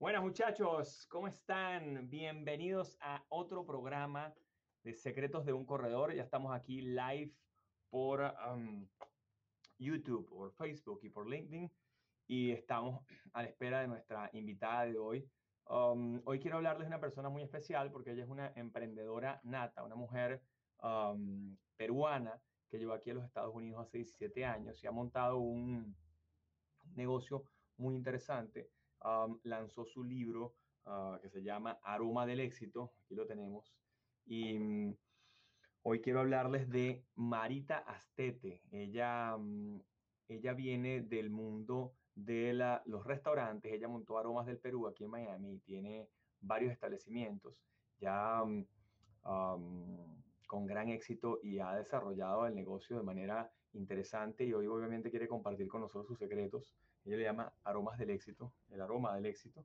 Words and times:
Buenas 0.00 0.22
muchachos, 0.22 1.06
¿cómo 1.08 1.28
están? 1.28 2.10
Bienvenidos 2.10 2.98
a 3.00 3.24
otro 3.28 3.64
programa 3.64 4.34
de 4.82 4.94
Secretos 4.94 5.44
de 5.44 5.52
un 5.52 5.64
Corredor. 5.64 6.12
Ya 6.12 6.22
estamos 6.22 6.54
aquí 6.54 6.82
live 6.82 7.32
por 7.90 8.20
um, 8.50 8.86
YouTube, 9.78 10.28
por 10.28 10.52
Facebook 10.52 11.00
y 11.02 11.10
por 11.10 11.28
LinkedIn 11.28 11.70
y 12.26 12.50
estamos 12.50 13.04
a 13.32 13.42
la 13.42 13.48
espera 13.48 13.80
de 13.80 13.88
nuestra 13.88 14.30
invitada 14.32 14.86
de 14.86 14.98
hoy. 14.98 15.28
Um, 15.68 16.20
hoy 16.24 16.40
quiero 16.40 16.56
hablarles 16.56 16.86
de 16.86 16.88
una 16.88 17.00
persona 17.00 17.28
muy 17.28 17.42
especial 17.42 17.90
porque 17.92 18.12
ella 18.12 18.24
es 18.24 18.28
una 18.28 18.52
emprendedora 18.56 19.40
nata, 19.44 19.84
una 19.84 19.94
mujer 19.94 20.42
um, 20.82 21.56
peruana 21.76 22.40
que 22.68 22.78
lleva 22.78 22.96
aquí 22.96 23.10
a 23.10 23.14
los 23.14 23.24
Estados 23.24 23.54
Unidos 23.54 23.86
hace 23.86 23.98
17 23.98 24.44
años 24.44 24.82
y 24.82 24.86
ha 24.86 24.92
montado 24.92 25.38
un 25.38 25.94
negocio 26.94 27.44
muy 27.76 27.94
interesante. 27.94 28.70
Lanzó 29.42 29.84
su 29.84 30.04
libro 30.04 30.54
uh, 30.86 31.18
que 31.20 31.28
se 31.28 31.42
llama 31.42 31.78
Aroma 31.82 32.24
del 32.24 32.40
Éxito, 32.40 32.94
aquí 33.04 33.14
lo 33.14 33.26
tenemos, 33.26 33.74
y 34.26 34.56
um, 34.56 34.96
hoy 35.82 36.00
quiero 36.00 36.20
hablarles 36.20 36.68
de 36.68 37.04
Marita 37.14 37.78
Astete. 37.78 38.62
Ella, 38.70 39.36
um, 39.36 39.80
ella 40.28 40.54
viene 40.54 41.02
del 41.02 41.30
mundo 41.30 41.94
de 42.14 42.52
los 42.86 43.04
restaurantes. 43.04 43.72
Ella 43.72 43.88
montó 43.88 44.18
Aromas 44.18 44.46
del 44.46 44.58
Perú 44.58 44.86
aquí 44.86 45.04
en 45.04 45.10
Miami 45.10 45.54
y 45.54 45.58
tiene 45.60 46.08
varios 46.40 46.72
establecimientos 46.72 47.56
ya 47.98 48.42
um, 48.42 48.66
con 50.46 50.66
gran 50.66 50.88
éxito 50.88 51.38
y 51.42 51.60
ha 51.60 51.74
desarrollado 51.76 52.46
el 52.46 52.54
negocio 52.54 52.96
de 52.96 53.04
manera 53.04 53.50
interesante 53.74 54.44
y 54.44 54.52
hoy 54.52 54.66
obviamente 54.66 55.10
quiere 55.10 55.28
compartir 55.28 55.68
con 55.68 55.80
nosotros 55.80 56.08
sus 56.08 56.18
secretos. 56.18 56.74
Ella 57.04 57.16
le 57.16 57.22
llama 57.24 57.52
Aromas 57.64 57.98
del 57.98 58.10
Éxito, 58.10 58.52
el 58.70 58.80
aroma 58.80 59.14
del 59.14 59.26
éxito. 59.26 59.64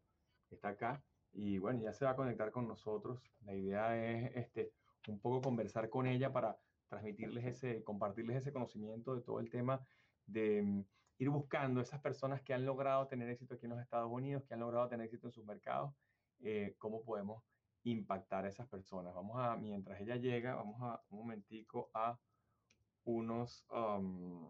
Está 0.49 0.69
acá 0.69 1.03
y 1.33 1.57
bueno, 1.59 1.81
ya 1.81 1.93
se 1.93 2.05
va 2.05 2.11
a 2.11 2.15
conectar 2.15 2.51
con 2.51 2.67
nosotros. 2.67 3.21
La 3.45 3.53
idea 3.53 3.95
es 3.95 4.35
este, 4.35 4.71
un 5.07 5.19
poco 5.19 5.41
conversar 5.41 5.89
con 5.89 6.07
ella 6.07 6.31
para 6.31 6.57
transmitirles 6.87 7.45
ese, 7.45 7.83
compartirles 7.83 8.37
ese 8.37 8.53
conocimiento 8.53 9.15
de 9.15 9.21
todo 9.21 9.39
el 9.39 9.49
tema 9.49 9.85
de 10.25 10.83
ir 11.19 11.29
buscando 11.29 11.81
esas 11.81 11.99
personas 12.01 12.41
que 12.41 12.53
han 12.53 12.65
logrado 12.65 13.07
tener 13.07 13.29
éxito 13.29 13.55
aquí 13.55 13.65
en 13.65 13.71
los 13.71 13.81
Estados 13.81 14.11
Unidos, 14.11 14.43
que 14.45 14.53
han 14.53 14.59
logrado 14.59 14.87
tener 14.87 15.05
éxito 15.05 15.27
en 15.27 15.33
sus 15.33 15.45
mercados, 15.45 15.93
eh, 16.39 16.75
cómo 16.77 17.03
podemos 17.03 17.43
impactar 17.83 18.45
a 18.45 18.49
esas 18.49 18.67
personas. 18.67 19.13
Vamos 19.13 19.37
a, 19.39 19.55
mientras 19.55 19.99
ella 19.99 20.15
llega, 20.15 20.55
vamos 20.55 20.81
a 20.81 21.01
un 21.09 21.19
momentico 21.19 21.89
a 21.93 22.19
unos, 23.05 23.65
um, 23.71 24.47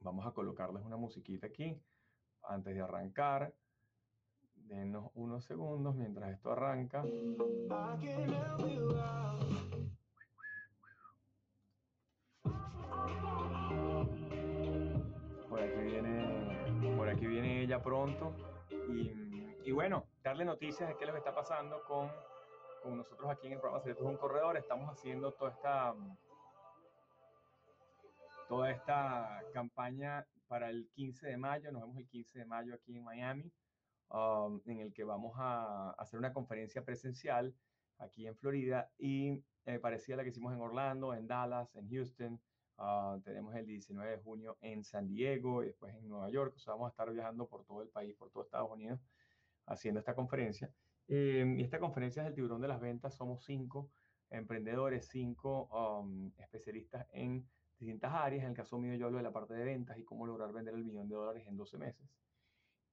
vamos 0.00 0.26
a 0.26 0.32
colocarles 0.32 0.82
una 0.82 0.96
musiquita 0.96 1.46
aquí 1.46 1.78
antes 2.42 2.74
de 2.74 2.80
arrancar. 2.80 3.54
Denos 4.68 5.10
unos 5.14 5.44
segundos 5.44 5.94
mientras 5.94 6.32
esto 6.32 6.52
arranca. 6.52 7.02
Por 15.48 15.60
aquí 15.60 15.80
viene, 15.82 16.96
por 16.96 17.08
aquí 17.08 17.26
viene 17.26 17.62
ella 17.62 17.80
pronto. 17.80 18.34
Y, 18.88 19.12
y 19.64 19.72
bueno, 19.72 20.04
darle 20.22 20.44
noticias 20.44 20.88
de 20.88 20.96
qué 20.96 21.04
es 21.04 21.08
lo 21.08 21.12
que 21.14 21.20
está 21.20 21.34
pasando 21.34 21.82
con, 21.86 22.10
con 22.82 22.96
nosotros 22.96 23.30
aquí 23.30 23.46
en 23.46 23.54
el 23.54 23.60
programa 23.60 23.80
Secretos 23.80 24.04
de 24.04 24.10
un 24.10 24.16
Corredor. 24.16 24.56
Estamos 24.56 24.90
haciendo 24.90 25.32
toda 25.32 25.52
esta, 25.52 25.94
toda 28.48 28.70
esta 28.70 29.42
campaña 29.52 30.26
para 30.48 30.70
el 30.70 30.88
15 30.94 31.28
de 31.28 31.36
mayo. 31.36 31.70
Nos 31.70 31.82
vemos 31.82 31.98
el 31.98 32.08
15 32.08 32.40
de 32.40 32.44
mayo 32.46 32.74
aquí 32.74 32.96
en 32.96 33.04
Miami, 33.04 33.52
um, 34.10 34.60
en 34.66 34.80
el 34.80 34.92
que 34.92 35.04
vamos 35.04 35.34
a 35.36 35.90
hacer 35.98 36.18
una 36.18 36.32
conferencia 36.32 36.84
presencial 36.84 37.54
aquí 37.98 38.26
en 38.26 38.36
Florida 38.36 38.90
y 38.98 39.42
eh, 39.64 39.78
parecida 39.78 40.14
a 40.14 40.16
la 40.18 40.22
que 40.22 40.30
hicimos 40.30 40.52
en 40.52 40.60
Orlando, 40.60 41.14
en 41.14 41.26
Dallas, 41.26 41.74
en 41.76 41.88
Houston. 41.88 42.40
Uh, 42.78 43.20
tenemos 43.22 43.54
el 43.54 43.66
19 43.66 44.10
de 44.10 44.18
junio 44.18 44.58
en 44.60 44.84
San 44.84 45.08
Diego 45.08 45.62
y 45.62 45.66
después 45.68 45.94
en 45.94 46.08
Nueva 46.08 46.30
York. 46.30 46.54
O 46.56 46.58
sea, 46.58 46.74
vamos 46.74 46.88
a 46.88 46.90
estar 46.90 47.10
viajando 47.12 47.46
por 47.48 47.64
todo 47.64 47.82
el 47.82 47.88
país, 47.88 48.14
por 48.16 48.30
todo 48.30 48.44
Estados 48.44 48.70
Unidos, 48.70 49.00
haciendo 49.66 50.00
esta 50.00 50.14
conferencia. 50.14 50.70
Eh, 51.08 51.54
y 51.56 51.62
esta 51.62 51.78
conferencia 51.78 52.22
es 52.22 52.28
el 52.28 52.34
tiburón 52.34 52.60
de 52.60 52.68
las 52.68 52.80
ventas. 52.80 53.14
Somos 53.14 53.44
cinco 53.44 53.90
emprendedores, 54.30 55.08
cinco 55.08 55.68
um, 55.68 56.30
especialistas 56.38 57.06
en 57.12 57.48
distintas 57.78 58.12
áreas. 58.12 58.44
En 58.44 58.50
el 58.50 58.56
caso 58.56 58.78
mío, 58.78 58.94
yo 58.94 59.06
hablo 59.06 59.18
de 59.18 59.24
la 59.24 59.32
parte 59.32 59.54
de 59.54 59.64
ventas 59.64 59.98
y 59.98 60.04
cómo 60.04 60.26
lograr 60.26 60.52
vender 60.52 60.74
el 60.74 60.84
millón 60.84 61.08
de 61.08 61.14
dólares 61.14 61.46
en 61.46 61.56
12 61.56 61.78
meses. 61.78 62.06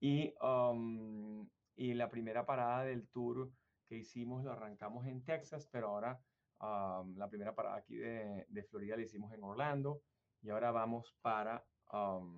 Y, 0.04 0.36
um, 0.42 1.48
y 1.78 1.94
la 1.94 2.10
primera 2.10 2.46
parada 2.46 2.84
del 2.84 3.08
tour 3.08 3.50
que 3.88 3.96
hicimos 3.96 4.44
lo 4.44 4.52
arrancamos 4.52 5.08
en 5.08 5.24
Texas, 5.24 5.70
pero 5.72 5.88
ahora 5.88 6.20
um, 6.60 7.16
la 7.16 7.30
primera 7.30 7.56
parada 7.56 7.78
aquí 7.78 7.96
de, 7.96 8.68
Florida 8.70 8.98
la 8.98 9.04
hicimos 9.04 9.32
en 9.32 9.42
Orlando 9.42 10.02
y 10.42 10.50
ahora 10.50 10.72
vamos 10.72 11.16
para, 11.22 11.66
um, 11.94 12.38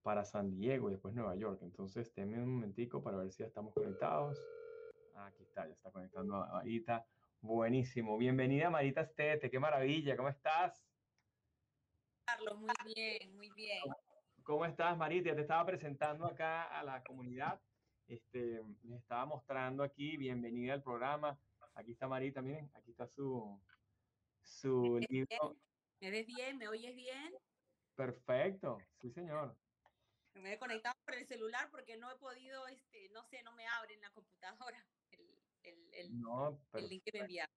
para 0.00 0.24
San 0.24 0.56
Diego 0.56 0.88
y 0.88 0.92
después 0.92 1.14
Nueva 1.14 1.36
York. 1.36 1.60
Entonces, 1.60 2.10
denme 2.14 2.42
un 2.42 2.54
momentico 2.54 3.02
para 3.02 3.18
ver 3.18 3.30
si 3.30 3.40
ya 3.40 3.46
estamos 3.48 3.74
conectados. 3.74 4.38
Aquí 5.14 5.42
está, 5.42 5.66
ya 5.66 5.74
está 5.74 5.90
conectando 5.90 6.36
a 6.36 6.54
Marita. 6.54 7.04
Buenísimo. 7.42 8.16
Bienvenida 8.16 8.70
Marita 8.70 9.02
Estete, 9.02 9.50
qué 9.50 9.58
maravilla, 9.58 10.16
¿cómo 10.16 10.30
estás? 10.30 10.86
Carlos, 12.24 12.58
muy 12.58 12.94
bien, 12.94 13.36
muy 13.36 13.50
bien. 13.50 13.82
¿Cómo 14.44 14.66
estás, 14.66 14.96
Marita? 14.96 15.30
Ya 15.30 15.36
te 15.36 15.42
estaba 15.42 15.64
presentando 15.64 16.26
acá 16.26 16.64
a 16.64 16.82
la 16.82 17.02
comunidad. 17.04 17.60
Este, 18.08 18.60
les 18.82 19.00
estaba 19.00 19.24
mostrando 19.24 19.84
aquí, 19.84 20.16
bienvenida 20.16 20.74
al 20.74 20.82
programa. 20.82 21.38
Aquí 21.74 21.92
está 21.92 22.08
Marita, 22.08 22.42
miren, 22.42 22.70
aquí 22.74 22.90
está 22.90 23.06
su, 23.06 23.60
su 24.42 24.98
¿Me 25.00 25.06
libro. 25.08 25.26
Bien? 25.28 25.62
¿Me 26.00 26.10
ves 26.10 26.26
bien? 26.26 26.58
¿Me 26.58 26.68
oyes 26.68 26.94
bien? 26.96 27.34
Perfecto, 27.94 28.78
sí, 29.00 29.10
señor. 29.10 29.56
Me 30.34 30.54
he 30.54 30.58
conectado 30.58 30.94
por 31.04 31.14
el 31.14 31.26
celular 31.26 31.70
porque 31.70 31.96
no 31.96 32.10
he 32.10 32.16
podido, 32.16 32.66
este, 32.66 33.10
no 33.10 33.22
sé, 33.24 33.42
no 33.44 33.52
me 33.52 33.66
abre 33.66 33.94
en 33.94 34.00
la 34.00 34.10
computadora 34.10 34.84
el, 35.10 35.38
el, 35.62 35.94
el, 35.94 36.20
no, 36.20 36.60
el 36.72 36.88
link 36.88 37.04
que 37.04 37.12
me 37.12 37.20
enviaron. 37.20 37.54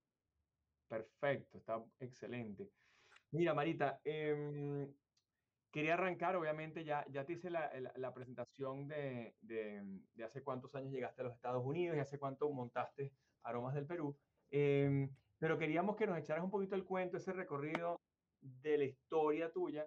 Perfecto, 0.88 1.58
está 1.58 1.84
excelente. 2.00 2.70
Mira, 3.32 3.54
Marita, 3.54 4.00
eh, 4.04 4.88
quería 5.76 5.96
arrancar, 5.96 6.38
obviamente 6.38 6.86
ya, 6.86 7.06
ya 7.10 7.26
te 7.26 7.34
hice 7.34 7.50
la, 7.50 7.70
la, 7.82 7.92
la 7.98 8.14
presentación 8.14 8.88
de, 8.88 9.36
de, 9.42 9.84
de, 10.14 10.24
hace 10.24 10.42
cuántos 10.42 10.74
años 10.74 10.94
llegaste 10.94 11.22
a 11.22 11.26
los 11.26 11.34
Estados 11.34 11.66
Unidos 11.66 11.98
y 11.98 12.00
hace 12.00 12.18
cuánto 12.18 12.50
montaste 12.50 13.12
Aromas 13.44 13.76
del 13.76 13.86
Perú, 13.86 14.18
eh, 14.52 15.10
pero 15.38 15.58
queríamos 15.58 15.98
que 15.98 16.08
nos 16.08 16.18
echaras 16.18 16.46
un 16.46 16.50
poquito 16.50 16.76
el 16.76 16.86
cuento, 16.86 17.18
ese 17.18 17.34
recorrido 17.34 18.00
de 18.40 18.78
la 18.78 18.86
historia 18.86 19.52
tuya, 19.52 19.86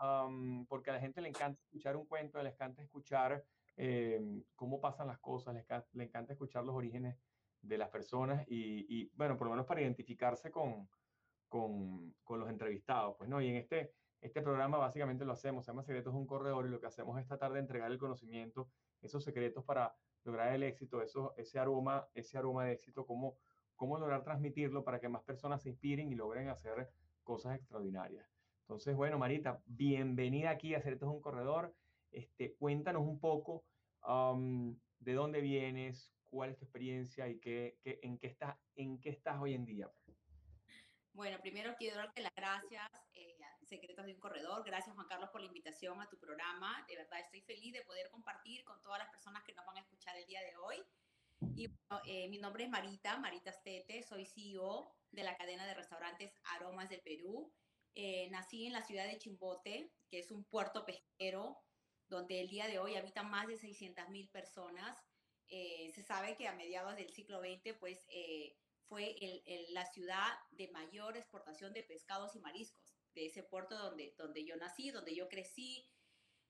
um, 0.00 0.66
porque 0.66 0.90
a 0.90 0.94
la 0.94 1.00
gente 1.00 1.20
le 1.20 1.28
encanta 1.28 1.60
escuchar 1.62 1.96
un 1.96 2.06
cuento, 2.06 2.42
le 2.42 2.50
encanta 2.50 2.82
escuchar 2.82 3.44
eh, 3.76 4.20
cómo 4.56 4.80
pasan 4.80 5.06
las 5.06 5.20
cosas, 5.20 5.54
le, 5.54 5.64
le, 5.92 6.04
encanta 6.04 6.32
escuchar 6.32 6.64
los 6.64 6.74
orígenes 6.74 7.16
de 7.62 7.78
las 7.78 7.90
personas 7.90 8.44
y, 8.48 8.86
y 8.88 9.08
bueno, 9.14 9.38
por 9.38 9.46
lo 9.46 9.52
menos 9.52 9.66
para 9.66 9.82
identificarse 9.82 10.50
con, 10.50 10.88
con, 11.48 12.12
con 12.24 12.40
los 12.40 12.50
entrevistados, 12.50 13.14
pues, 13.16 13.30
¿no? 13.30 13.40
Y 13.40 13.50
en 13.50 13.56
este, 13.56 13.92
este 14.20 14.42
programa 14.42 14.78
básicamente 14.78 15.24
lo 15.24 15.32
hacemos, 15.32 15.64
se 15.64 15.70
llama 15.70 15.82
Secretos 15.82 16.12
de 16.12 16.18
un 16.18 16.26
Corredor 16.26 16.66
y 16.66 16.70
lo 16.70 16.80
que 16.80 16.86
hacemos 16.86 17.18
es 17.20 17.26
tratar 17.26 17.52
de 17.52 17.60
entregar 17.60 17.90
el 17.90 17.98
conocimiento, 17.98 18.68
esos 19.00 19.22
secretos 19.22 19.64
para 19.64 19.94
lograr 20.24 20.54
el 20.54 20.62
éxito, 20.62 21.02
eso, 21.02 21.34
ese, 21.36 21.58
aroma, 21.58 22.08
ese 22.14 22.36
aroma 22.36 22.64
de 22.64 22.72
éxito, 22.72 23.06
cómo, 23.06 23.38
cómo 23.76 23.98
lograr 23.98 24.24
transmitirlo 24.24 24.84
para 24.84 25.00
que 25.00 25.08
más 25.08 25.22
personas 25.22 25.62
se 25.62 25.70
inspiren 25.70 26.10
y 26.10 26.14
logren 26.14 26.48
hacer 26.48 26.90
cosas 27.22 27.56
extraordinarias. 27.56 28.26
Entonces, 28.62 28.94
bueno, 28.96 29.18
Marita, 29.18 29.62
bienvenida 29.64 30.50
aquí 30.50 30.74
a 30.74 30.80
Secretos 30.80 31.08
de 31.08 31.14
un 31.14 31.22
Corredor. 31.22 31.74
Este, 32.10 32.54
cuéntanos 32.54 33.02
un 33.02 33.18
poco 33.20 33.64
um, 34.06 34.76
de 34.98 35.14
dónde 35.14 35.40
vienes, 35.40 36.12
cuál 36.24 36.50
es 36.50 36.58
tu 36.58 36.64
experiencia 36.64 37.28
y 37.28 37.38
qué, 37.38 37.78
qué, 37.82 37.98
en, 38.02 38.18
qué 38.18 38.26
estás, 38.26 38.56
en 38.76 39.00
qué 39.00 39.10
estás 39.10 39.40
hoy 39.40 39.54
en 39.54 39.64
día. 39.64 39.90
Bueno, 41.12 41.38
primero 41.40 41.74
quiero 41.78 41.96
darte 41.96 42.22
las 42.22 42.34
gracias, 42.36 42.88
eh, 43.14 43.37
Secretos 43.68 44.06
de 44.06 44.14
un 44.14 44.20
Corredor. 44.20 44.64
Gracias, 44.64 44.94
Juan 44.94 45.06
Carlos, 45.06 45.30
por 45.30 45.40
la 45.40 45.46
invitación 45.46 46.00
a 46.00 46.08
tu 46.08 46.18
programa. 46.18 46.84
De 46.88 46.96
verdad, 46.96 47.20
estoy 47.20 47.42
feliz 47.42 47.72
de 47.72 47.82
poder 47.82 48.10
compartir 48.10 48.64
con 48.64 48.80
todas 48.82 48.98
las 48.98 49.10
personas 49.10 49.44
que 49.44 49.54
nos 49.54 49.66
van 49.66 49.76
a 49.76 49.80
escuchar 49.80 50.16
el 50.16 50.26
día 50.26 50.40
de 50.42 50.56
hoy. 50.56 50.82
Y 51.54 51.68
bueno, 51.68 52.02
eh, 52.06 52.28
mi 52.28 52.38
nombre 52.38 52.64
es 52.64 52.70
Marita, 52.70 53.18
Marita 53.18 53.52
Stete, 53.52 54.02
soy 54.02 54.26
CEO 54.26 54.94
de 55.12 55.22
la 55.22 55.36
cadena 55.36 55.66
de 55.66 55.74
restaurantes 55.74 56.32
Aromas 56.54 56.88
del 56.88 57.02
Perú. 57.02 57.52
Eh, 57.94 58.28
nací 58.30 58.66
en 58.66 58.72
la 58.72 58.82
ciudad 58.82 59.06
de 59.06 59.18
Chimbote, 59.18 59.92
que 60.08 60.20
es 60.20 60.30
un 60.30 60.44
puerto 60.44 60.84
pesquero 60.84 61.58
donde 62.08 62.40
el 62.40 62.48
día 62.48 62.66
de 62.66 62.78
hoy 62.78 62.94
habitan 62.96 63.28
más 63.30 63.46
de 63.48 63.58
600.000 63.58 64.30
personas. 64.30 64.96
Eh, 65.48 65.90
se 65.94 66.02
sabe 66.02 66.36
que 66.36 66.46
a 66.46 66.54
mediados 66.54 66.96
del 66.96 67.10
siglo 67.10 67.40
XX, 67.40 67.76
pues, 67.78 68.04
eh, 68.08 68.56
fue 68.88 69.16
la 69.70 69.84
ciudad 69.84 70.32
de 70.52 70.68
mayor 70.68 71.16
exportación 71.16 71.72
de 71.74 71.82
pescados 71.82 72.34
y 72.36 72.40
mariscos, 72.40 72.87
de 73.18 73.26
ese 73.26 73.42
puerto 73.42 73.76
donde, 73.76 74.14
donde 74.16 74.44
yo 74.44 74.56
nací, 74.56 74.90
donde 74.90 75.14
yo 75.14 75.28
crecí. 75.28 75.84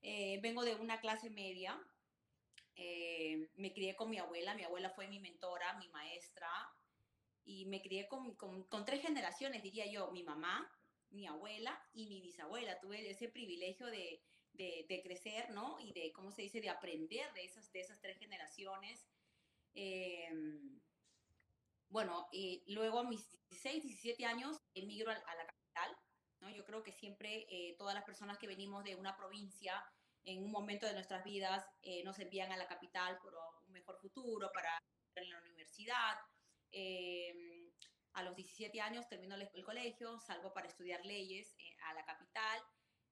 Eh, 0.03 0.39
vengo 0.43 0.63
de 0.65 0.75
una 0.75 1.01
clase 1.01 1.31
media, 1.31 1.81
me 3.57 3.73
crié 3.73 3.97
con 3.97 4.11
mi 4.11 4.19
abuela, 4.19 4.55
mi 4.55 4.63
abuela 4.63 4.91
fue 4.91 5.09
mi 5.09 5.19
mentora, 5.19 5.77
mi 5.79 5.89
maestra, 5.89 6.49
y 7.45 7.65
me 7.65 7.81
crié 7.81 8.07
con, 8.07 8.35
con, 8.35 8.85
tres 8.85 9.03
generaciones, 9.03 9.63
diría 9.63 9.87
yo, 9.87 10.11
mi 10.13 10.23
mamá, 10.23 10.71
mi 11.11 11.27
abuela 11.27 11.83
y 11.95 12.07
mi 12.07 12.21
bisabuela. 12.21 12.79
Tuve 12.79 13.11
ese 13.11 13.29
privilegio 13.29 13.87
de, 13.87 14.23
de, 14.53 15.01
crecer, 15.03 15.51
¿no? 15.51 15.81
Y 15.81 15.93
de, 15.93 16.13
¿cómo 16.13 16.31
se 16.31 16.43
dice?, 16.43 16.61
de 16.61 16.69
aprender 16.69 17.33
de 17.33 17.45
esas, 17.45 17.73
de 17.73 17.81
esas 17.81 18.01
tres 18.01 18.19
generaciones. 18.19 19.09
Em, 19.75 20.79
bueno, 21.89 22.29
y 22.31 22.63
luego 22.67 23.01
a 23.01 23.05
mis 23.05 23.27
16, 23.49 23.83
17 23.83 24.25
años 24.27 24.61
emigro 24.75 25.11
a, 25.11 25.15
a 25.15 25.35
la 25.37 25.58
¿no? 26.49 26.57
Yo 26.57 26.65
creo 26.65 26.83
que 26.83 26.93
siempre 26.93 27.47
eh, 27.51 27.77
todas 27.79 27.95
las 27.95 28.05
personas 28.05 28.39
que 28.39 28.47
venimos 28.47 28.85
de 28.85 28.95
una 28.95 29.17
provincia 29.17 29.85
en 30.25 30.43
un 30.43 30.51
momento 30.51 30.87
de 30.87 30.95
nuestras 30.95 31.25
vidas 31.25 31.65
eh, 31.83 32.03
nos 32.05 32.19
envían 32.19 32.53
a 32.53 32.57
la 32.57 32.67
capital 32.67 33.19
por 33.23 33.35
un 33.35 33.73
mejor 33.73 33.99
futuro, 34.01 34.51
para 34.53 34.71
en 35.15 35.31
la 35.31 35.41
universidad. 35.41 36.17
Em, 36.71 37.71
a 38.13 38.23
los 38.23 38.37
17 38.37 38.81
años 38.81 39.09
termino 39.09 39.35
el, 39.35 39.49
el, 39.53 39.65
colegio, 39.65 40.19
salgo 40.21 40.53
para 40.53 40.69
estudiar 40.69 41.05
leyes 41.05 41.55
eh, 41.59 41.77
a 41.87 41.95
la 41.95 42.05
capital 42.05 42.61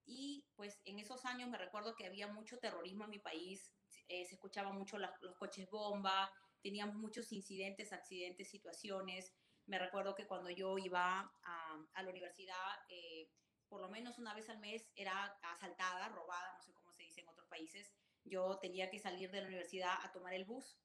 y 0.05 0.45
pues 0.55 0.79
en 0.85 0.99
esos 0.99 1.25
años 1.25 1.49
me 1.49 1.57
recuerdo 1.57 1.95
que 1.95 2.05
había 2.05 2.27
mucho 2.27 2.57
terrorismo 2.59 3.03
en 3.05 3.09
mi 3.09 3.19
país, 3.19 3.71
eh, 4.07 4.25
se 4.25 4.35
escuchaban 4.35 4.77
mucho 4.77 4.97
los, 4.97 5.09
los 5.21 5.35
coches 5.35 5.69
bomba, 5.69 6.31
teníamos 6.61 6.95
muchos 6.95 7.31
incidentes, 7.31 7.93
accidentes, 7.93 8.49
situaciones. 8.49 9.33
Me 9.67 9.79
recuerdo 9.79 10.15
que 10.15 10.27
cuando 10.27 10.49
yo 10.49 10.77
iba 10.77 11.31
a, 11.43 12.01
la 12.01 12.09
universidad, 12.09 12.55
eh, 12.89 13.29
por 13.67 13.81
lo 13.81 13.89
menos 13.89 14.17
una 14.17 14.33
vez 14.33 14.49
al 14.49 14.59
mes 14.59 14.89
era 14.95 15.37
asaltada, 15.43 16.09
robada, 16.09 16.53
no 16.53 16.63
sé 16.63 16.73
cómo 16.73 16.91
se 16.93 17.03
dice 17.03 17.21
en 17.21 17.27
otros 17.27 17.47
países. 17.47 17.93
Yo 18.23 18.57
tenía 18.59 18.89
que 18.89 18.99
salir 18.99 19.29
de 19.31 19.41
la 19.41 19.47
universidad 19.47 19.93
a 20.03 20.11
tomar 20.11 20.33
el 20.33 20.45
bus 20.45 20.77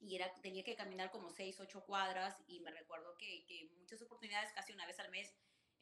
y 0.00 0.16
era, 0.16 0.32
tenía 0.42 0.64
que 0.64 0.76
caminar 0.76 1.10
como 1.10 1.30
seis, 1.30 1.60
ocho 1.60 1.84
cuadras 1.84 2.42
y 2.46 2.60
me 2.60 2.70
recuerdo 2.70 3.16
que, 3.18 3.44
que 3.46 3.70
muchas 3.78 4.02
oportunidades, 4.02 4.52
casi 4.52 4.72
una 4.72 4.86
vez 4.86 4.98
al 4.98 5.10
mes, 5.10 5.34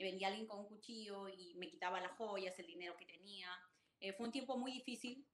venía 0.02 0.28
alguien 0.28 0.46
con 0.46 0.58
un 0.58 0.66
cuchillo 0.66 1.28
y 1.28 1.54
me 1.54 1.69
quitaba 1.69 2.00
las 2.00 2.12
joyas, 2.12 2.58
el 2.58 2.66
dinero 2.66 2.96
que 2.96 3.06
tenía. 3.06 3.48
Eh, 4.00 4.12
fue 4.12 4.26
un 4.26 4.32
tiempo 4.32 4.56
muy 4.56 4.72
difícil. 4.72 5.26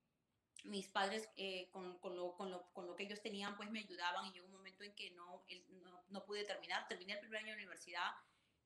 Mis 0.64 0.88
padres, 0.88 1.30
eh, 1.36 1.70
con, 1.70 1.98
con, 1.98 2.14
lo, 2.14 2.34
con, 2.34 2.50
lo, 2.50 2.70
con, 2.72 2.86
lo, 2.86 2.94
que 2.94 3.04
ellos 3.04 3.22
tenían, 3.22 3.56
pues 3.56 3.70
me 3.70 3.80
ayudaban 3.80 4.26
y 4.26 4.32
llegó 4.32 4.46
un 4.46 4.52
momento 4.52 4.84
en 4.84 4.94
que 4.94 5.10
no, 5.12 5.42
no, 5.68 5.69
no 6.10 6.24
pude 6.24 6.44
terminar. 6.44 6.86
Terminé 6.88 7.14
el 7.14 7.20
primer 7.20 7.40
año 7.40 7.52
de 7.52 7.58
universidad, 7.58 8.10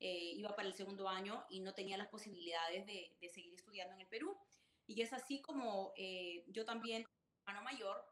eh, 0.01 0.33
iba 0.37 0.55
para 0.55 0.69
el 0.69 0.75
segundo 0.75 1.09
año 1.09 1.45
y 1.49 1.61
no 1.61 1.73
tenía 1.75 1.97
las 1.97 2.09
posibilidades 2.09 2.87
de, 2.87 3.17
de 3.21 3.29
seguir 3.29 3.55
estudiando 3.55 3.95
en 3.95 4.01
el 4.01 4.09
Perú. 4.09 4.37
Y 4.87 5.01
es 5.01 5.13
así 5.13 5.41
como 5.41 5.93
eh, 5.97 6.45
yo 6.49 6.65
también, 6.65 7.07
hermano 7.47 7.65
mayor, 7.65 8.05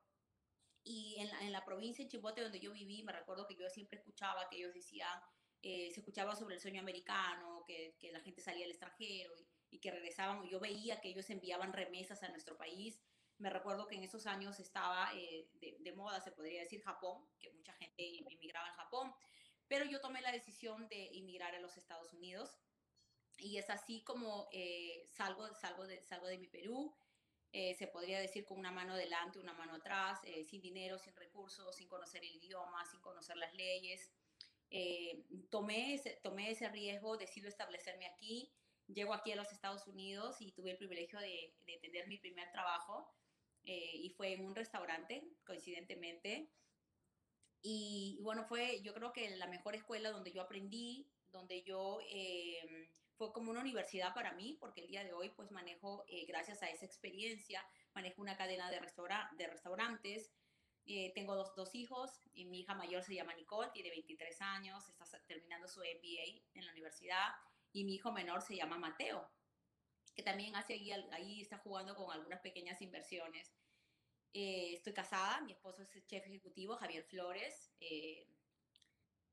y 0.85 1.17
en 1.19 1.29
la, 1.29 1.41
en 1.43 1.53
la 1.53 1.65
provincia, 1.65 2.03
en 2.03 2.09
Chimbote, 2.09 2.43
donde 2.43 2.61
yo 2.61 2.73
viví, 2.73 3.03
me 3.03 3.13
recuerdo 3.13 3.47
que 3.47 3.55
yo 3.55 3.69
siempre 3.69 3.99
escuchaba 3.99 4.49
que 4.49 4.57
ellos 4.57 4.75
decían, 4.75 5.21
eh, 5.63 5.91
se 5.93 6.01
escuchaba 6.01 6.35
sobre 6.35 6.57
el 6.57 6.61
sueño 6.61 6.81
americano, 6.81 7.63
que, 7.67 7.97
que 8.01 8.11
la 8.11 8.21
gente 8.21 8.41
salía 8.41 8.65
al 8.65 8.71
extranjero 8.73 9.33
y, 9.71 9.79
que 9.79 9.91
regresaban. 9.91 10.47
Yo 10.49 10.61
veía 10.61 11.01
que 11.01 11.09
ellos 11.09 11.29
enviaban 11.31 11.73
remesas 11.73 12.23
a 12.23 12.29
nuestro 12.29 12.57
país. 12.57 13.01
Me 13.39 13.49
recuerdo 13.49 13.87
que 13.87 13.97
en 13.97 14.05
esos 14.05 14.27
años 14.27 14.61
estaba 14.61 15.11
de, 15.15 15.79
de, 15.81 15.93
moda, 15.93 16.21
se 16.21 16.31
podría 16.31 16.61
decir, 16.61 16.83
Japón, 16.83 17.27
que 17.41 17.51
mucha 17.51 17.73
gente 17.75 17.82
inmigraba 17.97 18.69
en 18.69 18.75
Japón, 18.75 19.15
pero 19.69 19.85
yo 19.85 20.01
tomé 20.01 20.21
la 20.21 20.33
decisión 20.33 20.89
de 20.89 21.11
inmigrar 21.13 21.55
a 21.55 21.61
los 21.61 21.77
Estados 21.77 22.13
Unidos 22.13 22.59
y 23.39 23.59
es 23.59 23.71
así 23.71 24.03
como 24.03 24.49
eh, 24.53 25.05
salgo, 25.07 25.55
salgo, 25.55 25.87
de, 25.87 26.03
salgo 26.05 26.27
de 26.27 26.39
mi 26.39 26.49
Perú. 26.49 26.95
Eh, 27.55 27.75
se 27.75 27.87
podría 27.87 28.19
decir 28.19 28.47
con 28.47 28.59
una 28.59 28.71
mano 28.71 28.97
delante, 28.97 29.39
una 29.39 29.53
mano 29.53 29.75
atrás, 29.75 30.21
eh, 30.25 30.43
sin 30.45 30.63
dinero, 30.63 30.99
sin 30.99 31.15
recursos, 31.15 31.77
sin 31.77 31.87
conocer 31.87 32.25
el 32.25 32.35
idioma, 32.37 32.85
sin 32.87 33.01
conocer 33.01 33.37
las 33.37 33.53
leyes 33.53 34.11
eh, 34.75 35.27
tomé, 35.51 35.95
ese, 35.95 36.19
tomé 36.23 36.51
ese 36.51 36.67
riesgo, 36.71 37.19
decido 37.19 37.47
establecerme 37.47 38.07
aquí, 38.07 38.51
llego 38.87 39.13
aquí 39.13 39.31
a 39.31 39.37
los 39.37 39.53
Estados 39.53 39.87
Unidos 39.87 40.41
y 40.41 40.53
tuve 40.53 40.71
el 40.71 40.79
privilegio 40.79 41.21
de, 41.21 41.55
de 41.67 41.77
tener 41.83 42.09
mi 42.09 42.17
primer 42.17 42.51
trabajo 42.53 43.15
eh, 43.65 43.93
y 43.97 44.09
fue 44.11 44.33
en 44.33 44.47
un 44.47 44.55
restaurante, 44.55 45.23
coincidentemente. 45.45 46.49
Y, 47.63 48.17
y, 48.19 48.23
bueno, 48.23 48.45
fue 48.45 48.83
yo 48.83 48.93
creo 48.93 49.13
que 49.13 49.37
la 49.37 49.47
mejor 49.47 49.75
escuela 49.75 50.11
donde 50.11 50.33
yo 50.33 50.43
aprendí, 50.43 51.09
donde 51.33 51.63
yo 51.63 51.99
eh, 52.11 52.91
fue 53.17 53.33
como 53.33 53.51
una 53.51 53.61
universidad 53.61 54.15
para 54.15 54.33
mí, 54.33 54.57
porque 54.61 54.83
el 54.83 54.89
día 54.89 55.05
de 55.05 55.13
hoy 55.13 55.31
pues 55.31 55.51
manejo, 55.51 56.05
eh, 56.09 56.25
gracias 56.27 56.63
a 56.63 56.71
esa 56.71 56.85
experiencia, 56.85 57.65
manejo 57.95 58.21
una 58.21 58.37
cadena 58.37 58.71
de, 58.71 58.81
restaura 58.81 59.31
de 59.37 59.47
restaurantes, 59.47 60.33
eh, 60.85 61.13
tengo 61.15 61.37
dos, 61.37 61.55
dos, 61.55 61.75
hijos 61.75 62.11
y 62.33 62.45
mi 62.45 62.61
hija 62.61 62.75
mayor 62.75 63.03
se 63.05 63.15
llama 63.15 63.35
Nicole, 63.35 63.71
tiene 63.73 63.91
23 63.91 64.41
años, 64.43 64.89
está 64.89 65.05
terminando 65.27 65.69
su 65.69 65.81
MBA 65.81 66.43
en 66.55 66.67
la 66.67 66.73
universidad 66.73 67.29
y 67.73 67.85
mi 67.85 67.95
hijo 67.95 68.11
menor 68.11 68.43
se 68.43 68.57
llama 68.57 68.79
Mateo, 68.79 69.31
que 70.15 70.23
también 70.23 70.57
hace 70.57 70.75
ahí, 70.75 70.91
ahí 71.13 71.41
está 71.41 71.59
jugando 71.59 71.95
con 71.95 72.11
algunas 72.11 72.41
pequeñas 72.41 72.83
inversiones. 72.83 73.55
Eh, 74.35 74.75
estoy 74.75 74.93
casada, 74.93 75.41
mi 75.43 75.53
esposo 75.53 75.83
es 75.83 75.95
el 75.95 76.07
chef 76.07 76.27
ejecutivo, 76.27 76.77
Javier 76.77 77.05
Flores, 77.05 77.71
eh, 77.81 78.27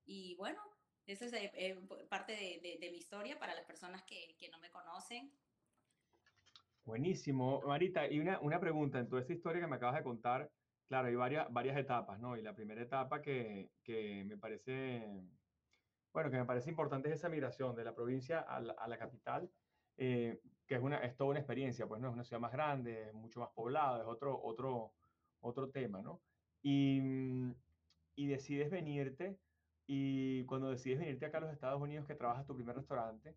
y 0.05 0.35
bueno, 0.35 0.61
esa 1.05 1.25
es 1.25 1.33
eh, 1.33 1.79
parte 2.09 2.33
de, 2.33 2.59
de, 2.61 2.77
de, 2.79 2.91
mi 2.91 2.97
historia 2.97 3.39
para 3.39 3.55
las 3.55 3.65
personas 3.65 4.03
que, 4.03 4.35
que 4.37 4.49
no 4.49 4.59
me 4.59 4.69
conocen. 4.71 5.31
Buenísimo. 6.83 7.61
Marita, 7.61 8.11
y 8.11 8.19
una, 8.19 8.39
una 8.41 8.59
pregunta, 8.59 8.99
en 8.99 9.07
toda 9.07 9.21
esta 9.21 9.33
historia 9.33 9.61
que 9.61 9.67
me 9.67 9.77
acabas 9.77 9.95
de 9.95 10.03
contar, 10.03 10.51
Claro, 10.89 11.07
hay 11.07 11.15
varias, 11.15 11.53
varias 11.53 11.77
etapas, 11.77 12.19
¿no? 12.19 12.35
Y 12.35 12.41
la 12.41 12.55
primera 12.55 12.81
etapa 12.81 13.21
que, 13.21 13.69
que, 13.83 14.23
me 14.25 14.37
parece, 14.37 15.21
bueno, 16.11 16.31
que 16.31 16.37
me 16.37 16.45
parece 16.45 16.71
importante 16.71 17.09
es 17.09 17.15
esa 17.15 17.29
migración 17.29 17.75
de 17.75 17.83
la 17.83 17.93
provincia 17.93 18.39
a 18.39 18.59
la, 18.59 18.73
a 18.73 18.87
la 18.87 18.97
capital, 18.97 19.51
eh, 19.97 20.41
que 20.65 20.73
es, 20.75 20.81
una, 20.81 20.97
es 20.97 21.15
toda 21.15 21.29
una 21.29 21.39
experiencia, 21.41 21.85
pues 21.85 22.01
no 22.01 22.07
es 22.07 22.13
una 22.15 22.23
ciudad 22.23 22.41
más 22.41 22.51
grande, 22.51 23.11
mucho 23.13 23.39
más 23.39 23.49
poblada, 23.51 24.01
es 24.01 24.07
otro, 24.07 24.41
otro, 24.41 24.95
otro 25.41 25.69
tema, 25.69 26.01
¿no? 26.01 26.21
Y, 26.61 26.99
y 28.15 28.27
decides 28.27 28.69
venirte, 28.69 29.37
y 29.87 30.43
cuando 30.45 30.69
decides 30.69 30.99
venirte 30.99 31.25
acá 31.25 31.39
a 31.39 31.41
los 31.41 31.53
Estados 31.53 31.81
Unidos, 31.81 32.05
que 32.05 32.15
trabajas 32.15 32.45
tu 32.45 32.55
primer 32.55 32.75
restaurante, 32.75 33.35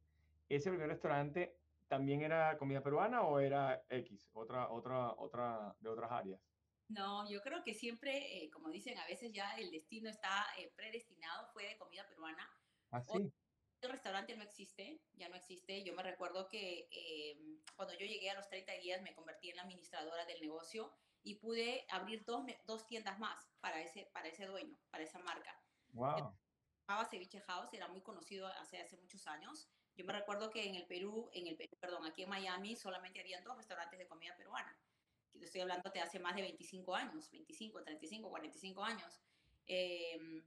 ese 0.49 0.71
primer 0.71 0.89
restaurante 0.89 1.57
también 1.89 2.23
era 2.23 2.57
comida 2.59 2.83
peruana 2.83 3.23
o 3.23 3.39
era 3.39 3.85
X, 3.89 4.31
otra, 4.33 4.71
otra, 4.71 5.13
otra, 5.13 5.77
de 5.81 5.89
otras 5.89 6.11
áreas? 6.11 6.41
No, 6.89 7.29
yo 7.31 7.41
creo 7.43 7.63
que 7.63 7.75
siempre, 7.75 8.45
eh, 8.45 8.51
como 8.51 8.71
dicen, 8.71 8.99
a 8.99 9.07
veces 9.07 9.33
ya 9.33 9.55
el 9.57 9.71
destino 9.71 10.11
está 10.11 10.47
eh, 10.59 10.73
predestinado, 10.75 11.49
fue 11.53 11.67
de 11.67 11.79
comida 11.79 12.07
peruana. 12.09 12.51
¿Ah, 12.91 13.03
sí? 13.03 13.33
El 13.81 13.91
restaurante 13.91 14.37
no 14.37 14.43
existe, 14.43 15.01
ya 15.15 15.29
no 15.29 15.37
existe. 15.37 15.83
Yo 15.85 15.95
me 15.95 16.03
recuerdo 16.03 16.49
que 16.49 16.89
eh, 16.91 17.37
cuando 17.77 17.95
yo 17.95 18.07
llegué 18.07 18.31
a 18.31 18.37
los 18.37 18.49
30 18.49 18.73
días 18.75 19.03
me 19.03 19.15
convertí 19.15 19.51
en 19.51 19.57
la 19.57 19.63
administradora 19.63 20.25
del 20.27 20.41
negocio 20.41 20.93
y 21.23 21.37
pude 21.37 21.87
abrir 21.91 22.25
dos, 22.25 22.45
dos 22.67 22.87
tiendas 22.87 23.19
más 23.19 23.50
para 23.61 23.81
ese, 23.81 24.07
para 24.12 24.29
ese 24.29 24.47
dueño, 24.47 24.76
para 24.91 25.05
esa 25.05 25.19
marca. 25.21 25.59
Wow. 25.93 26.35
Llamaba 26.88 27.09
Ceviche 27.09 27.41
House, 27.43 27.73
era 27.73 27.88
muy 27.88 28.00
conocido 28.00 28.47
hace, 28.47 28.81
hace 28.81 28.97
muchos 28.97 29.26
años. 29.26 29.69
Yo 29.95 30.05
me 30.05 30.12
recuerdo 30.12 30.50
que 30.50 30.67
en 30.67 30.75
el 30.75 30.87
Perú, 30.87 31.31
en 31.33 31.47
el 31.47 31.57
perdón, 31.79 32.05
aquí 32.07 32.23
en 32.23 32.31
Miami 32.31 32.76
solamente 32.76 33.21
habían 33.21 33.45
dos 33.45 33.57
restaurantes 33.57 33.99
de 33.99 34.07
comida 34.07 34.35
peruana 34.37 34.76
estoy 35.41 35.61
hablando 35.61 35.91
de 35.91 36.00
hace 36.00 36.19
más 36.19 36.35
de 36.35 36.43
25 36.43 36.95
años, 36.95 37.31
25, 37.31 37.83
35, 37.83 38.29
45 38.29 38.85
años. 38.85 39.21
Eh, 39.67 40.43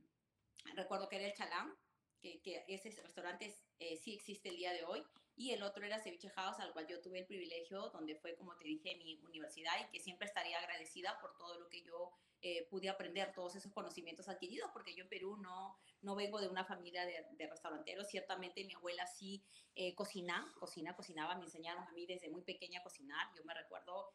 recuerdo 0.75 1.07
que 1.07 1.17
era 1.17 1.27
el 1.27 1.33
Chalán, 1.33 1.75
que, 2.21 2.41
que 2.41 2.63
ese 2.67 2.89
restaurante 3.01 3.53
eh, 3.79 3.97
sí 3.97 4.13
existe 4.13 4.49
el 4.49 4.57
día 4.57 4.73
de 4.73 4.83
hoy, 4.83 5.03
y 5.37 5.51
el 5.51 5.63
otro 5.63 5.85
era 5.85 5.99
Ceviche 5.99 6.29
House, 6.29 6.59
al 6.59 6.71
cual 6.73 6.87
yo 6.87 7.01
tuve 7.01 7.19
el 7.19 7.25
privilegio, 7.25 7.89
donde 7.89 8.15
fue, 8.15 8.35
como 8.35 8.55
te 8.55 8.65
dije, 8.65 8.95
mi 8.95 9.19
universidad, 9.23 9.73
y 9.81 9.91
que 9.91 9.99
siempre 9.99 10.27
estaría 10.27 10.57
agradecida 10.59 11.19
por 11.19 11.37
todo 11.37 11.59
lo 11.59 11.69
que 11.69 11.81
yo 11.81 12.11
eh, 12.41 12.67
pude 12.69 12.89
aprender, 12.89 13.33
todos 13.33 13.55
esos 13.55 13.73
conocimientos 13.73 14.29
adquiridos, 14.29 14.69
porque 14.71 14.93
yo 14.93 15.03
en 15.03 15.09
Perú 15.09 15.37
no, 15.37 15.77
no 16.01 16.15
vengo 16.15 16.39
de 16.39 16.47
una 16.47 16.63
familia 16.63 17.05
de, 17.05 17.25
de 17.31 17.47
restauranteros, 17.47 18.07
ciertamente 18.07 18.63
mi 18.63 18.73
abuela 18.73 19.05
sí 19.07 19.43
eh, 19.75 19.93
cocina, 19.95 20.53
cocina, 20.59 20.95
cocinaba, 20.95 21.35
me 21.35 21.45
enseñaron 21.45 21.83
a 21.83 21.91
mí 21.91 22.05
desde 22.05 22.29
muy 22.29 22.43
pequeña 22.43 22.79
a 22.79 22.83
cocinar, 22.83 23.27
yo 23.35 23.43
me 23.43 23.53
recuerdo 23.53 24.11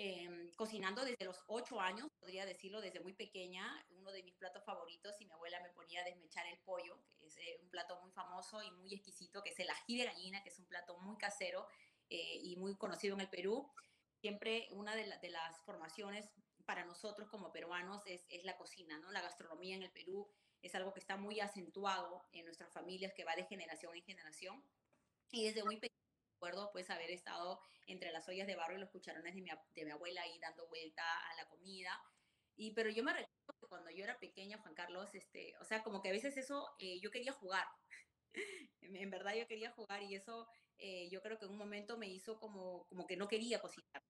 eh, 0.00 0.52
cocinando 0.54 1.04
desde 1.04 1.24
los 1.24 1.42
ocho 1.48 1.80
años, 1.80 2.08
podría 2.20 2.46
decirlo, 2.46 2.80
desde 2.80 3.00
muy 3.00 3.14
pequeña. 3.14 3.84
Uno 3.90 4.12
de 4.12 4.22
mis 4.22 4.36
platos 4.36 4.64
favoritos, 4.64 5.20
y 5.20 5.26
mi 5.26 5.32
abuela 5.32 5.60
me 5.60 5.70
ponía 5.70 6.02
a 6.02 6.04
desmechar 6.04 6.46
el 6.46 6.56
pollo, 6.58 7.00
que 7.18 7.26
es 7.26 7.36
eh, 7.38 7.58
un 7.60 7.68
plato 7.68 8.00
muy 8.00 8.12
famoso 8.12 8.62
y 8.62 8.70
muy 8.70 8.94
exquisito, 8.94 9.42
que 9.42 9.50
es 9.50 9.58
el 9.58 9.68
ají 9.68 9.98
de 9.98 10.04
gallina, 10.04 10.40
que 10.44 10.50
es 10.50 10.58
un 10.60 10.66
plato 10.66 10.96
muy 10.98 11.16
casero 11.16 11.66
eh, 12.10 12.38
y 12.40 12.54
muy 12.54 12.76
conocido 12.76 13.16
en 13.16 13.22
el 13.22 13.28
Perú. 13.28 13.68
siempre 14.20 14.68
una 14.70 14.94
de, 14.94 15.12
de, 15.20 15.30
las 15.30 15.60
formaciones 15.62 16.30
para 16.64 16.84
nosotros 16.84 17.28
como 17.28 17.50
peruanos 17.50 18.00
es, 18.06 18.24
es, 18.28 18.44
la 18.44 18.56
cocina, 18.56 19.00
¿no? 19.00 19.10
La 19.10 19.20
gastronomía 19.20 19.74
en 19.74 19.82
el 19.82 19.90
Perú 19.90 20.30
es 20.62 20.76
algo 20.76 20.92
que 20.92 21.00
está 21.00 21.16
muy 21.16 21.40
acentuado 21.40 22.24
en 22.30 22.44
nuestras 22.44 22.72
familias, 22.72 23.14
que 23.14 23.24
va 23.24 23.34
de 23.34 23.46
generación 23.46 23.96
en 23.96 24.04
generación. 24.04 24.62
Y 25.32 25.44
desde 25.44 25.64
muy 25.64 25.76
pequeño 25.76 25.87
recuerdo 26.38 26.70
pues 26.70 26.88
haber 26.88 27.10
estado 27.10 27.60
entre 27.88 28.12
las 28.12 28.28
ollas 28.28 28.46
de 28.46 28.54
barro 28.54 28.76
y 28.76 28.78
los 28.78 28.90
cucharones 28.90 29.34
de 29.34 29.42
mi, 29.42 29.50
de 29.74 29.84
mi 29.84 29.90
abuela 29.90 30.22
ahí 30.22 30.38
dando 30.38 30.68
vuelta 30.68 31.02
a 31.02 31.34
la 31.34 31.48
comida. 31.48 32.00
Y, 32.54 32.72
pero 32.74 32.90
yo 32.90 33.02
me 33.02 33.12
recuerdo 33.12 33.54
que 33.60 33.66
cuando 33.66 33.90
yo 33.90 34.04
era 34.04 34.18
pequeña, 34.20 34.58
Juan 34.58 34.74
Carlos, 34.74 35.14
este, 35.14 35.54
o 35.60 35.64
sea, 35.64 35.82
como 35.82 36.00
que 36.00 36.10
a 36.10 36.12
veces 36.12 36.36
eso, 36.36 36.68
eh, 36.78 37.00
yo 37.00 37.10
quería 37.10 37.32
jugar. 37.32 37.66
en 38.82 39.10
verdad 39.10 39.34
yo 39.34 39.48
quería 39.48 39.72
jugar 39.72 40.02
y 40.04 40.14
eso 40.14 40.46
eh, 40.78 41.08
yo 41.10 41.20
creo 41.22 41.38
que 41.38 41.46
en 41.46 41.52
un 41.52 41.58
momento 41.58 41.98
me 41.98 42.08
hizo 42.08 42.38
como, 42.38 42.86
como 42.86 43.06
que 43.06 43.16
no 43.16 43.26
quería 43.26 43.60
cocinar. 43.60 44.02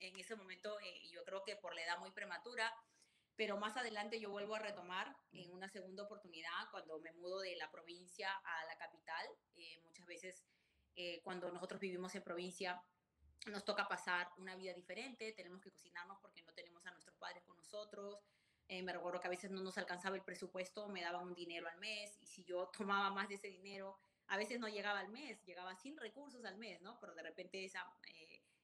En 0.00 0.18
ese 0.18 0.36
momento 0.36 0.80
eh, 0.80 1.08
yo 1.12 1.22
creo 1.24 1.42
que 1.44 1.56
por 1.56 1.74
la 1.74 1.82
edad 1.84 1.98
muy 1.98 2.12
prematura, 2.12 2.72
pero 3.36 3.58
más 3.58 3.76
adelante 3.76 4.20
yo 4.20 4.30
vuelvo 4.30 4.54
a 4.54 4.60
retomar 4.60 5.14
en 5.32 5.52
una 5.52 5.68
segunda 5.68 6.04
oportunidad 6.04 6.70
cuando 6.70 6.98
me 7.00 7.12
mudo 7.12 7.40
de 7.40 7.56
la 7.56 7.70
provincia 7.70 8.30
a 8.32 8.64
la 8.64 8.76
capital. 8.78 9.26
Eh, 9.56 9.80
muchas 9.84 10.06
veces 10.06 10.44
eh, 10.96 11.20
cuando 11.22 11.50
nosotros 11.50 11.80
vivimos 11.80 12.14
en 12.14 12.22
provincia 12.22 12.82
nos 13.46 13.64
toca 13.64 13.86
pasar 13.86 14.28
una 14.38 14.56
vida 14.56 14.72
diferente, 14.72 15.32
tenemos 15.32 15.60
que 15.60 15.70
cocinarnos 15.70 16.18
porque 16.20 16.42
no 16.42 16.52
tenemos 16.54 16.86
a 16.86 16.90
nuestros 16.90 17.14
padres 17.16 17.42
con 17.44 17.56
nosotros. 17.56 18.18
Eh, 18.68 18.82
me 18.82 18.92
recuerdo 18.92 19.20
que 19.20 19.26
a 19.26 19.30
veces 19.30 19.50
no 19.50 19.60
nos 19.60 19.76
alcanzaba 19.76 20.16
el 20.16 20.22
presupuesto, 20.22 20.88
me 20.88 21.02
daban 21.02 21.26
un 21.26 21.34
dinero 21.34 21.68
al 21.68 21.76
mes 21.78 22.16
y 22.22 22.26
si 22.26 22.44
yo 22.44 22.70
tomaba 22.76 23.10
más 23.10 23.28
de 23.28 23.34
ese 23.34 23.48
dinero, 23.48 23.98
a 24.28 24.38
veces 24.38 24.58
no 24.58 24.68
llegaba 24.68 25.00
al 25.00 25.10
mes, 25.10 25.44
llegaba 25.44 25.76
sin 25.76 25.98
recursos 25.98 26.44
al 26.46 26.56
mes, 26.56 26.80
¿no? 26.80 26.98
Pero 27.00 27.14
de 27.14 27.22
repente 27.22 27.62
esa, 27.62 27.86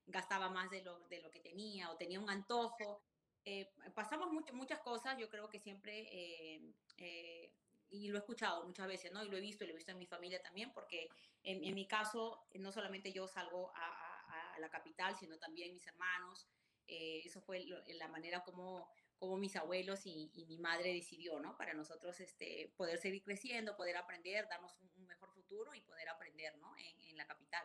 gastaba 0.06 0.48
más 0.48 0.70
de 0.70 0.82
lo, 0.82 1.00
de 1.08 1.20
lo 1.20 1.30
que 1.30 1.40
tenía 1.40 1.90
o 1.90 1.96
tenía 1.96 2.18
un 2.18 2.30
antojo 2.30 3.02
eh, 3.44 3.70
pasamos 3.94 4.30
mucho, 4.32 4.54
muchas 4.54 4.80
cosas, 4.80 5.16
yo 5.18 5.28
creo 5.30 5.48
que 5.48 5.58
siempre, 5.58 6.08
eh, 6.12 6.60
eh, 6.98 7.52
y 7.90 8.08
lo 8.08 8.16
he 8.16 8.20
escuchado 8.20 8.64
muchas 8.66 8.86
veces, 8.86 9.12
¿no? 9.12 9.24
Y 9.24 9.28
lo 9.28 9.36
he 9.36 9.40
visto, 9.40 9.64
y 9.64 9.66
lo 9.66 9.72
he 9.72 9.76
visto 9.76 9.92
en 9.92 9.98
mi 9.98 10.06
familia 10.06 10.40
también, 10.40 10.72
porque 10.72 11.08
en, 11.42 11.64
en 11.64 11.74
mi 11.74 11.86
caso, 11.86 12.46
no 12.54 12.72
solamente 12.72 13.12
yo 13.12 13.26
salgo 13.26 13.72
a, 13.74 13.84
a, 13.84 14.54
a, 14.54 14.58
la 14.58 14.70
capital, 14.70 15.16
sino 15.16 15.38
también 15.38 15.72
mis 15.72 15.86
hermanos. 15.86 16.48
eso 16.86 17.40
fue 17.40 17.64
lo, 17.64 17.78
la 17.86 18.08
manera 18.08 18.42
como, 18.42 18.88
como 19.18 19.36
mis 19.36 19.56
abuelos 19.56 20.06
y, 20.06 20.30
y, 20.34 20.46
mi 20.46 20.58
madre 20.58 20.92
decidió, 20.94 21.40
¿no? 21.40 21.56
Para 21.56 21.74
nosotros 21.74 22.20
este, 22.20 22.72
poder 22.76 22.98
seguir 22.98 23.22
creciendo, 23.22 23.76
poder 23.76 23.96
aprender, 23.96 24.46
darnos 24.48 24.76
un, 24.80 24.90
un 24.96 25.06
mejor 25.06 25.30
futuro 25.30 25.74
y 25.74 25.80
poder 25.82 26.08
aprender, 26.08 26.56
¿no? 26.58 26.76
En, 26.76 27.00
en 27.08 27.16
la 27.16 27.26
capital. 27.26 27.64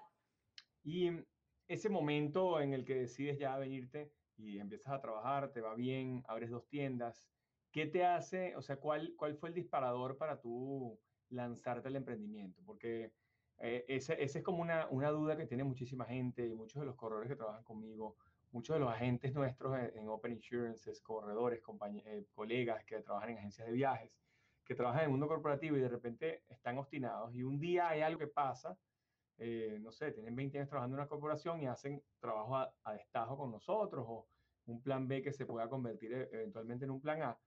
Y 0.83 1.09
ese 1.67 1.89
momento 1.89 2.59
en 2.61 2.73
el 2.73 2.85
que 2.85 2.95
decides 2.95 3.39
ya 3.39 3.57
venirte, 3.57 4.11
y 4.37 4.59
empiezas 4.59 4.93
a 4.93 5.01
trabajar, 5.01 5.51
te 5.51 5.61
va 5.61 5.75
bien, 5.75 6.23
abres 6.27 6.49
dos 6.49 6.67
tiendas. 6.67 7.27
¿Qué 7.75 7.87
te 7.87 8.05
hace, 8.05 8.55
o 8.55 8.61
sea, 8.61 8.77
cuál, 8.77 9.13
cuál 9.17 9.35
fue 9.35 9.49
el 9.49 9.55
disparador 9.55 10.15
para 10.17 10.39
tú 10.39 10.97
lanzarte 11.27 11.89
al 11.89 11.97
emprendimiento? 11.97 12.61
Porque 12.65 13.11
eh, 13.57 13.83
ese, 13.89 14.13
ese, 14.23 14.39
es 14.39 14.45
como 14.45 14.61
una, 14.61 14.87
una, 14.91 15.11
duda 15.11 15.35
que 15.35 15.45
tiene 15.45 15.65
muchísima 15.65 16.05
gente 16.05 16.47
y 16.47 16.55
muchos 16.55 16.79
de 16.79 16.85
los 16.85 16.95
corredores 16.95 17.27
que 17.27 17.35
trabajan 17.35 17.65
conmigo, 17.65 18.15
muchos 18.53 18.77
de 18.77 18.79
los 18.79 18.89
agentes 18.89 19.33
nuestros 19.35 19.77
en, 19.77 19.91
en 19.97 20.07
Open 20.07 20.31
Insurances, 20.31 21.01
corredores, 21.01 21.61
eh, 22.05 22.25
colegas 22.33 22.85
que 22.85 23.01
trabajan 23.01 23.31
en 23.31 23.39
agencias 23.39 23.67
de 23.67 23.73
viajes, 23.73 24.09
que 24.63 24.73
trabajan 24.73 25.01
en 25.01 25.05
el 25.07 25.11
mundo 25.11 25.27
corporativo 25.27 25.75
y 25.75 25.81
de 25.81 25.89
repente 25.89 26.43
están 26.47 26.77
obstinados 26.77 27.35
y 27.35 27.43
un 27.43 27.59
día 27.59 27.89
hay 27.89 27.99
algo 27.99 28.19
que 28.19 28.27
pasa 28.27 28.77
eh, 29.37 29.79
no 29.81 29.91
sé, 29.91 30.13
tienen 30.13 30.33
20 30.33 30.59
años 30.59 30.69
trabajando 30.69 30.95
en 30.95 31.01
una 31.01 31.09
corporación 31.09 31.61
y 31.61 31.67
hacen 31.67 32.01
trabajo 32.21 32.55
a, 32.55 32.73
a, 32.85 32.93
destajo 32.93 33.37
con 33.37 33.51
nosotros 33.51 34.05
o 34.07 34.29
un 34.67 34.81
plan 34.81 35.09
B 35.09 35.21
que 35.21 35.33
se 35.33 35.45
pueda 35.45 35.67
convertir 35.67 36.13
e, 36.13 36.29
eventualmente 36.31 36.85
en 36.85 36.91
un 36.91 37.01
plan 37.01 37.21
A. 37.21 37.37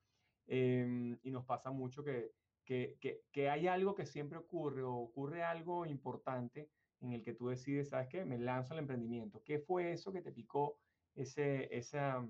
Eh, 0.49 1.17
y 1.23 1.31
nos 1.31 1.45
pasa 1.45 1.71
mucho 1.71 2.03
que, 2.03 2.33
que, 2.65 2.97
que, 3.01 3.23
que, 3.31 3.49
hay 3.49 3.69
algo 3.69 3.95
que 3.95 4.07
siempre 4.07 4.39
ocurre 4.39 4.83
o 4.83 4.95
ocurre 4.95 5.45
algo 5.45 5.87
importante 5.87 6.71
en 7.01 7.13
el 7.13 7.23
que 7.23 7.35
tú 7.35 7.49
decides, 7.49 7.91
¿sabes 7.91 8.09
qué? 8.09 8.25
Me 8.25 8.39
lanzo 8.39 8.73
al 8.73 8.81
emprendimiento. 8.81 9.43
¿Qué 9.45 9.59
fue 9.61 9.93
eso 9.93 10.13
que 10.13 10.23
te 10.23 10.33
picó 10.33 10.81
ese, 11.15 11.69
esa, 11.77 12.27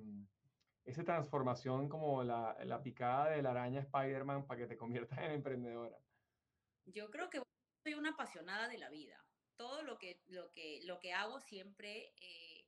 esa 0.84 1.04
transformación 1.04 1.88
como 1.88 2.22
la, 2.22 2.56
la 2.64 2.82
picada 2.82 3.30
de 3.30 3.42
la 3.42 3.52
araña 3.52 3.80
Spider-Man 3.80 4.46
para 4.46 4.60
que 4.60 4.66
te 4.66 4.76
conviertas 4.76 5.18
en 5.20 5.32
emprendedora? 5.32 5.98
Yo 6.86 7.10
creo 7.10 7.30
que 7.30 7.40
soy 7.84 7.94
una 7.94 8.10
apasionada 8.10 8.68
de 8.68 8.78
la 8.78 8.90
vida 8.90 9.24
todo 9.58 9.82
lo 9.82 9.98
que, 9.98 10.22
lo 10.28 10.50
que, 10.52 10.80
lo 10.84 10.98
que 11.00 11.12
hago 11.12 11.40
siempre 11.40 12.14
eh, 12.20 12.64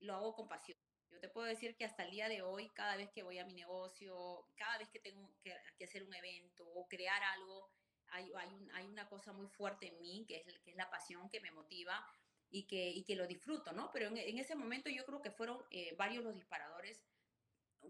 lo 0.00 0.14
hago 0.14 0.34
con 0.34 0.48
pasión. 0.48 0.76
Yo 1.12 1.20
te 1.20 1.28
puedo 1.28 1.46
decir 1.46 1.76
que 1.76 1.84
hasta 1.84 2.04
el 2.04 2.10
día 2.10 2.28
de 2.28 2.42
hoy, 2.42 2.68
cada 2.70 2.96
vez 2.96 3.10
que 3.10 3.22
voy 3.22 3.38
a 3.38 3.44
mi 3.44 3.54
negocio, 3.54 4.46
cada 4.56 4.78
vez 4.78 4.88
que 4.88 4.98
tengo 4.98 5.30
que, 5.42 5.54
que 5.76 5.84
hacer 5.84 6.02
un 6.02 6.14
evento 6.14 6.66
o 6.66 6.88
crear 6.88 7.22
algo, 7.22 7.70
hay, 8.08 8.30
hay, 8.36 8.54
un, 8.54 8.70
hay, 8.72 8.86
una 8.86 9.08
cosa 9.08 9.32
muy 9.32 9.48
fuerte 9.48 9.88
en 9.88 10.00
mí, 10.00 10.24
que 10.26 10.36
es, 10.36 10.44
que 10.60 10.70
es 10.70 10.76
la 10.76 10.90
pasión 10.90 11.28
que 11.30 11.40
me 11.40 11.50
motiva 11.50 12.04
y 12.50 12.66
que, 12.66 12.90
y 12.90 13.04
que 13.04 13.16
lo 13.16 13.26
disfruto, 13.26 13.72
¿no? 13.72 13.90
Pero 13.92 14.08
en, 14.08 14.16
en, 14.16 14.38
ese 14.38 14.54
momento 14.54 14.90
yo 14.90 15.04
creo 15.04 15.22
que 15.22 15.30
fueron 15.30 15.62
eh, 15.70 15.94
varios 15.96 16.24
los 16.24 16.34
disparadores, 16.34 17.02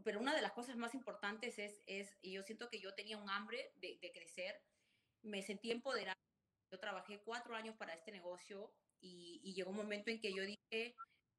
pero 0.05 0.21
una 0.21 0.35
de 0.35 0.43
las 0.43 0.53
cosas 0.53 0.77
más 0.77 0.95
importantes 0.95 1.59
es, 1.59 1.83
es 1.87 2.17
y 2.23 2.33
yo 2.33 2.43
siento 2.43 2.69
que 2.69 2.81
yo 2.81 2.95
tenía 2.95 3.19
un 3.19 3.31
hambre 3.31 3.73
de, 3.77 3.99
de 4.01 4.13
crecer, 4.13 4.61
me 5.23 5.43
sentí 5.43 5.71
empoderada 5.71 6.17
yo 6.73 6.79
trabajé 6.79 7.21
cuatro 7.21 7.55
años 7.55 7.77
para 7.77 7.93
este 7.93 8.11
negocio 8.11 8.73
y, 8.99 9.43
y, 9.45 9.53
llegó 9.53 9.71
un 9.71 9.77
momento 9.77 10.11
en 10.11 10.19
que 10.19 10.33
yo 10.33 10.43
dije, 10.43 10.97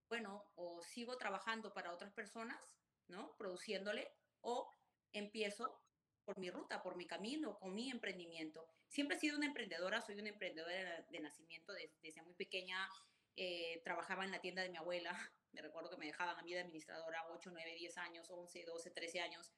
bueno, 0.10 0.46
o 0.56 0.82
sigo 0.82 1.18
trabajando 1.18 1.74
para 1.74 1.94
otras 1.94 2.14
personas, 2.14 2.78
¿no? 3.08 3.36
Produciéndole, 3.38 4.12
o 4.42 4.70
empiezo 5.12 5.84
por 6.24 6.40
mi 6.40 6.50
ruta, 6.50 6.82
por 6.82 6.96
mi 6.96 7.06
camino, 7.06 7.58
con 7.60 7.74
mi 7.74 7.90
emprendimiento. 7.92 8.68
Siempre 8.88 9.18
he 9.18 9.20
sido 9.20 9.38
una 9.38 9.48
emprendedora, 9.48 10.02
soy 10.02 10.20
una 10.20 10.30
emprendedora 10.30 11.06
de, 11.10 11.20
nacimiento, 11.20 11.74
desde, 11.74 12.22
muy 12.22 12.34
pequeña 12.34 12.88
eh, 13.36 13.82
trabajaba 13.84 14.24
en 14.24 14.32
la 14.32 14.40
tienda 14.40 14.62
de 14.62 14.70
mi 14.70 14.78
abuela, 14.78 15.12
me 15.52 15.62
recuerdo 15.62 15.90
que 15.90 15.98
me 15.98 16.06
dejaban 16.06 16.38
a 16.38 16.44
mí 16.44 16.54
de 16.54 16.62
administradora 16.62 17.26
8, 17.30 17.50
9, 17.52 17.76
10 17.76 17.98
años, 17.98 18.30
11, 18.30 18.66
12, 18.66 18.92
13 18.92 19.22
años, 19.22 19.54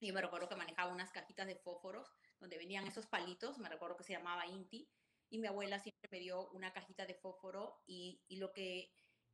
y 0.00 0.12
me 0.12 0.20
recuerdo 0.20 0.48
que 0.48 0.56
manejaba 0.56 0.92
unas 0.92 1.10
cajitas 1.10 1.46
de 1.46 1.56
fósforos 1.56 2.12
donde 2.38 2.58
venían 2.58 2.86
esos 2.86 3.06
palitos, 3.06 3.58
me 3.58 3.68
recuerdo 3.68 3.96
que 3.96 4.04
se 4.04 4.12
llamaba 4.12 4.46
Inti, 4.46 4.88
y 5.30 5.38
mi 5.38 5.46
abuela 5.46 5.78
siempre 5.78 6.08
me 6.10 6.20
dio 6.20 6.48
una 6.50 6.72
cajita 6.72 7.04
de 7.04 7.14
fósforo 7.14 7.82
y, 7.86 8.22
y, 8.28 8.36
lo 8.36 8.52
que 8.52 8.90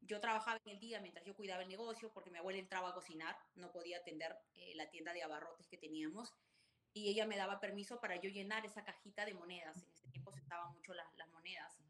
yo 0.07 0.21
trabajaba 0.21 0.59
en 0.65 0.73
el 0.73 0.81
día 0.81 1.01
mientras 1.01 1.25
yo 1.25 1.35
cuidaba 1.35 1.63
el 1.63 1.69
negocio, 1.69 2.13
porque 2.13 2.31
mi 2.31 2.39
abuela 2.39 2.59
entraba 2.59 2.91
a 2.91 2.95
cocinar, 2.95 3.37
no 3.55 3.71
podía 3.73 3.99
atender 3.99 4.37
eh, 4.55 4.75
la 4.75 4.91
tienda 4.91 5.13
de 5.13 5.23
abarrotes 5.23 5.69
que 5.69 5.79
teníamos, 5.79 6.35
y 6.93 7.09
ella 7.11 7.27
me 7.27 7.37
daba 7.37 7.61
permiso 7.61 8.01
para 8.01 8.17
yo 8.17 8.31
llenar 8.31 8.65
esa 8.65 8.85
cajita 8.85 9.25
de 9.25 9.35
monedas. 9.35 9.83
En 9.83 9.91
ese 9.93 10.09
tiempo 10.09 10.33
se 10.33 10.41
usaban 10.41 10.73
mucho 10.73 10.95
las, 10.95 11.13
las 11.15 11.29
monedas. 11.29 11.81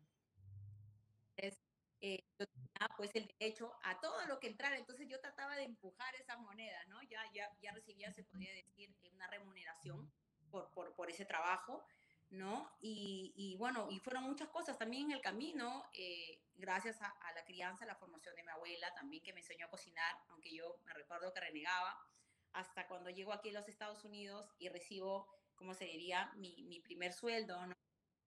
Entonces, 1.37 1.61
eh, 2.01 2.25
yo 2.39 2.47
tenía 2.47 2.89
pues 2.97 3.15
el 3.15 3.27
derecho 3.39 3.73
a 3.83 4.01
todo 4.01 4.27
lo 4.27 4.41
que 4.41 4.49
entrara, 4.49 4.79
entonces 4.79 5.09
yo 5.09 5.21
trataba 5.21 5.57
de 5.57 5.65
empujar 5.65 6.15
esas 6.17 6.39
monedas, 6.39 6.87
¿no? 6.89 7.03
Ya, 7.03 7.23
ya, 7.33 7.51
ya 7.61 7.73
recibía, 7.73 8.13
se 8.13 8.25
podría 8.25 8.53
decir, 8.53 8.95
una 9.13 9.27
remuneración 9.27 10.13
por, 10.51 10.71
por, 10.73 10.95
por 10.95 11.11
ese 11.11 11.25
trabajo, 11.25 11.85
¿no? 12.35 12.77
Y, 12.81 13.33
y, 13.37 13.57
bueno, 13.57 13.89
y 13.91 13.99
fueron 14.01 14.25
muchas 14.25 14.49
cosas 14.49 14.79
también 14.79 15.05
en 15.05 15.13
el 15.13 15.21
camino, 15.21 15.85
eh, 15.93 16.41
gracias 16.55 17.01
a, 17.01 17.15
la 17.35 17.45
crianza, 17.45 17.87
la 17.87 17.95
formación 17.95 18.35
de 18.35 18.43
mi 18.43 18.51
abuela 18.51 18.93
también 18.95 19.23
que 19.23 19.33
me 19.33 19.41
enseñó 19.41 19.67
a 19.67 19.71
cocinar, 19.71 20.17
aunque 20.29 20.55
yo 20.55 20.79
me 20.85 20.93
recuerdo 20.95 21.33
que 21.33 21.41
renegaba, 21.41 21.97
hasta 22.53 22.87
cuando 22.87 23.11
llego 23.11 23.33
aquí 23.33 23.51
a 23.51 23.53
los 23.55 23.69
Estados 23.69 24.05
Unidos 24.05 24.55
y 24.59 24.69
recibo, 24.69 25.29
¿cómo 25.55 25.75
se 25.75 25.85
diría?, 25.87 26.33
mi, 26.37 26.63
mi 26.65 26.81
primer 26.81 27.13
sueldo. 27.13 27.59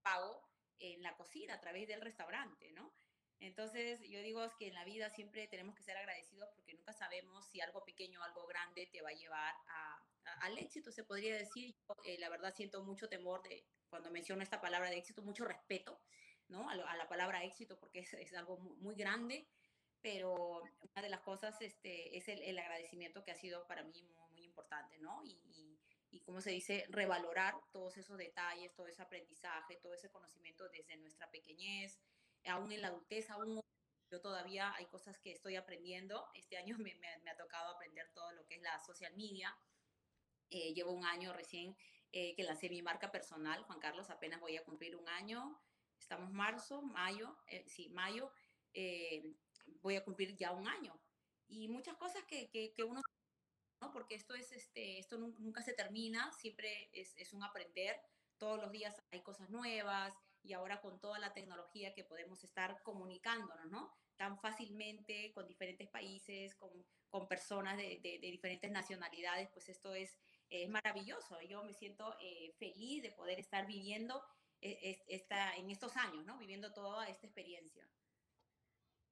Pago 0.02 0.42
en 0.80 1.02
la 1.02 1.16
cocina 1.16 1.56
a 1.56 1.60
través 1.60 1.88
del 1.88 2.02
restaurante, 2.02 2.72
¿no? 2.72 2.94
Entonces, 3.40 4.02
yo 4.10 4.20
digo 4.22 4.44
es 4.44 4.54
que 4.56 4.68
en 4.68 4.74
la 4.74 4.84
vida 4.84 5.10
siempre 5.12 5.48
tenemos 5.48 5.76
que 5.76 5.84
ser 5.84 5.96
agradecidos 5.96 6.50
porque 6.56 6.74
nunca 6.74 6.94
sabemos 6.94 7.46
si 7.50 7.62
algo 7.62 7.84
pequeño 7.86 8.20
o 8.20 8.24
algo 8.24 8.48
grande 8.48 8.88
te 8.92 9.02
va 9.02 9.10
a 9.10 9.14
llevar 9.14 9.54
a, 9.68 10.04
a, 10.26 10.34
al 10.42 10.58
éxito, 10.58 10.92
se 10.92 11.04
podría 11.04 11.36
decir. 11.36 11.76
Yo, 11.88 11.96
eh, 12.04 12.18
la 12.18 12.30
verdad, 12.30 12.54
siento 12.56 12.84
mucho 12.84 13.08
temor 13.08 13.44
de 13.44 13.64
cuando 13.90 14.10
menciono 14.12 14.42
esta 14.42 14.60
palabra 14.60 14.90
de 14.90 14.98
éxito, 14.98 15.22
mucho 15.22 15.46
respeto 15.46 16.02
¿no? 16.50 16.70
a, 16.70 16.76
lo, 16.76 16.86
a 16.88 16.96
la 16.98 17.08
palabra 17.08 17.44
éxito 17.44 17.80
porque 17.80 18.00
es, 18.00 18.14
es 18.14 18.34
algo 18.34 18.58
muy, 18.58 18.76
muy, 18.78 18.96
grande, 18.96 19.48
pero 20.02 20.64
una 20.82 21.02
de 21.02 21.10
las 21.10 21.22
cosas 21.22 21.62
este, 21.62 22.18
es 22.18 22.28
el, 22.28 22.42
el, 22.42 22.58
agradecimiento 22.58 23.24
que 23.24 23.32
ha 23.32 23.36
sido 23.36 23.68
para 23.68 23.84
mí 23.84 24.04
muy, 24.04 24.30
muy 24.32 24.44
importante, 24.44 24.98
¿no? 25.00 25.22
Y, 25.24 25.40
y, 25.46 25.80
y, 26.10 26.22
como 26.22 26.42
se 26.42 26.52
dice, 26.52 26.86
revalorar 26.90 27.54
todos 27.72 27.98
esos 27.98 28.18
detalles, 28.18 28.74
todo 28.74 28.88
ese 28.88 29.02
aprendizaje, 29.02 29.78
todo 29.78 29.94
ese 29.94 30.10
conocimiento 30.10 30.68
desde 30.70 30.98
nuestra 30.98 31.30
pequeñez 31.30 32.00
aún 32.48 32.72
en 32.72 32.82
la 32.82 32.90
adultez, 32.90 33.30
aún 33.30 33.62
yo 34.10 34.22
todavía 34.22 34.74
hay 34.76 34.86
cosas 34.86 35.18
que 35.20 35.32
estoy 35.32 35.56
aprendiendo. 35.56 36.28
Este 36.34 36.58
año 36.58 36.78
me, 36.80 36.94
ha 37.30 37.38
tocado 37.38 37.76
aprender 37.76 38.10
todo 38.14 38.32
lo 38.32 38.46
que 38.46 38.56
es 38.56 38.62
la 38.62 38.80
social 38.80 39.14
media. 39.16 39.56
Eh, 40.50 40.74
llevo 40.74 40.92
un 40.92 41.06
año 41.06 41.34
recién 41.34 41.76
eh, 42.14 42.34
que 42.36 42.44
lancé 42.44 42.70
mi 42.70 42.82
marca 42.82 43.12
personal, 43.12 43.64
Juan 43.64 43.80
Carlos, 43.80 44.10
apenas 44.10 44.40
voy 44.40 44.56
a 44.56 44.64
cumplir 44.64 44.96
un 44.96 45.08
año. 45.10 45.62
Estamos 46.00 46.32
marzo, 46.32 46.82
mayo, 46.82 47.38
eh, 47.48 47.66
sí, 47.68 47.90
mayo. 47.90 48.32
Voy 49.82 49.96
a 49.96 50.04
cumplir 50.04 50.36
ya 50.36 50.52
un 50.52 50.68
año. 50.68 50.98
Y 51.48 51.68
muchas 51.68 51.98
cosas 51.98 52.24
que, 52.26 52.50
que, 52.50 52.74
que 52.74 52.84
uno, 52.84 53.02
¿no? 53.82 53.92
Porque 53.92 54.16
esto, 54.16 54.36
es, 54.36 54.52
este, 54.52 55.00
esto 55.00 55.18
nunca 55.18 55.62
se 55.62 55.74
termina, 55.74 56.32
siempre 56.32 56.90
es, 56.94 57.16
es 57.18 57.34
un 57.34 57.44
aprender, 57.44 58.00
todos 58.38 58.62
los 58.62 58.72
días 58.72 59.02
hay 59.12 59.22
cosas 59.22 59.50
nuevas 59.50 60.14
y 60.48 60.54
ahora 60.54 60.80
con 60.80 61.00
toda 61.00 61.20
la 61.20 61.34
tecnología 61.34 61.94
que 61.94 62.06
podemos 62.06 62.44
estar 62.44 62.82
comunicándonos, 62.84 63.70
¿no? 63.70 63.94
Tan 64.16 64.40
fácilmente 64.40 65.34
con 65.34 65.46
diferentes 65.46 65.90
países, 65.90 66.56
con, 66.56 66.72
con 67.10 67.28
personas 67.28 67.78
de, 67.78 68.00
de, 68.02 68.20
de, 68.20 68.32
diferentes 68.32 68.72
nacionalidades, 68.72 69.50
pues 69.50 69.68
esto 69.68 69.94
es, 69.94 70.18
es 70.50 70.70
maravilloso. 70.70 71.40
Yo 71.42 71.64
me 71.64 71.74
siento 71.74 72.16
eh, 72.22 72.54
feliz 72.58 73.04
de 73.04 73.12
poder 73.12 73.40
estar 73.40 73.68
viviendo 73.68 74.24
eh, 74.62 75.04
esta, 75.08 75.56
en 75.58 75.70
estos 75.70 75.98
años, 75.98 76.26
¿no? 76.26 76.38
Viviendo 76.38 76.74
toda 76.74 77.08
esta 77.10 77.28
experiencia. 77.28 77.88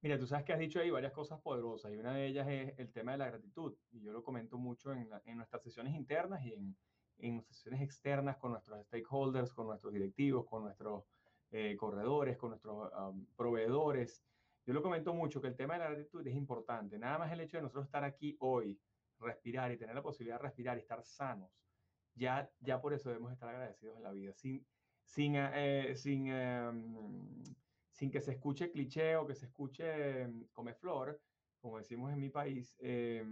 Mira, 0.00 0.18
tú 0.18 0.26
sabes 0.26 0.44
que 0.44 0.52
has 0.52 0.58
dicho 0.58 0.80
ahí 0.80 0.90
varias 0.90 1.12
cosas 1.12 1.40
poderosas 1.40 1.92
y 1.92 1.96
una 1.96 2.14
de 2.14 2.26
ellas 2.26 2.48
es 2.48 2.78
el 2.78 2.92
tema 2.92 3.12
de 3.12 3.18
la 3.18 3.26
gratitud. 3.26 3.76
Y 3.90 4.00
yo 4.00 4.12
lo 4.12 4.22
comento 4.22 4.56
mucho 4.56 4.92
en, 4.92 5.10
la, 5.10 5.20
en 5.26 5.36
nuestras 5.36 5.62
sesiones 5.62 5.94
internas 5.94 6.44
y 6.44 6.54
en, 6.54 6.76
en 7.18 7.42
sesiones 7.44 7.80
externas 7.82 8.36
con 8.36 8.52
nuestros 8.52 8.84
stakeholders, 8.86 9.52
con 9.52 9.66
nuestros 9.66 9.92
directivos, 9.92 10.46
con 10.46 10.64
nuestros 10.64 11.04
eh, 11.50 11.76
corredores, 11.76 12.36
con 12.36 12.50
nuestros 12.50 12.90
um, 12.92 13.26
proveedores. 13.36 14.22
Yo 14.64 14.74
lo 14.74 14.82
comento 14.82 15.14
mucho 15.14 15.40
que 15.40 15.48
el 15.48 15.56
tema 15.56 15.74
de 15.74 15.80
la 15.80 15.90
gratitud 15.90 16.26
es 16.26 16.34
importante. 16.34 16.98
Nada 16.98 17.18
más 17.18 17.32
el 17.32 17.40
hecho 17.40 17.56
de 17.56 17.62
nosotros 17.62 17.86
estar 17.86 18.04
aquí 18.04 18.36
hoy, 18.40 18.78
respirar 19.20 19.70
y 19.72 19.76
tener 19.76 19.94
la 19.94 20.02
posibilidad 20.02 20.36
de 20.36 20.42
respirar 20.42 20.76
y 20.76 20.80
estar 20.80 21.02
sanos, 21.04 21.50
ya, 22.14 22.50
ya 22.60 22.80
por 22.80 22.92
eso 22.92 23.08
debemos 23.08 23.32
estar 23.32 23.48
agradecidos 23.48 23.96
en 23.96 24.02
la 24.02 24.12
vida. 24.12 24.32
Sin, 24.34 24.66
sin, 25.04 25.34
eh, 25.36 25.94
sin, 25.94 26.26
eh, 26.28 26.72
sin 27.92 28.10
que 28.10 28.20
se 28.20 28.32
escuche 28.32 28.70
cliché 28.70 29.16
o 29.16 29.26
que 29.26 29.34
se 29.34 29.46
escuche 29.46 30.22
em, 30.22 30.46
come 30.52 30.74
flor, 30.74 31.20
como 31.60 31.78
decimos 31.78 32.12
en 32.12 32.20
mi 32.20 32.30
país, 32.30 32.76
eh, 32.78 33.24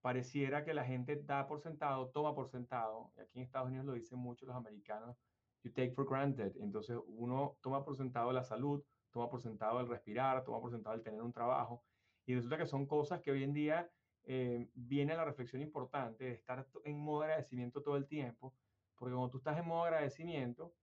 pareciera 0.00 0.64
que 0.64 0.74
la 0.74 0.84
gente 0.84 1.16
da 1.22 1.46
por 1.46 1.60
sentado, 1.60 2.10
toma 2.10 2.34
por 2.34 2.48
sentado, 2.48 3.12
y 3.16 3.20
aquí 3.20 3.38
en 3.38 3.44
Estados 3.44 3.68
Unidos 3.68 3.86
lo 3.86 3.92
dicen 3.94 4.18
mucho 4.18 4.44
los 4.44 4.54
americanos, 4.54 5.16
you 5.64 5.72
take 5.72 5.92
for 5.92 6.06
granted. 6.06 6.54
Entonces 6.60 6.96
uno 7.06 7.56
toma 7.60 7.84
por 7.84 7.96
sentado 7.96 8.30
la 8.32 8.44
salud, 8.44 8.84
toma 9.10 9.28
por 9.28 9.40
sentado 9.40 9.80
el 9.80 9.88
respirar, 9.88 10.44
toma 10.44 10.60
por 10.60 10.70
sentado 10.70 10.94
el 10.94 11.02
tener 11.02 11.22
un 11.22 11.32
trabajo, 11.32 11.82
y 12.26 12.34
resulta 12.34 12.56
que 12.56 12.66
son 12.66 12.86
cosas 12.86 13.20
que 13.20 13.30
hoy 13.30 13.42
en 13.42 13.52
día 13.52 13.90
eh, 14.24 14.68
viene 14.74 15.14
la 15.14 15.24
reflexión 15.24 15.62
importante 15.62 16.24
de 16.24 16.32
estar 16.32 16.66
en 16.84 16.98
modo 16.98 17.22
agradecimiento 17.22 17.82
todo 17.82 17.96
el 17.96 18.06
tiempo, 18.06 18.54
porque 18.96 19.14
cuando 19.14 19.30
tú 19.30 19.38
estás 19.38 19.58
en 19.58 19.66
modo 19.66 19.84
agradecimiento, 19.84 20.74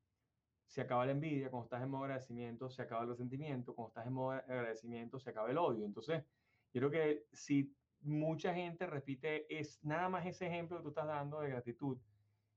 se 0.65 0.81
acaba 0.81 1.05
la 1.05 1.11
envidia, 1.11 1.49
cuando 1.49 1.65
estás 1.65 1.83
en 1.83 1.89
modo 1.89 2.03
agradecimiento, 2.03 2.69
se 2.69 2.81
acaba 2.81 3.03
el 3.03 3.09
resentimiento, 3.09 3.73
cuando 3.73 3.89
estás 3.89 4.07
en 4.07 4.13
modo 4.13 4.31
agradecimiento, 4.31 5.19
se 5.19 5.29
acaba 5.29 5.49
el 5.49 5.57
odio. 5.57 5.85
Entonces, 5.85 6.23
yo 6.73 6.79
creo 6.79 6.91
que 6.91 7.25
si 7.33 7.75
mucha 8.01 8.53
gente 8.53 8.87
repite 8.87 9.45
es 9.53 9.83
nada 9.83 10.07
más 10.07 10.25
ese 10.25 10.47
ejemplo 10.47 10.77
que 10.77 10.83
tú 10.83 10.89
estás 10.89 11.07
dando 11.07 11.41
de 11.41 11.49
gratitud, 11.49 11.97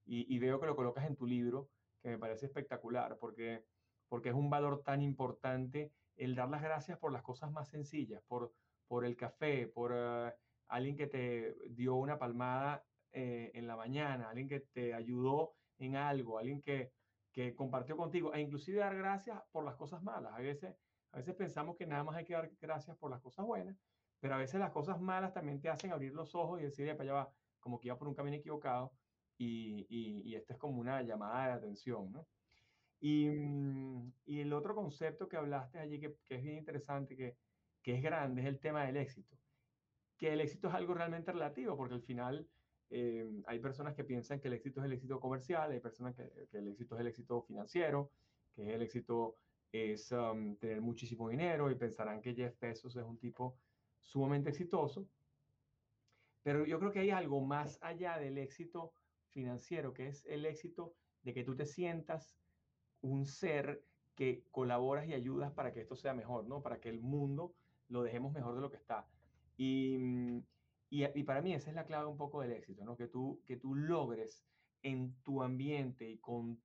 y, 0.06 0.32
y 0.34 0.38
veo 0.38 0.60
que 0.60 0.66
lo 0.66 0.76
colocas 0.76 1.06
en 1.06 1.16
tu 1.16 1.26
libro, 1.26 1.70
que 2.04 2.10
me 2.10 2.18
parece 2.18 2.44
espectacular, 2.44 3.16
porque, 3.18 3.64
porque 4.08 4.28
es 4.28 4.34
un 4.34 4.50
valor 4.50 4.82
tan 4.82 5.00
importante 5.00 5.90
el 6.16 6.34
dar 6.34 6.50
las 6.50 6.62
gracias 6.62 6.98
por 6.98 7.10
las 7.10 7.22
cosas 7.22 7.50
más 7.50 7.70
sencillas, 7.70 8.22
por, 8.28 8.52
por 8.86 9.06
el 9.06 9.16
café, 9.16 9.66
por 9.66 9.90
uh, 9.92 10.30
alguien 10.68 10.96
que 10.96 11.06
te 11.06 11.56
dio 11.70 11.94
una 11.94 12.18
palmada 12.18 12.84
eh, 13.10 13.52
en 13.54 13.66
la 13.66 13.74
mañana, 13.74 14.28
alguien 14.28 14.46
que 14.46 14.60
te 14.60 14.92
ayudó 14.92 15.54
en 15.78 15.96
algo, 15.96 16.38
alguien 16.38 16.60
que, 16.60 16.92
que 17.32 17.54
compartió 17.54 17.96
contigo, 17.96 18.34
e 18.34 18.40
inclusive 18.42 18.80
dar 18.80 18.94
gracias 18.94 19.40
por 19.50 19.64
las 19.64 19.74
cosas 19.74 20.02
malas. 20.02 20.34
A 20.34 20.40
veces, 20.40 20.76
a 21.10 21.16
veces 21.16 21.34
pensamos 21.34 21.74
que 21.74 21.86
nada 21.86 22.04
más 22.04 22.16
hay 22.16 22.26
que 22.26 22.34
dar 22.34 22.50
gracias 22.60 22.98
por 22.98 23.10
las 23.10 23.22
cosas 23.22 23.46
buenas, 23.46 23.78
pero 24.20 24.34
a 24.34 24.38
veces 24.38 24.60
las 24.60 24.72
cosas 24.72 25.00
malas 25.00 25.32
también 25.32 25.58
te 25.58 25.70
hacen 25.70 25.90
abrir 25.90 26.12
los 26.12 26.34
ojos 26.34 26.60
y 26.60 26.64
decir, 26.64 26.86
para 26.98 27.02
allá 27.02 27.12
va, 27.14 27.32
como 27.60 27.80
que 27.80 27.88
iba 27.88 27.96
por 27.96 28.08
un 28.08 28.14
camino 28.14 28.36
equivocado, 28.36 28.92
y, 29.38 29.86
y, 29.88 30.22
y 30.24 30.34
esto 30.34 30.52
es 30.52 30.58
como 30.58 30.80
una 30.80 31.02
llamada 31.02 31.48
de 31.48 31.52
atención, 31.54 32.12
¿no? 32.12 32.26
Y, 33.00 33.28
mm, 33.28 34.12
y, 34.26 34.40
el 34.40 34.52
otro 34.52 34.74
concepto 34.74 35.28
que 35.28 35.36
hablaste 35.36 35.78
allí, 35.78 36.00
que, 36.00 36.16
que 36.26 36.36
es 36.36 36.42
bien 36.42 36.58
interesante, 36.58 37.16
que, 37.16 37.36
que, 37.82 37.96
es 37.96 38.02
grande, 38.02 38.42
es 38.42 38.48
el 38.48 38.60
tema 38.60 38.84
del 38.86 38.96
éxito. 38.96 39.36
Que 40.16 40.32
el 40.32 40.40
éxito 40.40 40.68
es 40.68 40.74
algo 40.74 40.94
realmente 40.94 41.32
relativo, 41.32 41.76
porque 41.76 41.94
al 41.94 42.02
final 42.02 42.48
eh, 42.90 43.28
hay 43.46 43.58
personas 43.58 43.94
que 43.94 44.04
piensan 44.04 44.40
que 44.40 44.48
el 44.48 44.54
éxito 44.54 44.80
es 44.80 44.86
el 44.86 44.92
éxito 44.92 45.20
comercial, 45.20 45.72
hay 45.72 45.80
personas 45.80 46.14
que, 46.14 46.46
que 46.50 46.58
el 46.58 46.68
éxito 46.68 46.94
es 46.94 47.00
el 47.00 47.06
éxito 47.08 47.42
financiero, 47.42 48.10
que 48.54 48.74
el 48.74 48.82
éxito 48.82 49.36
es 49.74 50.12
um, 50.12 50.56
tener 50.56 50.80
muchísimo 50.80 51.28
dinero 51.28 51.70
y 51.70 51.74
pensarán 51.74 52.20
que 52.20 52.34
Jeff 52.34 52.58
Bezos 52.60 52.94
es 52.94 53.04
un 53.04 53.18
tipo 53.18 53.58
sumamente 54.00 54.50
exitoso. 54.50 55.08
Pero 56.44 56.64
yo 56.64 56.78
creo 56.78 56.92
que 56.92 57.00
hay 57.00 57.10
algo 57.10 57.40
más 57.40 57.78
allá 57.82 58.18
del 58.18 58.38
éxito 58.38 58.92
financiero, 59.34 59.92
que 59.92 60.08
es 60.08 60.24
el 60.26 60.46
éxito 60.46 60.94
de 61.22 61.34
que 61.34 61.44
tú 61.44 61.54
te 61.54 61.66
sientas 61.66 62.38
un 63.02 63.26
ser 63.26 63.84
que 64.14 64.44
colaboras 64.50 65.06
y 65.06 65.12
ayudas 65.12 65.52
para 65.52 65.72
que 65.72 65.80
esto 65.80 65.96
sea 65.96 66.14
mejor, 66.14 66.46
¿no? 66.46 66.62
Para 66.62 66.80
que 66.80 66.88
el 66.88 67.00
mundo 67.00 67.54
lo 67.88 68.02
dejemos 68.02 68.32
mejor 68.32 68.54
de 68.54 68.60
lo 68.60 68.70
que 68.70 68.76
está. 68.76 69.06
Y, 69.56 69.98
mm, 69.98 70.42
y, 70.90 71.22
para 71.24 71.42
mí 71.42 71.52
esa 71.52 71.70
es 71.70 71.76
la 71.76 71.86
clave 71.86 72.06
un 72.06 72.16
poco 72.16 72.40
del 72.40 72.52
éxito, 72.52 72.84
¿no? 72.84 72.96
Que 72.96 73.08
tú, 73.08 73.42
que 73.46 73.56
tú 73.56 73.74
logres 73.74 74.44
en 74.82 75.14
tu 75.24 75.42
ambiente 75.42 76.08
y 76.08 76.18
con 76.18 76.62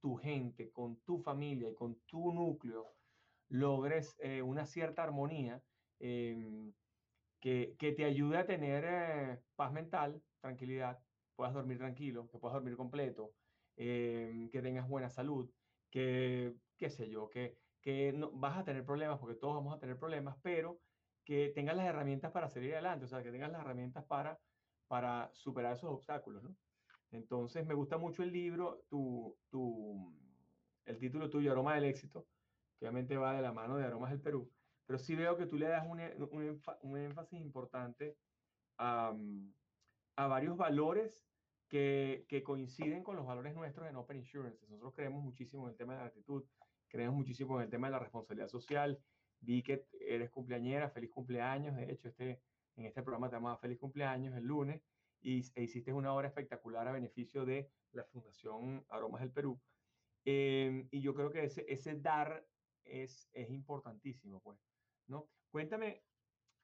tu 0.00 0.16
gente, 0.16 0.70
con 0.72 0.96
tu 1.02 1.18
familia 1.18 1.70
y 1.70 1.74
con 1.74 1.94
tu 2.06 2.32
núcleo, 2.32 2.92
logres 3.48 4.16
eh, 4.20 4.42
una 4.42 4.66
cierta 4.66 5.04
armonía 5.04 5.62
eh, 6.00 6.72
que, 7.40 7.76
que, 7.78 7.92
te 7.92 8.04
ayude 8.04 8.38
a 8.38 8.46
tener 8.46 8.84
eh, 8.86 9.38
paz 9.56 9.72
mental, 9.72 10.20
tranquilidad, 10.40 10.98
puedas 11.38 11.54
dormir 11.54 11.78
tranquilo, 11.78 12.28
que 12.28 12.36
puedas 12.36 12.54
dormir 12.54 12.76
completo, 12.76 13.32
eh, 13.76 14.48
que 14.50 14.60
tengas 14.60 14.88
buena 14.88 15.08
salud, 15.08 15.48
que, 15.88 16.56
qué 16.76 16.90
sé 16.90 17.08
yo, 17.08 17.30
que, 17.30 17.56
que 17.80 18.12
no, 18.12 18.32
vas 18.32 18.58
a 18.58 18.64
tener 18.64 18.84
problemas, 18.84 19.20
porque 19.20 19.36
todos 19.36 19.54
vamos 19.54 19.72
a 19.72 19.78
tener 19.78 19.96
problemas, 19.96 20.36
pero 20.42 20.80
que 21.24 21.52
tengas 21.54 21.76
las 21.76 21.86
herramientas 21.86 22.32
para 22.32 22.48
salir 22.48 22.72
adelante, 22.72 23.04
o 23.04 23.08
sea, 23.08 23.22
que 23.22 23.30
tengas 23.30 23.52
las 23.52 23.60
herramientas 23.60 24.04
para, 24.06 24.36
para 24.88 25.30
superar 25.32 25.76
esos 25.76 25.88
obstáculos, 25.90 26.42
¿no? 26.42 26.56
Entonces, 27.12 27.64
me 27.64 27.74
gusta 27.74 27.98
mucho 27.98 28.24
el 28.24 28.32
libro, 28.32 28.82
tu, 28.88 29.38
tu, 29.48 30.12
el 30.86 30.98
título 30.98 31.30
tuyo, 31.30 31.52
Aroma 31.52 31.76
del 31.76 31.84
Éxito, 31.84 32.26
que 32.80 32.86
obviamente 32.86 33.16
va 33.16 33.36
de 33.36 33.42
la 33.42 33.52
mano 33.52 33.76
de 33.76 33.84
Aromas 33.84 34.10
del 34.10 34.20
Perú, 34.20 34.50
pero 34.86 34.98
sí 34.98 35.14
veo 35.14 35.36
que 35.36 35.46
tú 35.46 35.56
le 35.56 35.68
das 35.68 35.86
un, 35.86 36.00
un, 36.00 36.60
un 36.82 36.98
énfasis 36.98 37.40
importante 37.40 38.16
a, 38.76 39.14
a, 40.18 40.26
varios 40.26 40.56
valores 40.56 41.26
que, 41.68 42.24
que, 42.28 42.42
coinciden 42.42 43.02
con 43.02 43.16
los 43.16 43.26
valores 43.26 43.54
nuestros 43.54 43.88
en 43.88 43.96
Open 43.96 44.18
Insurance. 44.18 44.66
Nosotros 44.68 44.94
creemos 44.94 45.22
muchísimo 45.22 45.64
en 45.64 45.72
el 45.72 45.76
tema 45.76 45.94
de 45.94 46.00
la 46.00 46.06
actitud, 46.06 46.44
creemos 46.88 47.16
muchísimo 47.16 47.58
en 47.58 47.64
el 47.64 47.70
tema 47.70 47.86
de 47.86 47.92
la 47.92 47.98
responsabilidad 47.98 48.48
social. 48.48 48.98
Vi 49.40 49.62
que 49.62 49.86
eres 50.00 50.30
cumpleañera, 50.30 50.90
feliz 50.90 51.10
cumpleaños. 51.10 51.76
De 51.76 51.92
hecho, 51.92 52.08
este, 52.08 52.40
en 52.76 52.86
este 52.86 53.02
programa 53.02 53.28
te 53.28 53.36
llamaba 53.36 53.58
Feliz 53.58 53.78
cumpleaños 53.78 54.36
el 54.36 54.44
lunes 54.44 54.82
y 55.20 55.42
e 55.54 55.62
hiciste 55.62 55.92
una 55.92 56.14
obra 56.14 56.28
espectacular 56.28 56.86
a 56.86 56.92
beneficio 56.92 57.44
de 57.44 57.70
la 57.92 58.04
Fundación 58.04 58.84
Aromas 58.88 59.20
del 59.20 59.32
Perú. 59.32 59.60
Eh, 60.24 60.86
y 60.90 61.00
yo 61.00 61.14
creo 61.14 61.30
que 61.30 61.44
ese, 61.44 61.64
ese 61.68 61.96
dar 61.96 62.46
es, 62.84 63.28
es 63.32 63.50
importantísimo, 63.50 64.40
pues, 64.40 64.58
¿no? 65.06 65.28
Cuéntame, 65.50 66.02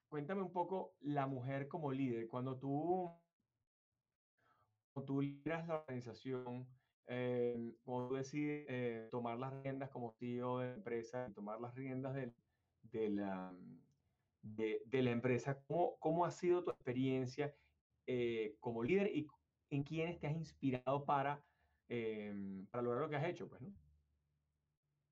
cuéntame 0.07 0.41
un 0.41 0.51
poco 0.51 0.95
la 1.01 1.27
mujer 1.27 1.67
como 1.67 1.91
líder. 1.91 2.27
Cuando 2.27 2.57
tú, 2.57 3.11
tú 5.03 5.21
lideras 5.21 5.67
la 5.67 5.79
organización, 5.79 6.67
eh, 7.07 7.73
cuando 7.83 8.09
tú 8.09 8.15
decides 8.15 8.65
eh, 8.69 9.07
tomar 9.11 9.37
las 9.37 9.53
riendas 9.63 9.89
como 9.89 10.11
CEO 10.13 10.59
de 10.59 10.67
la 10.67 10.73
empresa, 10.73 11.31
tomar 11.33 11.59
las 11.59 11.75
riendas 11.75 12.15
de, 12.15 12.33
de, 12.81 13.09
la, 13.09 13.51
empresa, 15.11 15.61
¿cómo, 15.67 15.97
¿cómo 15.99 16.25
ha 16.25 16.31
sido 16.31 16.63
tu 16.63 16.71
experiencia? 16.71 17.53
eh, 18.07 18.55
como 18.59 18.83
líder 18.83 19.15
y 19.15 19.27
en 19.71 19.83
quiénes 19.83 20.19
te 20.19 20.27
has 20.27 20.35
inspirado 20.35 21.03
para, 21.05 21.43
eh, 21.89 22.31
para 22.69 22.83
lograr 22.83 23.01
lo 23.01 23.09
que 23.09 23.15
has 23.15 23.25
hecho, 23.25 23.49
pues, 23.49 23.61
¿no? 23.61 23.73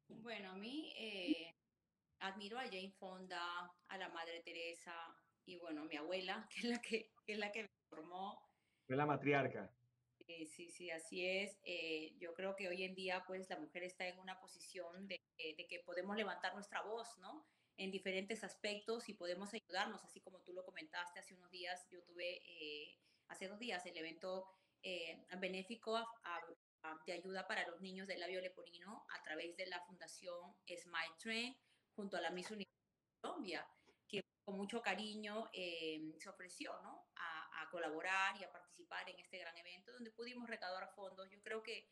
Bueno, 0.08 0.52
a 0.52 0.56
mí 0.56 0.94
admiro 2.20 2.60
a 2.60 2.66
Jane 2.66 2.94
Fonda, 3.00 3.74
a 3.88 3.98
la 3.98 4.10
Madre 4.10 4.44
Teresa 4.44 4.94
y 5.46 5.58
bueno, 5.58 5.82
a 5.82 5.86
mi 5.86 5.96
abuela, 5.96 6.48
que 6.54 6.60
es 6.60 6.66
la 6.70 6.82
que 6.82 7.12
es 7.26 7.38
la 7.38 7.52
que 7.52 7.64
me 7.64 7.70
formó. 7.90 8.53
Es 8.88 8.98
la 8.98 9.06
matriarca. 9.06 9.72
Eh, 10.28 10.46
sí, 10.46 10.70
sí, 10.70 10.90
así 10.92 11.26
es. 11.26 11.60
Eh, 11.64 12.16
yo 12.18 12.34
creo 12.34 12.56
que 12.56 12.68
hoy 12.68 12.84
en 12.84 12.96
día, 12.96 13.24
pues, 13.28 13.50
la 13.50 13.60
mujer 13.60 13.84
está 13.84 14.08
en 14.08 14.20
una 14.20 14.40
posición 14.40 15.08
de, 15.08 15.20
de 15.38 15.68
que 15.68 15.80
podemos 15.86 16.16
levantar 16.16 16.54
nuestra 16.54 16.82
voz, 16.82 17.18
¿no? 17.20 17.46
en 17.78 17.92
diferentes 17.92 18.44
aspectos 18.44 19.10
y 19.10 19.14
podemos 19.14 19.54
ayudarnos, 19.54 20.04
así 20.04 20.22
como 20.22 20.40
tú 20.42 20.54
lo 20.54 20.64
comentaste 20.66 21.20
hace 21.20 21.34
unos 21.34 21.50
días, 21.52 21.88
yo 21.90 22.04
tuve 22.04 22.42
eh, 22.46 23.00
hace 23.28 23.48
dos 23.48 23.60
días 23.60 23.86
el 23.86 23.98
evento 23.98 24.46
eh, 24.84 25.26
benéfico 25.40 25.98
a, 25.98 26.06
a, 26.84 27.00
de 27.06 27.14
ayuda 27.14 27.48
para 27.48 27.68
los 27.68 27.82
niños 27.82 28.08
del 28.08 28.20
labio 28.20 28.42
leporino 28.42 29.06
a 29.10 29.24
través 29.24 29.56
de 29.58 29.66
la 29.68 29.80
fundación 29.82 30.56
Smile 30.68 31.16
Train 31.20 31.58
junto 31.96 32.18
a 32.18 32.22
la 32.22 32.32
Miss 32.32 32.52
Universo 32.52 32.74
Colombia, 33.22 33.66
que 34.08 34.22
con 34.46 34.58
mucho 34.58 34.82
cariño 34.82 35.50
eh, 35.54 36.14
se 36.20 36.30
ofreció 36.30 36.80
¿no? 36.82 37.08
a, 37.16 37.33
a, 37.64 37.70
colaborar 37.70 38.36
y 38.40 38.44
a 38.44 38.52
participar 38.52 39.10
en 39.10 39.20
este 39.20 39.40
gran 39.40 39.58
evento 39.58 39.92
donde 39.94 40.12
pudimos 40.12 40.48
recaudar 40.50 40.90
fondos. 40.96 41.30
Yo 41.30 41.42
creo 41.42 41.64
que, 41.64 41.88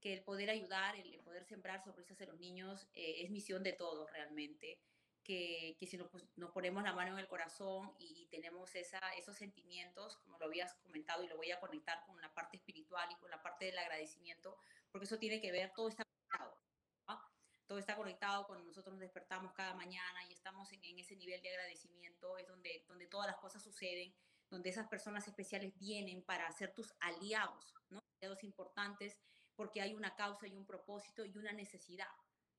que 0.00 0.12
el 0.12 0.22
poder 0.22 0.50
ayudar, 0.50 0.96
el, 0.96 1.20
poder 1.20 1.44
sembrar 1.44 1.82
sonrisas 1.82 2.20
en 2.20 2.28
los 2.28 2.38
niños 2.38 2.88
eh, 2.94 3.22
es 3.22 3.30
misión 3.30 3.62
de 3.62 3.72
todos 3.72 4.10
realmente. 4.10 4.80
Que, 5.22 5.76
que 5.80 5.88
si 5.88 5.96
nos, 5.96 6.08
pues, 6.08 6.24
nos, 6.36 6.52
ponemos 6.52 6.84
la 6.84 6.92
mano 6.92 7.14
en 7.14 7.18
el 7.18 7.26
corazón 7.26 7.92
y, 7.98 8.22
y 8.22 8.26
tenemos 8.26 8.72
esa, 8.76 9.00
esos 9.18 9.36
sentimientos, 9.36 10.18
como 10.18 10.38
lo 10.38 10.46
habías 10.46 10.74
comentado, 10.74 11.24
y 11.24 11.26
lo 11.26 11.36
voy 11.36 11.50
a 11.50 11.58
conectar 11.58 12.06
con 12.06 12.20
la 12.20 12.32
parte 12.32 12.58
espiritual 12.58 13.08
y 13.10 13.16
con 13.16 13.28
la 13.30 13.42
parte 13.42 13.64
del 13.64 13.76
agradecimiento, 13.76 14.56
porque 14.92 15.06
eso 15.06 15.18
tiene 15.18 15.40
que 15.40 15.50
ver, 15.50 15.72
todo 15.74 15.88
está 15.88 16.04
conectado. 16.04 16.60
¿no? 17.08 17.20
todo 17.66 17.78
está 17.78 17.96
conectado 17.96 18.46
cuando 18.46 18.64
nosotros 18.64 18.92
nos 18.92 19.00
despertamos 19.00 19.52
cada 19.52 19.74
mañana 19.74 20.24
y 20.28 20.32
estamos 20.32 20.72
en, 20.72 20.84
en, 20.84 20.98
ese 20.98 21.16
nivel 21.16 21.42
de 21.42 21.50
agradecimiento, 21.50 22.38
es 22.38 22.46
donde, 22.46 22.84
donde 22.86 23.06
todas 23.06 23.26
las 23.26 23.36
cosas 23.36 23.62
suceden, 23.62 24.14
donde 24.50 24.70
esas 24.70 24.88
personas 24.88 25.26
especiales 25.26 25.76
vienen 25.78 26.22
para 26.22 26.50
ser 26.52 26.72
tus 26.72 26.94
aliados, 27.00 27.74
¿no? 27.90 28.00
aliados 28.20 28.44
importantes, 28.44 29.16
porque 29.54 29.80
hay 29.80 29.94
una 29.94 30.14
causa 30.14 30.46
y 30.46 30.54
un 30.54 30.66
propósito 30.66 31.24
y 31.24 31.36
una 31.36 31.52
necesidad, 31.52 32.08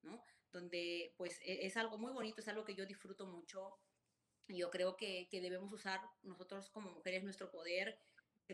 ¿no? 0.01 0.23
donde 0.51 1.13
pues 1.17 1.39
e, 1.43 1.65
es 1.65 1.77
algo 1.77 1.97
muy 1.97 2.11
bonito, 2.11 2.41
es 2.41 2.47
algo 2.47 2.65
que 2.65 2.75
yo 2.75 2.85
disfruto 2.85 3.25
mucho. 3.27 3.77
Y 4.47 4.57
yo 4.59 4.71
creo 4.71 4.95
que, 4.95 5.27
que 5.29 5.41
debemos 5.41 5.71
usar 5.73 6.01
nosotros 6.23 6.69
como 6.69 6.89
mujeres 6.91 7.23
nuestro 7.23 7.51
poder, 7.51 7.99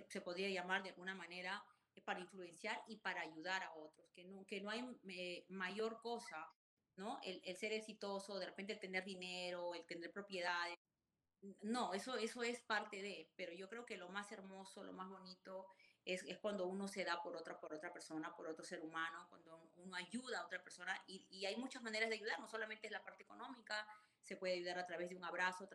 se, 0.09 0.21
podría 0.21 0.49
llamar 0.49 0.81
de 0.81 0.89
alguna 0.89 1.13
manera, 1.13 1.63
para 2.05 2.19
influenciar 2.19 2.81
y 2.87 2.97
para 2.97 3.21
ayudar 3.21 3.61
a 3.61 3.73
otros, 3.75 4.11
que 4.13 4.23
no, 4.23 4.45
que 4.47 4.59
no 4.61 4.71
hay 4.71 4.83
eh, 5.09 5.45
mayor 5.49 6.01
cosa, 6.01 6.51
¿no? 6.95 7.19
El, 7.23 7.39
el, 7.45 7.55
ser 7.55 7.71
exitoso, 7.71 8.39
de 8.39 8.47
repente 8.47 8.73
el 8.73 8.79
tener 8.79 9.05
dinero, 9.05 9.75
el 9.75 9.85
tener 9.85 10.11
propiedades. 10.11 10.75
No, 11.61 11.93
eso, 11.93 12.15
eso 12.15 12.41
es 12.43 12.61
parte 12.61 13.01
de, 13.01 13.33
pero 13.35 13.51
yo 13.53 13.67
creo 13.69 13.85
que 13.85 13.97
lo 13.97 14.07
más 14.09 14.31
hermoso, 14.31 14.83
lo 14.83 14.93
más 14.93 15.09
bonito 15.09 15.67
es, 16.05 16.23
es 16.23 16.37
cuando 16.39 16.67
uno 16.67 16.87
se 16.87 17.03
da 17.03 17.21
por 17.21 17.35
otra, 17.35 17.59
por 17.59 17.73
otra 17.73 17.91
persona, 17.91 18.33
por 18.35 18.47
otro 18.47 18.63
ser 18.63 18.79
humano, 18.81 19.27
cuando 19.29 19.69
uno 19.75 19.95
ayuda 19.95 20.39
a 20.39 20.45
otra 20.45 20.63
persona 20.63 20.97
y, 21.07 21.27
y 21.29 21.45
hay 21.45 21.57
muchas 21.57 21.83
maneras 21.83 22.09
de 22.09 22.15
ayudar, 22.15 22.39
no 22.39 22.47
solamente 22.47 22.87
es 22.87 22.91
la 22.93 23.03
parte 23.03 23.23
económica, 23.23 23.85
se 24.21 24.37
puede 24.37 24.53
ayudar 24.53 24.79
a 24.79 24.85
través 24.85 25.09
de 25.09 25.17
un 25.17 25.25
abrazo. 25.25 25.67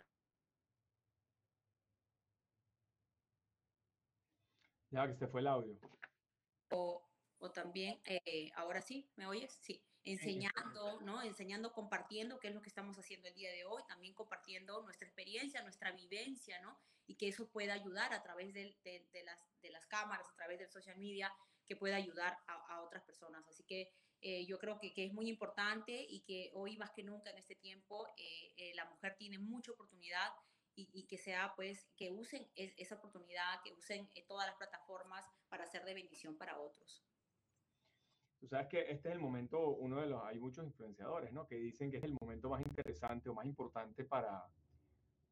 Ya 4.90 5.07
que 5.07 5.14
se 5.16 5.28
fue 5.28 5.40
el 5.40 5.48
audio 5.48 5.76
o, 6.70 7.02
o 7.38 7.50
también, 7.50 8.00
eh, 8.04 8.50
ahora 8.57 8.81
sí, 8.81 9.11
¿me 9.16 9.26
oyes? 9.26 9.52
Sí, 9.61 9.83
enseñando, 10.12 11.00
¿no? 11.02 11.22
Enseñando, 11.22 11.72
compartiendo, 11.72 12.38
qué 12.38 12.48
es 12.48 12.54
lo 12.54 12.62
que 12.62 12.68
estamos 12.68 12.98
haciendo 12.98 13.28
el 13.28 13.34
día 13.34 13.50
de 13.50 13.64
hoy, 13.64 13.82
también 13.88 14.14
compartiendo 14.14 14.82
nuestra 14.82 15.06
experiencia, 15.06 15.62
nuestra 15.62 15.92
vivencia, 15.92 16.60
¿no? 16.60 16.78
Y 17.06 17.16
que 17.16 17.28
eso 17.28 17.48
pueda 17.48 17.74
ayudar 17.74 18.12
a 18.12 18.22
través 18.22 18.52
de, 18.54 18.76
las, 19.24 19.38
de 19.62 19.70
las 19.70 19.86
cámaras, 19.86 20.28
a 20.28 20.36
través 20.36 20.58
del 20.58 20.70
social 20.70 20.96
media, 20.98 21.32
que 21.66 21.76
pueda 21.76 21.96
ayudar 21.96 22.38
a, 22.46 22.54
a 22.74 22.82
otras 22.82 23.04
personas. 23.04 23.46
Así 23.48 23.64
que 23.64 23.92
eh, 24.20 24.46
yo 24.46 24.58
creo 24.58 24.78
que, 24.80 24.92
que, 24.92 25.04
es 25.04 25.12
muy 25.12 25.28
importante 25.28 26.06
y 26.08 26.20
que 26.22 26.50
hoy 26.54 26.76
más 26.76 26.90
que 26.90 27.04
nunca 27.04 27.30
en 27.30 27.38
este 27.38 27.54
tiempo 27.54 28.06
eh, 28.16 28.52
eh, 28.56 28.72
la 28.74 28.84
mujer 28.86 29.14
tiene 29.16 29.38
mucha 29.38 29.70
oportunidad 29.70 30.32
y, 30.74 31.06
que 31.06 31.18
sea 31.18 31.54
pues 31.56 31.88
que 31.96 32.12
usen 32.12 32.48
es, 32.54 32.72
esa 32.76 32.94
oportunidad, 32.94 33.60
que 33.64 33.72
usen 33.72 34.08
todas 34.28 34.46
las 34.46 34.56
plataformas 34.56 35.24
para 35.48 35.66
ser 35.66 35.84
de 35.84 35.94
bendición 35.94 36.36
para 36.36 36.58
otros. 36.58 37.02
Tú 38.40 38.46
sabes 38.46 38.68
que 38.68 38.90
este 38.90 39.09
es 39.09 39.14
el 39.14 39.20
momento, 39.20 39.70
uno 39.70 40.01
de 40.01 40.07
los, 40.07 40.22
hay 40.24 40.38
muchos 40.38 40.64
influenciadores, 40.64 41.33
¿no? 41.33 41.46
Que 41.46 41.57
dicen 41.57 41.90
que 41.90 41.96
es 41.96 42.05
el 42.05 42.16
momento 42.20 42.48
más 42.48 42.61
interesante 42.64 43.29
o 43.29 43.35
más 43.35 43.46
importante 43.46 44.05
para, 44.05 44.46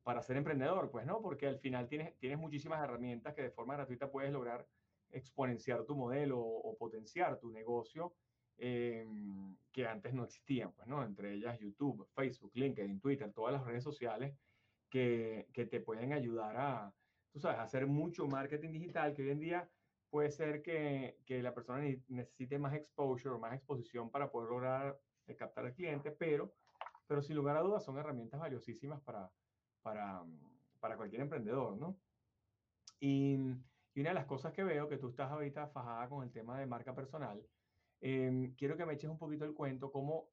para 0.02 0.22
ser 0.22 0.36
emprendedor, 0.36 0.90
pues, 0.90 1.06
¿no? 1.06 1.22
Porque 1.22 1.46
al 1.46 1.58
final 1.58 1.88
tienes, 1.88 2.16
tienes 2.18 2.38
muchísimas 2.38 2.82
herramientas 2.82 3.34
que 3.34 3.42
de 3.42 3.50
forma 3.50 3.74
gratuita 3.74 4.10
puedes 4.10 4.32
lograr 4.32 4.66
exponenciar 5.10 5.84
tu 5.84 5.94
modelo 5.94 6.38
o, 6.38 6.70
o 6.70 6.76
potenciar 6.76 7.38
tu 7.38 7.50
negocio 7.50 8.14
eh, 8.58 9.06
que 9.70 9.86
antes 9.86 10.14
no 10.14 10.24
existían, 10.24 10.72
pues, 10.72 10.88
¿no? 10.88 11.04
Entre 11.04 11.34
ellas 11.34 11.58
YouTube, 11.58 12.08
Facebook, 12.14 12.52
LinkedIn, 12.54 13.00
Twitter, 13.00 13.30
todas 13.32 13.52
las 13.52 13.64
redes 13.64 13.84
sociales 13.84 14.34
que, 14.88 15.46
que, 15.52 15.66
te 15.66 15.80
pueden 15.80 16.14
ayudar 16.14 16.56
a, 16.56 16.94
tú 17.32 17.38
sabes, 17.38 17.58
a 17.58 17.64
hacer 17.64 17.86
mucho 17.86 18.26
marketing 18.26 18.72
digital, 18.72 19.12
que 19.14 19.22
hoy 19.22 19.30
en 19.30 19.40
día 19.40 19.70
puede 20.16 20.30
ser 20.30 20.62
que, 20.62 21.18
que 21.26 21.42
la 21.42 21.52
persona 21.52 21.84
necesite 22.08 22.58
más 22.58 22.72
exposure, 22.72 23.38
más 23.38 23.52
exposición 23.52 24.08
para 24.08 24.30
poder 24.30 24.48
lograr 24.48 24.98
eh, 25.26 25.36
captar 25.36 25.66
al 25.66 25.74
cliente, 25.74 26.10
pero, 26.10 26.54
pero 27.06 27.20
sin 27.20 27.36
lugar 27.36 27.58
a 27.58 27.60
dudas 27.60 27.84
son 27.84 27.98
herramientas 27.98 28.40
valiosísimas 28.40 28.98
para, 29.02 29.30
para, 29.82 30.24
para 30.80 30.96
cualquier 30.96 31.20
emprendedor, 31.20 31.76
¿no? 31.76 31.98
Y, 32.98 33.36
y, 33.92 34.00
una 34.00 34.08
de 34.08 34.14
las 34.14 34.24
cosas 34.24 34.54
que 34.54 34.64
veo, 34.64 34.88
que 34.88 34.96
tú 34.96 35.10
estás 35.10 35.30
ahorita 35.30 35.66
fajada 35.66 36.08
con 36.08 36.24
el 36.24 36.32
tema 36.32 36.58
de 36.58 36.64
marca 36.64 36.94
personal, 36.94 37.46
eh, 38.00 38.54
quiero 38.56 38.78
que 38.78 38.86
me 38.86 38.94
eches 38.94 39.10
un 39.10 39.18
poquito 39.18 39.44
el 39.44 39.52
cuento, 39.52 39.92
cómo, 39.92 40.30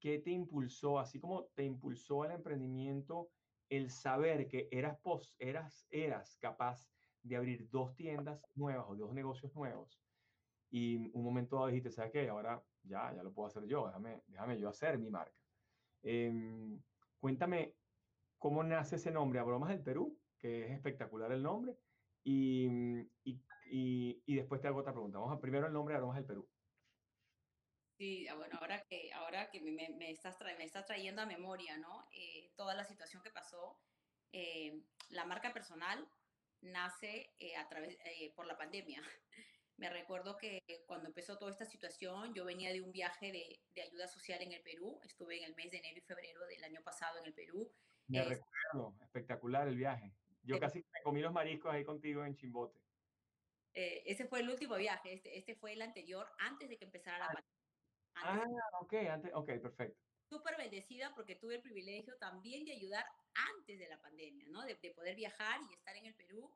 qué 0.00 0.18
te 0.18 0.30
impulsó, 0.30 0.98
así 0.98 1.20
como 1.20 1.44
te 1.54 1.62
impulsó 1.62 2.22
al 2.22 2.30
emprendimiento, 2.30 3.28
el 3.68 3.90
saber 3.90 4.48
que 4.48 4.66
eras, 4.70 4.98
pos, 5.00 5.34
eras, 5.38 5.86
eras 5.90 6.38
capaz 6.40 6.88
de 7.26 7.36
abrir 7.36 7.68
dos 7.70 7.94
tiendas 7.94 8.40
nuevas 8.54 8.86
o 8.88 8.96
dos 8.96 9.12
negocios 9.12 9.54
nuevos 9.54 10.00
y 10.70 11.10
un 11.12 11.24
momento 11.24 11.56
dado 11.56 11.68
dijiste, 11.68 11.90
¿sabes 11.90 12.12
qué? 12.12 12.28
Ahora 12.28 12.62
ya, 12.82 13.12
ya 13.14 13.22
lo 13.22 13.32
puedo 13.32 13.48
hacer 13.48 13.66
yo, 13.66 13.86
déjame, 13.86 14.22
déjame 14.26 14.58
yo 14.58 14.68
hacer 14.68 14.98
mi 14.98 15.10
marca. 15.10 15.36
Eh, 16.02 16.32
cuéntame 17.18 17.74
cómo 18.38 18.62
nace 18.62 18.96
ese 18.96 19.10
nombre, 19.10 19.38
Abromas 19.38 19.70
del 19.70 19.82
Perú, 19.82 20.18
que 20.38 20.66
es 20.66 20.72
espectacular 20.72 21.32
el 21.32 21.42
nombre, 21.42 21.76
y, 22.22 22.68
y, 23.24 23.40
y, 23.70 24.22
y 24.26 24.34
después 24.34 24.60
te 24.60 24.68
hago 24.68 24.80
otra 24.80 24.92
pregunta. 24.92 25.18
Vamos 25.18 25.36
a 25.36 25.40
primero 25.40 25.66
el 25.66 25.72
nombre 25.72 25.94
Aromas 25.94 26.16
del 26.16 26.26
Perú. 26.26 26.48
Sí, 27.98 28.28
ah, 28.28 28.34
bueno, 28.34 28.58
ahora 28.60 28.82
que, 28.82 29.10
ahora 29.14 29.48
que 29.50 29.60
me, 29.60 29.88
me, 29.96 30.10
estás, 30.10 30.36
tra 30.38 30.54
me 30.56 30.64
estás 30.64 30.84
trayendo 30.84 31.22
a 31.22 31.26
memoria, 31.26 31.78
¿no? 31.78 32.06
Eh, 32.12 32.52
toda 32.54 32.74
la 32.74 32.84
situación 32.84 33.22
que 33.22 33.30
pasó, 33.30 33.80
eh, 34.32 34.82
la 35.10 35.24
marca 35.24 35.52
personal 35.54 36.06
nace 36.60 37.32
eh, 37.38 37.56
a 37.56 37.68
través, 37.68 37.96
eh, 38.04 38.32
por 38.34 38.46
la 38.46 38.56
pandemia. 38.56 39.02
Me 39.78 39.90
recuerdo 39.90 40.38
que 40.38 40.62
cuando 40.86 41.08
empezó 41.08 41.36
toda 41.36 41.50
esta 41.50 41.66
situación, 41.66 42.32
yo 42.32 42.46
venía 42.46 42.72
de 42.72 42.80
un 42.80 42.92
viaje 42.92 43.30
de, 43.30 43.60
de, 43.74 43.82
ayuda 43.82 44.08
social 44.08 44.40
en 44.40 44.52
el 44.52 44.62
Perú. 44.62 44.98
Estuve 45.04 45.36
en 45.36 45.44
el 45.44 45.54
mes 45.54 45.70
de 45.70 45.78
enero 45.78 45.98
y 45.98 46.00
febrero 46.00 46.46
del 46.46 46.64
año 46.64 46.80
pasado 46.82 47.18
en 47.18 47.26
el 47.26 47.34
Perú. 47.34 47.70
Me 48.06 48.24
recuerdo, 48.24 48.96
espectacular 49.02 49.68
el 49.68 49.76
viaje. 49.76 50.14
Yo 50.44 50.58
casi 50.58 50.78
me 50.78 51.02
comí 51.02 51.20
los 51.20 51.32
mariscos 51.32 51.74
ahí 51.74 51.84
contigo 51.84 52.24
en 52.24 52.36
Chimbote. 52.36 52.80
ese 53.74 54.26
fue 54.26 54.40
el 54.40 54.48
último 54.48 54.76
viaje, 54.76 55.12
este, 55.12 55.36
este 55.36 55.56
fue 55.56 55.72
el 55.74 55.82
anterior, 55.82 56.26
antes 56.38 56.68
de 56.70 56.78
que 56.78 56.84
empezara 56.84 57.18
la 57.18 57.26
pandemia 57.26 57.56
ah, 58.24 58.44
ok, 58.80 58.94
antes, 59.10 59.30
ok, 59.34 59.46
perfecto. 59.60 60.00
Súper 60.28 60.56
bendecida 60.56 61.14
porque 61.14 61.36
tuve 61.36 61.56
el 61.56 61.62
privilegio 61.62 62.16
también 62.18 62.64
de 62.64 62.72
ayudar 62.72 63.04
antes 63.56 63.78
de 63.78 63.88
la 63.88 64.00
pandemia, 64.00 64.48
¿no? 64.48 64.62
De, 64.62 64.74
de 64.74 64.90
poder 64.92 65.16
viajar 65.16 65.60
y 65.70 65.74
estar 65.74 65.96
en 65.96 66.06
el 66.06 66.14
Perú. 66.14 66.50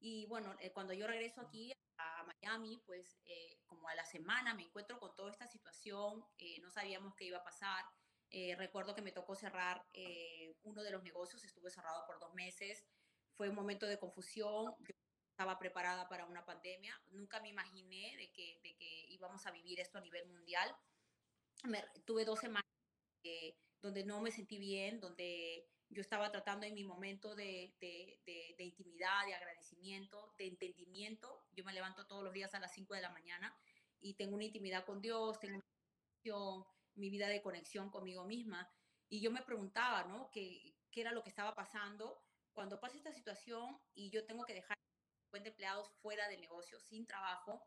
Y 0.00 0.26
bueno, 0.26 0.54
eh, 0.60 0.70
cuando 0.72 0.92
yo 0.92 1.06
regreso 1.06 1.40
aquí 1.40 1.72
a 1.98 2.24
Miami, 2.24 2.82
pues 2.86 3.18
eh, 3.24 3.58
como 3.66 3.88
a 3.88 3.94
la 3.94 4.04
semana 4.04 4.54
me 4.54 4.62
encuentro 4.62 4.98
con 4.98 5.14
toda 5.16 5.30
esta 5.30 5.46
situación, 5.46 6.24
eh, 6.38 6.60
no 6.60 6.70
sabíamos 6.70 7.14
qué 7.14 7.26
iba 7.26 7.38
a 7.38 7.44
pasar. 7.44 7.84
Eh, 8.30 8.56
recuerdo 8.56 8.94
que 8.94 9.02
me 9.02 9.12
tocó 9.12 9.34
cerrar 9.36 9.86
eh, 9.92 10.56
uno 10.62 10.82
de 10.82 10.90
los 10.90 11.02
negocios, 11.02 11.44
estuve 11.44 11.70
cerrado 11.70 12.04
por 12.06 12.18
dos 12.18 12.34
meses. 12.34 12.84
Fue 13.34 13.48
un 13.48 13.54
momento 13.54 13.86
de 13.86 13.98
confusión. 13.98 14.74
Yo 14.80 14.94
estaba 15.30 15.58
preparada 15.58 16.08
para 16.08 16.26
una 16.26 16.44
pandemia. 16.44 17.00
Nunca 17.12 17.40
me 17.40 17.48
imaginé 17.48 18.16
de 18.16 18.30
que, 18.32 18.60
de 18.62 18.74
que 18.76 19.06
íbamos 19.08 19.46
a 19.46 19.50
vivir 19.52 19.80
esto 19.80 19.98
a 19.98 20.00
nivel 20.00 20.26
mundial 20.26 20.74
me, 21.64 21.84
tuve 22.04 22.24
dos 22.24 22.40
semanas 22.40 22.70
eh, 23.22 23.56
donde 23.80 24.04
no 24.04 24.20
me 24.20 24.30
sentí 24.30 24.58
bien, 24.58 25.00
donde 25.00 25.66
yo 25.88 26.00
estaba 26.00 26.30
tratando 26.30 26.66
en 26.66 26.74
mi 26.74 26.84
momento 26.84 27.34
de, 27.34 27.74
de, 27.80 28.20
de, 28.26 28.54
de, 28.56 28.64
intimidad, 28.64 29.26
de 29.26 29.34
agradecimiento, 29.34 30.34
de 30.38 30.48
entendimiento. 30.48 31.44
Yo 31.52 31.64
me 31.64 31.72
levanto 31.72 32.06
todos 32.06 32.24
los 32.24 32.32
días 32.32 32.54
a 32.54 32.60
las 32.60 32.72
5 32.72 32.94
de 32.94 33.02
la 33.02 33.10
mañana 33.10 33.56
y 34.00 34.14
tengo 34.14 34.34
una 34.34 34.44
intimidad 34.44 34.84
con 34.84 35.00
Dios, 35.00 35.38
tengo 35.38 35.56
una 35.56 35.64
mi 36.94 37.10
vida 37.10 37.28
de 37.28 37.42
conexión 37.42 37.90
conmigo 37.90 38.24
misma. 38.24 38.70
Y 39.08 39.20
yo 39.20 39.30
me 39.30 39.42
preguntaba, 39.42 40.04
¿no? 40.04 40.30
¿Qué, 40.30 40.74
qué 40.90 41.02
era 41.02 41.12
lo 41.12 41.22
que 41.22 41.28
estaba 41.28 41.54
pasando? 41.54 42.22
Cuando 42.52 42.80
pasa 42.80 42.96
esta 42.96 43.12
situación 43.12 43.78
y 43.94 44.10
yo 44.10 44.24
tengo 44.24 44.44
que 44.44 44.54
dejar 44.54 44.76
50 45.26 45.50
empleados 45.50 45.90
fuera 46.00 46.28
del 46.28 46.40
negocio, 46.40 46.78
sin 46.80 47.06
trabajo, 47.06 47.62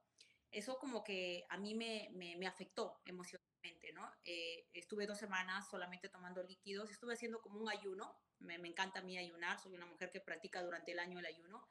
eso 0.51 0.77
como 0.79 1.03
que 1.03 1.45
a 1.49 1.57
mí 1.57 1.75
me, 1.75 2.09
me, 2.13 2.35
me 2.37 2.47
afectó 2.47 3.01
emocionalmente 3.05 3.46
¿no? 3.93 4.11
Eh, 4.23 4.67
estuve 4.73 5.05
dos 5.05 5.17
semanas 5.17 5.69
solamente 5.69 6.09
tomando 6.09 6.43
líquidos, 6.43 6.89
estuve 6.89 7.13
haciendo 7.13 7.41
como 7.41 7.59
un 7.59 7.69
ayuno, 7.69 8.15
me, 8.39 8.57
me, 8.57 8.67
encanta 8.67 8.99
a 8.99 9.03
mí 9.03 9.17
ayunar, 9.17 9.59
soy 9.59 9.75
una 9.75 9.85
mujer 9.85 10.11
que 10.11 10.21
practica 10.21 10.61
durante 10.63 10.91
el 10.91 10.99
año 10.99 11.19
el 11.19 11.25
ayuno, 11.25 11.67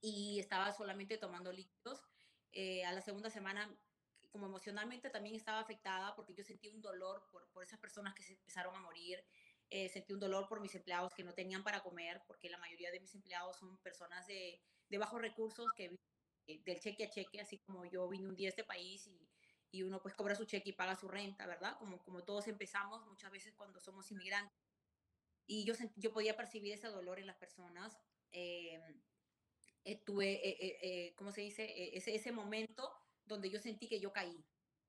y 0.00 0.38
estaba 0.40 0.72
solamente 0.72 1.18
tomando 1.18 1.52
líquidos. 1.52 2.02
Eh, 2.52 2.84
a 2.84 2.92
la 2.92 3.00
segunda 3.00 3.30
semana, 3.30 3.70
como 4.30 4.46
emocionalmente 4.46 5.10
también 5.10 5.34
estaba 5.34 5.60
afectada 5.60 6.14
porque 6.16 6.34
yo 6.34 6.44
sentí 6.44 6.68
un 6.68 6.80
dolor 6.80 7.26
por, 7.30 7.48
por 7.50 7.62
esas 7.62 7.78
personas 7.78 8.14
que 8.14 8.22
se 8.22 8.32
empezaron 8.32 8.74
a 8.74 8.80
morir. 8.80 9.22
eh, 9.70 9.88
sentí 9.88 10.12
un 10.12 10.20
dolor 10.20 10.48
por 10.48 10.60
mis 10.60 10.74
empleados 10.74 11.14
que 11.14 11.22
no 11.22 11.32
tenían 11.32 11.62
para 11.62 11.80
comer, 11.82 12.22
porque 12.26 12.50
la 12.50 12.58
mayoría 12.58 12.90
de 12.90 13.00
mis 13.00 13.14
empleados 13.14 13.56
son 13.56 13.78
personas 13.78 14.26
de, 14.26 14.60
de 14.88 14.98
bajos 14.98 15.20
recursos 15.20 15.66
que 15.76 15.96
eh, 16.46 16.60
del 16.64 16.80
cheque 16.80 17.04
a 17.04 17.10
cheque, 17.10 17.40
así 17.40 17.58
como 17.58 17.84
yo 17.84 18.08
vine 18.08 18.28
un 18.28 18.34
día 18.36 18.48
a 18.48 18.50
este 18.50 18.64
país 18.64 19.06
y, 19.06 19.28
y 19.70 19.82
uno 19.82 20.00
pues 20.02 20.14
cobra 20.14 20.34
su 20.34 20.44
cheque 20.44 20.70
y 20.70 20.72
paga 20.72 20.96
su 20.96 21.08
renta, 21.08 21.46
¿verdad? 21.46 21.76
Como, 21.78 22.02
como 22.02 22.24
todos 22.24 22.48
empezamos 22.48 23.06
muchas 23.06 23.30
veces 23.30 23.54
cuando 23.54 23.80
somos 23.80 24.10
inmigrantes. 24.10 24.58
Y 25.46 25.64
yo, 25.64 25.74
yo 25.96 26.12
podía 26.12 26.36
percibir 26.36 26.72
ese 26.72 26.88
dolor 26.88 27.18
en 27.18 27.26
las 27.26 27.36
personas. 27.36 27.98
Eh, 28.32 28.80
tuve, 30.04 30.46
eh, 30.46 30.78
eh, 30.82 31.14
¿cómo 31.16 31.32
se 31.32 31.40
dice? 31.40 31.96
ese, 31.96 32.14
ese 32.14 32.32
momento 32.32 32.92
donde 33.24 33.50
yo 33.50 33.58
sentí 33.58 33.88
que 33.88 34.00
yo 34.00 34.12
caí, 34.12 34.44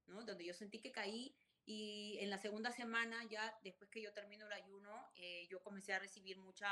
¿no? 0.07 0.23
Donde 0.23 0.45
yo 0.45 0.53
sentí 0.53 0.79
que 0.79 0.91
caí 0.91 1.35
y 1.65 2.17
en 2.19 2.29
la 2.29 2.37
segunda 2.37 2.71
semana, 2.71 3.23
ya 3.29 3.57
después 3.63 3.89
que 3.89 4.01
yo 4.01 4.11
termino 4.13 4.47
el 4.47 4.53
ayuno, 4.53 5.11
yo 5.47 5.61
comencé 5.61 5.93
a 5.93 5.99
recibir 5.99 6.37
mucha 6.37 6.67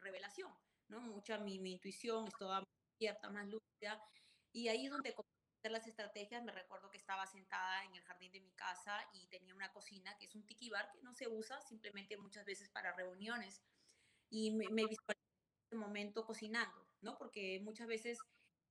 revelación, 0.00 0.52
¿no? 0.88 1.00
Mucha 1.00 1.38
mi, 1.38 1.58
mi 1.58 1.72
intuición 1.72 2.28
estaba 2.28 2.60
más 2.60 2.68
abierta, 2.96 3.30
más 3.30 3.48
lúcida. 3.48 4.00
Y 4.52 4.68
ahí 4.68 4.84
es 4.84 4.90
donde 4.90 5.14
las 5.70 5.86
estrategias, 5.86 6.42
me 6.42 6.52
recuerdo 6.52 6.90
que 6.90 6.98
estaba 6.98 7.26
sentada 7.26 7.84
en 7.84 7.94
el 7.94 8.02
jardín 8.02 8.32
de 8.32 8.40
mi 8.40 8.52
casa 8.52 8.98
y 9.12 9.26
tenía 9.28 9.54
una 9.54 9.72
cocina 9.72 10.16
que 10.18 10.26
es 10.26 10.34
un 10.34 10.46
tiki 10.46 10.70
bar 10.70 10.90
que 10.92 11.02
no 11.02 11.12
se 11.12 11.28
usa 11.28 11.60
simplemente 11.60 12.16
muchas 12.16 12.44
veces 12.44 12.68
para 12.70 12.94
reuniones. 12.94 13.62
Y 14.30 14.50
me, 14.52 14.68
me 14.70 14.82
en 14.82 14.88
ese 14.90 15.76
momento 15.76 16.24
cocinando, 16.24 16.88
¿no? 17.00 17.16
Porque 17.18 17.60
muchas 17.60 17.86
veces 17.86 18.18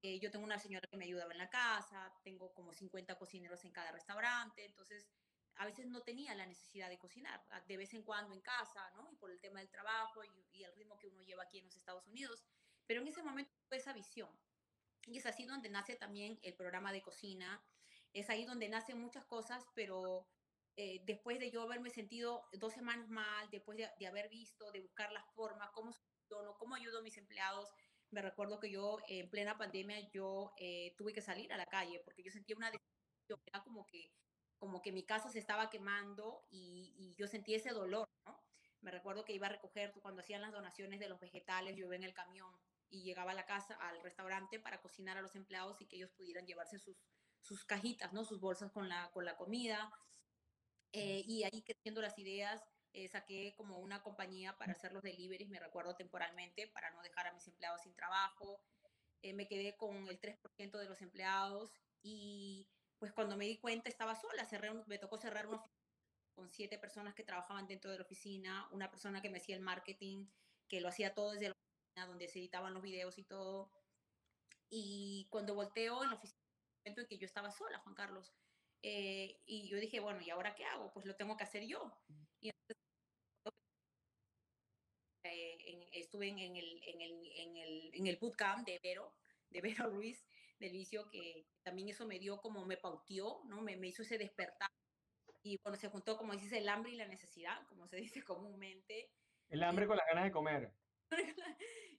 eh, 0.02 0.20
yo 0.20 0.32
tengo 0.32 0.46
una 0.46 0.60
señora 0.60 0.88
que 0.90 0.98
me 0.98 1.06
ayudaba 1.06 1.32
en 1.32 1.38
la 1.38 1.50
casa, 1.50 2.14
tengo 2.24 2.54
como 2.54 2.74
50 2.74 3.18
cocineros 3.18 3.64
en 3.64 3.72
cada 3.72 3.92
restaurante, 3.92 4.66
entonces 4.66 5.08
a 5.56 5.66
veces 5.66 5.88
no 5.88 6.02
tenía 6.02 6.36
la 6.36 6.46
necesidad 6.46 6.90
de 6.90 6.98
cocinar, 6.98 7.42
de 7.68 7.78
vez 7.78 7.94
en 7.94 8.04
cuando 8.04 8.34
en 8.34 8.42
casa, 8.42 8.92
¿no? 8.92 9.10
Y 9.12 9.16
por 9.16 9.32
el 9.32 9.40
tema 9.40 9.60
del 9.60 9.70
trabajo 9.70 10.24
y, 10.24 10.48
y 10.52 10.64
el 10.64 10.74
ritmo 10.76 10.98
que 11.00 11.08
uno 11.08 11.22
lleva 11.22 11.44
aquí 11.44 11.60
en 11.60 11.66
los 11.66 11.76
Estados 11.76 12.08
Unidos. 12.08 12.44
Pero 12.86 13.02
en 13.02 13.08
ese 13.08 13.24
momento 13.24 13.52
fue 13.70 13.78
esa 13.78 13.94
visión, 13.94 14.30
y 15.08 15.18
es 15.18 15.26
así 15.26 15.46
donde 15.46 15.70
nace 15.70 15.96
también 15.96 16.40
el 16.44 16.54
programa 16.56 16.92
de 16.92 17.02
cocina. 17.02 17.64
Es 18.14 18.30
ahí 18.30 18.46
donde 18.46 18.70
nacen 18.70 19.00
muchas 19.00 19.26
cosas, 19.26 19.66
pero 19.74 20.28
eh, 20.76 21.02
después 21.06 21.40
de 21.40 21.52
yo 21.52 21.62
haberme 21.62 21.90
sentido 21.90 22.48
dos 22.54 22.74
semanas 22.74 23.10
mal, 23.10 23.50
después 23.52 23.78
de, 23.78 24.08
haber 24.08 24.30
visto, 24.30 24.72
de 24.72 24.82
buscar 24.82 25.12
la 25.12 25.24
forma, 25.36 25.72
cómo 25.74 25.94
soluciono, 25.94 26.58
cómo 26.58 26.76
ayudo 26.76 27.00
a 27.00 27.02
mis 27.02 27.18
empleados, 27.18 27.70
me 28.12 28.22
recuerdo 28.22 28.60
que 28.60 28.70
yo 28.70 29.00
en 29.08 29.30
plena 29.30 29.58
pandemia 29.58 30.00
yo 30.12 30.54
eh, 30.58 30.94
tuve 30.98 31.14
que 31.14 31.22
salir 31.22 31.52
a 31.52 31.58
la 31.58 31.66
calle 31.66 32.00
porque 32.06 32.24
yo 32.24 32.32
sentía 32.32 32.56
una 32.56 32.70
decepción, 32.70 33.40
era 33.48 33.64
como 33.64 33.88
que, 33.88 34.12
como 34.58 34.82
que 34.82 34.92
mi 34.92 35.04
casa 35.04 35.30
se 35.30 35.40
estaba 35.40 35.70
quemando 35.70 36.46
y, 36.52 36.94
y 36.96 37.16
yo 37.16 37.28
sentí 37.28 37.56
ese 37.56 37.72
dolor, 37.72 38.08
¿no? 38.26 38.44
Me 38.82 38.92
recuerdo 38.92 39.24
que 39.24 39.34
iba 39.34 39.48
a 39.48 39.52
recoger, 39.52 39.94
cuando 40.02 40.22
hacían 40.22 40.42
las 40.42 40.52
donaciones 40.52 41.00
de 41.00 41.08
los 41.08 41.20
vegetales, 41.20 41.76
yo 41.76 41.86
iba 41.86 41.96
en 41.96 42.04
el 42.04 42.14
camión 42.14 42.54
y 42.94 43.02
llegaba 43.02 43.32
a 43.32 43.34
la 43.34 43.46
casa, 43.46 43.74
al 43.76 44.02
restaurante 44.04 44.60
para 44.60 44.80
cocinar 44.80 45.18
a 45.18 45.22
los 45.22 45.36
empleados 45.36 45.82
y 45.82 45.88
que 45.88 45.96
ellos 45.96 46.12
pudieran 46.12 46.46
llevarse 46.46 46.78
sus, 46.78 46.96
sus 47.42 47.66
cajitas, 47.66 48.14
¿no? 48.14 48.24
Sus 48.24 48.40
bolsas 48.40 48.72
con 48.72 48.88
la, 48.88 49.10
con 49.12 49.26
la 49.26 49.36
comida. 49.36 49.92
Eh, 50.92 51.24
y 51.26 51.44
ahí 51.44 51.64
creciendo 51.64 52.02
las 52.02 52.18
ideas, 52.20 52.62
eh, 52.94 53.08
saqué 53.08 53.56
como 53.58 53.80
una 53.80 54.04
compañía 54.04 54.56
para 54.60 54.74
hacer 54.74 54.94
los 54.94 55.02
deliveries, 55.02 55.50
me 55.50 55.60
recuerdo 55.60 55.96
temporalmente, 55.96 56.68
para 56.68 56.92
no 56.92 57.02
dejar 57.02 57.26
a 57.26 57.34
mis 57.34 57.48
empleados 57.48 57.82
sin 57.82 57.96
trabajo. 57.96 58.62
Eh, 59.24 59.34
me 59.34 59.48
quedé 59.48 59.76
con 59.76 60.08
el 60.08 60.20
3% 60.20 60.78
de 60.78 60.88
los 60.88 61.02
empleados 61.02 61.74
y 62.04 62.70
pues 63.00 63.12
cuando 63.12 63.36
me 63.38 63.46
di 63.46 63.58
cuenta 63.58 63.90
estaba 63.90 64.16
sola, 64.16 64.46
cerré 64.46 64.72
me 64.86 65.00
tocó 65.00 65.18
cerrar 65.18 65.48
una 65.48 65.58
oficina 65.58 65.80
con 66.36 66.50
siete 66.50 66.78
personas 66.78 67.14
que 67.16 67.24
trabajaban 67.24 67.68
dentro 67.68 67.92
de 67.92 67.98
la 67.98 68.04
oficina, 68.04 68.68
una 68.72 68.90
persona 68.90 69.22
que 69.22 69.30
me 69.30 69.38
hacía 69.38 69.56
el 69.56 69.62
marketing, 69.62 70.28
que 70.68 70.82
lo 70.82 70.90
hacía 70.90 71.14
todo 71.14 71.32
desde 71.32 71.50
la 71.50 71.56
donde 71.96 72.28
se 72.28 72.40
editaban 72.40 72.74
los 72.74 72.84
videos 72.84 73.18
y 73.18 73.24
todo. 73.24 73.72
Y 74.70 75.28
cuando 75.30 75.56
volteo 75.56 76.04
en 76.04 76.10
la 76.10 76.16
oficina, 76.16 76.40
en 76.86 76.96
que 77.08 77.18
yo 77.18 77.26
estaba 77.26 77.52
sola, 77.52 77.80
Juan 77.80 77.96
Carlos, 77.96 78.34
eh, 78.82 79.42
y 79.46 79.70
yo 79.70 79.78
dije, 79.78 80.00
bueno, 80.00 80.22
¿y 80.22 80.30
ahora 80.30 80.56
qué 80.56 80.66
hago? 80.66 80.92
Pues 80.92 81.06
lo 81.06 81.16
tengo 81.16 81.38
que 81.38 81.44
hacer 81.44 81.64
yo. 81.66 81.98
Y 82.42 82.50
entonces, 82.50 82.84
eh, 85.24 85.90
estuve 85.94 86.28
en, 86.28 86.40
el, 86.40 86.82
en, 86.84 87.02
el, 87.02 87.32
en, 87.36 87.58
el, 87.58 87.92
en 87.94 88.08
el 88.08 88.18
bootcamp 88.18 88.66
de 88.66 88.80
Vero, 88.84 89.16
de 89.50 89.62
Vero 89.62 89.90
Ruiz, 89.90 90.28
del 90.60 90.72
vicio, 90.72 91.10
que 91.10 91.48
también 91.64 91.90
eso 91.90 92.06
me 92.06 92.20
dio 92.20 92.38
como, 92.38 92.66
me 92.66 92.78
pautió, 92.78 93.42
¿no? 93.46 93.62
Me, 93.62 93.78
me 93.78 93.88
hizo 93.88 94.02
ese 94.02 94.18
despertar. 94.18 94.70
Y 95.44 95.58
bueno, 95.64 95.78
se 95.78 95.90
juntó, 95.90 96.18
como 96.18 96.34
dices, 96.34 96.54
el 96.54 96.68
hambre 96.68 96.92
y 96.92 96.96
la 96.96 97.08
necesidad, 97.08 97.66
como 97.68 97.88
se 97.88 97.98
dice 97.98 98.24
comúnmente. 98.26 99.12
El 99.50 99.64
hambre 99.64 99.88
con 99.88 99.98
las 99.98 100.08
ganas 100.08 100.26
de 100.26 100.32
comer. 100.32 100.74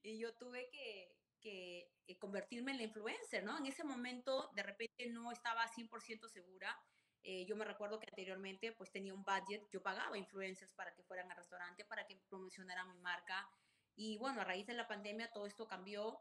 Y 0.03 0.19
yo 0.19 0.35
tuve 0.35 0.69
que, 0.71 1.15
que, 1.41 1.91
eh, 2.07 2.19
convertirme 2.19 2.73
en 2.73 2.79
la 2.79 2.85
influencer, 2.85 3.45
¿no? 3.45 3.59
En 3.59 3.67
ese 3.67 3.85
momento, 3.85 4.51
de 4.55 4.63
repente, 4.63 5.07
no 5.11 5.33
estaba 5.33 5.67
100% 5.69 6.29
segura. 6.29 6.79
Eh, 7.23 7.47
yo 7.47 7.57
me 7.57 7.65
recuerdo 7.65 7.99
que 7.99 8.07
anteriormente, 8.11 8.73
pues 8.73 8.91
tenía 8.91 9.15
un 9.15 9.25
budget, 9.25 9.67
yo 9.71 9.83
pagaba 9.83 10.19
influencers 10.19 10.73
para 10.75 10.95
que 10.95 11.03
fueran 11.03 11.31
al 11.31 11.37
restaurante, 11.39 11.85
para 11.85 12.07
que 12.07 12.17
promocionaran 12.29 12.91
mi 12.91 12.99
marca. 12.99 13.49
Y 13.97 14.19
bueno, 14.19 14.41
a 14.41 14.45
raíz 14.45 14.67
de 14.67 14.75
la 14.75 14.87
pandemia 14.87 15.33
todo 15.33 15.47
esto 15.47 15.67
cambió. 15.67 16.21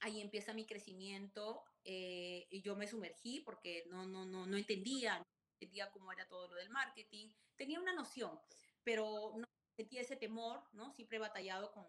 Ahí 0.00 0.20
empieza 0.20 0.54
mi 0.54 0.66
crecimiento 0.66 1.64
eh, 1.84 2.46
y 2.50 2.62
yo 2.62 2.76
me 2.76 2.86
sumergí 2.86 3.40
porque 3.40 3.84
no, 3.88 4.06
no, 4.06 4.24
no, 4.24 4.46
no 4.46 4.56
entendía, 4.56 5.18
no 5.18 5.24
entendía 5.60 5.90
cómo 5.90 6.12
era 6.12 6.26
todo 6.26 6.48
lo 6.48 6.54
del 6.54 6.70
marketing. 6.70 7.28
Tenía 7.56 7.80
una 7.80 7.92
noción, 7.92 8.40
pero 8.82 9.34
no 9.36 9.46
sentía 9.76 10.00
ese 10.00 10.16
temor, 10.16 10.62
¿no? 10.72 10.92
Siempre 10.92 11.16
he 11.16 11.20
batallado 11.20 11.72
con, 11.72 11.86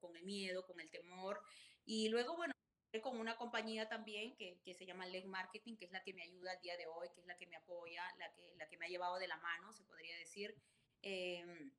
con 0.00 0.16
el 0.16 0.24
miedo, 0.24 0.66
con 0.66 0.80
el 0.80 0.90
temor. 0.90 1.40
Y 1.84 2.08
luego, 2.08 2.36
bueno, 2.36 2.52
con 3.02 3.18
una 3.18 3.36
compañía 3.36 3.88
también 3.88 4.36
que, 4.36 4.60
que 4.64 4.74
se 4.74 4.84
llama 4.84 5.06
Leg 5.06 5.26
Marketing, 5.26 5.76
que 5.76 5.84
es 5.84 5.92
la 5.92 6.02
que 6.02 6.12
me 6.12 6.22
ayuda 6.22 6.52
al 6.52 6.60
día 6.60 6.76
de 6.76 6.86
hoy, 6.86 7.08
que 7.14 7.20
es 7.20 7.26
la 7.26 7.36
que 7.36 7.46
me 7.46 7.56
apoya, 7.56 8.02
la 8.18 8.32
que, 8.32 8.54
la 8.56 8.68
que 8.68 8.76
me 8.76 8.86
ha 8.86 8.88
llevado 8.88 9.18
de 9.18 9.28
la 9.28 9.36
mano, 9.36 9.72
se 9.72 9.84
podría 9.84 10.16
decir. 10.16 10.56
Em, 11.02 11.72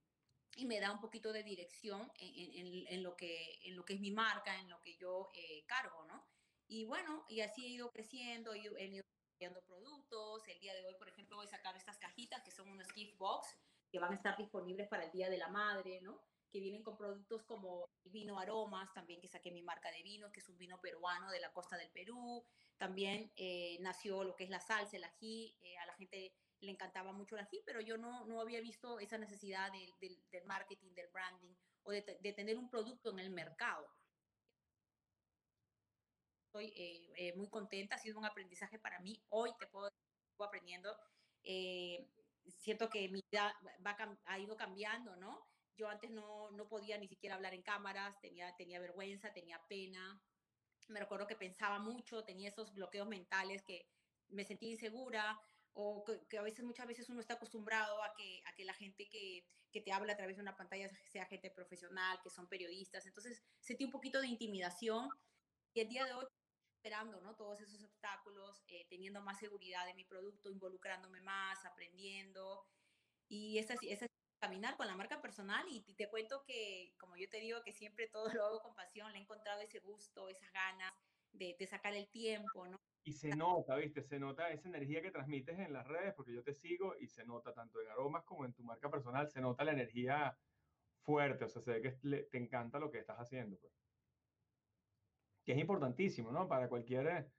y 0.56 0.66
me 0.66 0.80
da 0.80 0.92
un 0.92 1.00
poquito 1.00 1.34
de 1.34 1.44
dirección 1.44 2.12
en, 2.16 2.68
en, 2.68 2.88
en, 2.88 3.04
lo 3.04 3.16
que, 3.16 3.60
en 3.64 3.76
lo 3.76 3.84
que 3.84 3.94
es 3.94 4.00
mi 4.00 4.12
marca, 4.12 4.58
en 4.60 4.70
lo 4.70 4.80
que 4.82 4.96
yo 4.96 5.30
eh, 5.34 5.66
cargo, 5.66 6.06
¿no? 6.06 6.26
Y 6.68 6.86
bueno, 6.86 7.26
y 7.28 7.42
así 7.42 7.66
he 7.66 7.70
ido 7.70 7.90
creciendo, 7.92 8.54
he 8.54 8.60
ido 8.60 8.76
creando 9.38 9.62
productos. 9.64 10.48
El 10.48 10.60
día 10.60 10.74
de 10.74 10.86
hoy, 10.86 10.96
por 10.96 11.10
ejemplo, 11.10 11.36
voy 11.38 11.46
a 11.46 11.50
sacar 11.50 11.76
estas 11.76 11.98
cajitas 11.98 12.42
que 12.44 12.52
son 12.52 12.70
unos 12.70 12.92
gift 12.94 13.18
box 13.18 13.58
que 13.92 14.00
van 14.00 14.14
a 14.14 14.16
estar 14.16 14.38
disponibles 14.38 14.88
para 14.88 15.04
el 15.04 15.12
Día 15.12 15.30
de 15.30 15.38
la 15.38 15.50
Madre, 15.50 16.00
¿no? 16.02 16.22
Que 16.52 16.60
vienen 16.60 16.84
con 16.84 16.98
productos 16.98 17.44
como 17.44 17.90
vino 18.04 18.38
aromas, 18.38 18.94
también 18.94 19.22
que 19.22 19.28
saqué 19.28 19.52
mi 19.52 19.64
marca 19.64 19.90
de 19.90 20.04
vinos, 20.04 20.32
que 20.32 20.42
es 20.42 20.50
un 20.50 20.58
vino 20.58 20.80
peruano 20.82 21.32
de 21.32 21.40
la 21.40 21.52
costa 21.54 21.78
del 21.78 21.90
Perú. 21.92 22.46
También 22.78 23.32
eh, 23.38 23.78
nació 23.80 24.24
lo 24.24 24.36
que 24.36 24.44
es 24.44 24.50
la 24.50 24.60
salsa, 24.60 24.98
el 24.98 25.04
ají. 25.06 25.56
Eh, 25.62 25.78
a 25.78 25.86
la 25.86 25.94
gente 25.94 26.36
le 26.60 26.72
encantaba 26.72 27.14
mucho 27.14 27.36
el 27.36 27.46
ají, 27.46 27.64
pero 27.66 27.80
yo 27.80 27.98
no, 27.98 28.26
no 28.26 28.42
había 28.42 28.60
visto 28.60 29.00
esa 29.00 29.18
necesidad 29.18 29.72
del 29.72 30.46
marketing, 30.46 30.94
del 30.94 31.08
branding 31.08 31.56
o 31.84 31.92
de, 31.92 32.02
de, 32.20 32.34
tener 32.34 32.58
un 32.58 32.70
producto 32.70 33.12
en 33.12 33.20
el 33.20 33.32
mercado. 33.32 33.88
Estoy 36.48 36.74
eh, 37.16 37.34
muy 37.38 37.50
contenta, 37.50 37.96
ha 37.96 38.00
sido 38.00 38.20
un 38.20 38.26
aprendizaje 38.26 38.78
para 38.78 39.00
mí. 39.00 39.24
Hoy 39.30 39.52
te 39.58 39.68
puedo 39.68 39.90
aprendiendo. 40.40 40.96
siento 42.58 42.90
que 42.90 43.08
mi 43.10 43.22
vida 43.32 43.56
va, 43.86 43.96
ha 44.26 44.40
ido 44.40 44.58
cambiando, 44.58 45.16
¿no? 45.16 45.51
Yo 45.78 45.88
antes 45.88 46.12
no, 46.12 46.52
no 46.52 46.68
podía 46.68 46.98
ni 46.98 47.08
siquiera 47.08 47.36
hablar 47.36 47.54
en 47.54 47.64
cámaras, 47.64 48.20
tenía, 48.20 48.56
tenía 48.56 48.80
vergüenza, 48.80 49.34
tenía 49.34 49.62
pena. 49.68 50.22
Me 50.90 51.00
recuerdo 51.00 51.28
que 51.28 51.36
pensaba 51.36 51.80
mucho, 51.80 52.24
tenía 52.24 52.50
esos 52.50 52.74
bloqueos 52.74 53.08
mentales 53.08 53.64
que 53.64 53.88
me 54.30 54.44
sentía 54.44 54.72
insegura 54.72 55.40
o 55.74 56.04
que, 56.04 56.38
a 56.38 56.42
veces, 56.42 56.66
muchas 56.66 56.86
veces 56.86 57.10
uno 57.10 57.22
está 57.22 57.36
acostumbrado 57.36 58.04
a 58.04 58.14
que, 58.14 58.42
a 58.46 58.54
que 58.56 58.66
la 58.66 58.74
gente 58.74 59.08
que, 59.10 59.46
que 59.72 59.82
te 59.82 59.92
habla 59.92 60.14
a 60.14 60.18
través 60.18 60.36
de 60.36 60.42
una 60.42 60.58
pantalla 60.58 60.90
sea 61.06 61.26
gente 61.26 61.50
profesional, 61.50 62.20
que 62.22 62.30
son 62.30 62.48
periodistas. 62.48 63.06
Entonces 63.06 63.42
sentí 63.60 63.86
un 63.86 63.92
poquito 63.92 64.20
de 64.20 64.28
intimidación 64.28 65.10
y 65.74 65.80
el 65.80 65.88
día 65.88 66.06
de 66.06 66.14
hoy 66.14 66.26
esperando 66.82 67.22
¿no? 67.22 67.36
todos 67.36 67.62
esos 67.62 67.84
obstáculos, 67.84 68.64
eh, 68.68 68.88
teniendo 68.90 69.22
más 69.22 69.40
seguridad 69.40 69.86
de 69.86 69.94
mi 69.94 70.04
producto, 70.04 70.50
involucrándome 70.50 71.22
más, 71.22 71.64
aprendiendo. 71.64 72.66
Y 73.30 73.60
esa, 73.60 73.76
esa 73.84 74.08
caminar 74.42 74.76
con 74.76 74.88
la 74.88 74.96
marca 74.96 75.22
personal 75.22 75.64
y 75.70 75.82
te 75.94 76.10
cuento 76.10 76.44
que, 76.44 76.96
como 77.00 77.16
yo 77.16 77.30
te 77.30 77.40
digo, 77.40 77.62
que 77.64 77.72
siempre 77.72 78.08
todo 78.08 78.34
lo 78.34 78.44
hago 78.44 78.60
con 78.60 78.76
pasión, 78.76 79.12
le 79.12 79.20
he 79.20 79.22
encontrado 79.22 79.62
ese 79.62 79.80
gusto, 79.80 80.28
esas 80.28 80.52
ganas 80.52 80.92
de, 81.32 81.56
de 81.58 81.68
sacar 81.68 81.94
el 81.94 82.10
tiempo, 82.10 82.68
¿no? 82.68 82.82
Y 83.04 83.14
se 83.14 83.30
nota, 83.30 83.76
¿viste? 83.76 84.02
Se 84.02 84.20
nota 84.20 84.50
esa 84.50 84.68
energía 84.68 85.02
que 85.02 85.12
transmites 85.12 85.60
en 85.60 85.72
las 85.72 85.88
redes, 85.88 86.16
porque 86.16 86.34
yo 86.34 86.44
te 86.44 86.54
sigo 86.54 86.96
y 87.00 87.08
se 87.08 87.24
nota 87.24 87.54
tanto 87.54 87.80
en 87.82 87.90
aromas 87.90 88.24
como 88.24 88.44
en 88.44 88.54
tu 88.54 88.64
marca 88.64 88.90
personal, 88.90 89.30
se 89.30 89.42
nota 89.42 89.64
la 89.64 89.74
energía 89.74 90.36
fuerte, 91.04 91.46
o 91.46 91.48
sea, 91.48 91.62
se 91.62 91.80
ve 91.80 91.82
que 91.82 91.92
te 92.24 92.38
encanta 92.38 92.80
lo 92.80 92.90
que 92.90 93.00
estás 93.00 93.20
haciendo, 93.20 93.58
pues. 93.60 93.74
Que 95.46 95.54
es 95.54 95.60
importantísimo, 95.60 96.32
¿no? 96.32 96.48
Para 96.48 96.68
cualquier, 96.68 97.32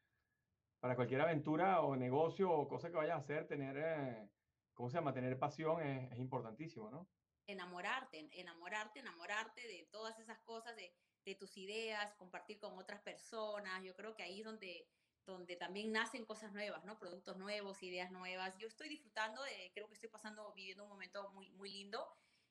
para 0.79 0.95
cualquier 0.95 1.21
aventura 1.21 1.81
o 1.83 1.97
negocio 1.97 2.51
o 2.51 2.69
cosa 2.69 2.91
que 2.91 2.97
vayas 2.97 3.17
a 3.17 3.21
hacer, 3.21 3.49
tener... 3.49 3.77
Eh, 3.77 4.29
¿cómo 4.75 4.91
se 4.91 4.97
llama? 4.97 5.13
Tener 5.13 5.39
pasión 5.39 5.81
es, 5.83 6.13
es 6.13 6.19
importantísimo, 6.19 6.91
¿no? 6.91 7.09
enamorarte, 7.47 8.29
enamorarte, 8.33 9.01
enamorarte 9.01 9.67
de 9.67 9.89
todas 9.91 10.19
esas 10.19 10.39
cosas, 10.41 10.77
de, 10.77 10.95
de 11.25 11.35
tus 11.35 11.57
ideas, 11.57 12.15
compartir 12.15 12.59
con 12.59 12.79
otras 12.79 13.01
personas. 13.03 13.83
Yo 13.83 13.95
creo 13.95 14.15
que 14.15 14.23
ahí 14.23 14.41
es 14.41 14.45
donde, 14.45 14.89
donde 15.25 15.57
también 15.57 15.93
nacen 15.93 16.25
cosas 16.25 16.53
nuevas, 16.53 16.85
¿no? 16.85 16.99
Productos 16.99 17.37
nuevos, 17.37 17.83
ideas 17.83 18.11
nuevas. 18.11 18.57
Yo 18.59 18.69
estoy 18.69 18.89
disfrutando, 18.89 19.43
de, 19.43 19.71
creo 19.75 19.89
que 19.89 19.95
estoy 19.95 20.09
pasando, 20.09 20.53
viviendo 20.55 20.85
un 20.85 20.91
momento 20.91 21.31
muy, 21.31 21.51
muy 21.51 21.71
lindo 21.71 22.07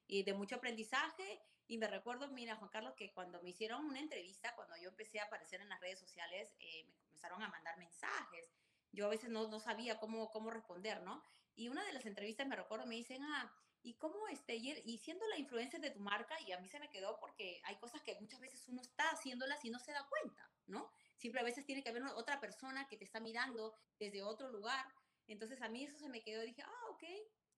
y 0.07 0.23
de 0.23 0.33
mucho 0.33 0.55
aprendizaje. 0.57 1.41
Y 1.67 1.77
me 1.77 1.87
recuerdo, 1.87 2.29
mira, 2.31 2.57
Juan 2.57 2.69
Carlos, 2.69 2.93
que 2.95 3.13
cuando 3.13 3.41
me 3.41 3.51
hicieron 3.51 3.85
una 3.85 3.99
entrevista, 3.99 4.53
cuando 4.55 4.75
yo 4.77 4.89
empecé 4.89 5.19
a 5.19 5.25
aparecer 5.25 5.61
en 5.61 5.69
las 5.69 5.79
redes 5.79 5.99
sociales, 5.99 6.53
eh, 6.59 6.85
me 6.85 6.95
comenzaron 6.97 7.41
a 7.41 7.47
mandar 7.47 7.77
mensajes. 7.77 8.51
Yo 8.91 9.05
a 9.05 9.09
veces 9.09 9.29
no, 9.29 9.47
no 9.47 9.61
sabía 9.61 9.97
cómo, 9.97 10.29
cómo 10.31 10.49
responder, 10.49 11.01
¿no? 11.01 11.23
Y 11.55 11.69
una 11.69 11.83
de 11.85 11.93
las 11.93 12.05
entrevistas, 12.05 12.47
me 12.47 12.55
recuerdo, 12.55 12.85
me 12.85 12.95
dicen, 12.95 13.21
ah, 13.23 13.51
¿y 13.83 13.95
cómo 13.95 14.27
este, 14.27 14.55
y 14.55 14.97
siendo 14.99 15.27
la 15.27 15.37
influencia 15.37 15.79
de 15.79 15.89
tu 15.91 15.99
marca? 15.99 16.39
Y 16.41 16.51
a 16.51 16.59
mí 16.59 16.67
se 16.67 16.79
me 16.79 16.89
quedó 16.89 17.19
porque 17.19 17.61
hay 17.65 17.77
cosas 17.77 18.01
que 18.01 18.15
muchas 18.19 18.39
veces 18.39 18.67
uno 18.67 18.81
está 18.81 19.09
haciéndolas 19.09 19.63
y 19.65 19.69
no 19.69 19.79
se 19.79 19.91
da 19.91 20.07
cuenta, 20.07 20.49
¿no? 20.67 20.91
Siempre 21.17 21.41
a 21.41 21.43
veces 21.43 21.65
tiene 21.65 21.83
que 21.83 21.89
haber 21.89 22.03
otra 22.15 22.39
persona 22.39 22.87
que 22.87 22.97
te 22.97 23.05
está 23.05 23.19
mirando 23.19 23.75
desde 23.99 24.23
otro 24.23 24.49
lugar. 24.49 24.85
Entonces 25.27 25.61
a 25.61 25.69
mí 25.69 25.83
eso 25.83 25.97
se 25.97 26.09
me 26.09 26.21
quedó, 26.21 26.41
dije, 26.41 26.63
ah, 26.63 26.85
ok, 26.89 27.03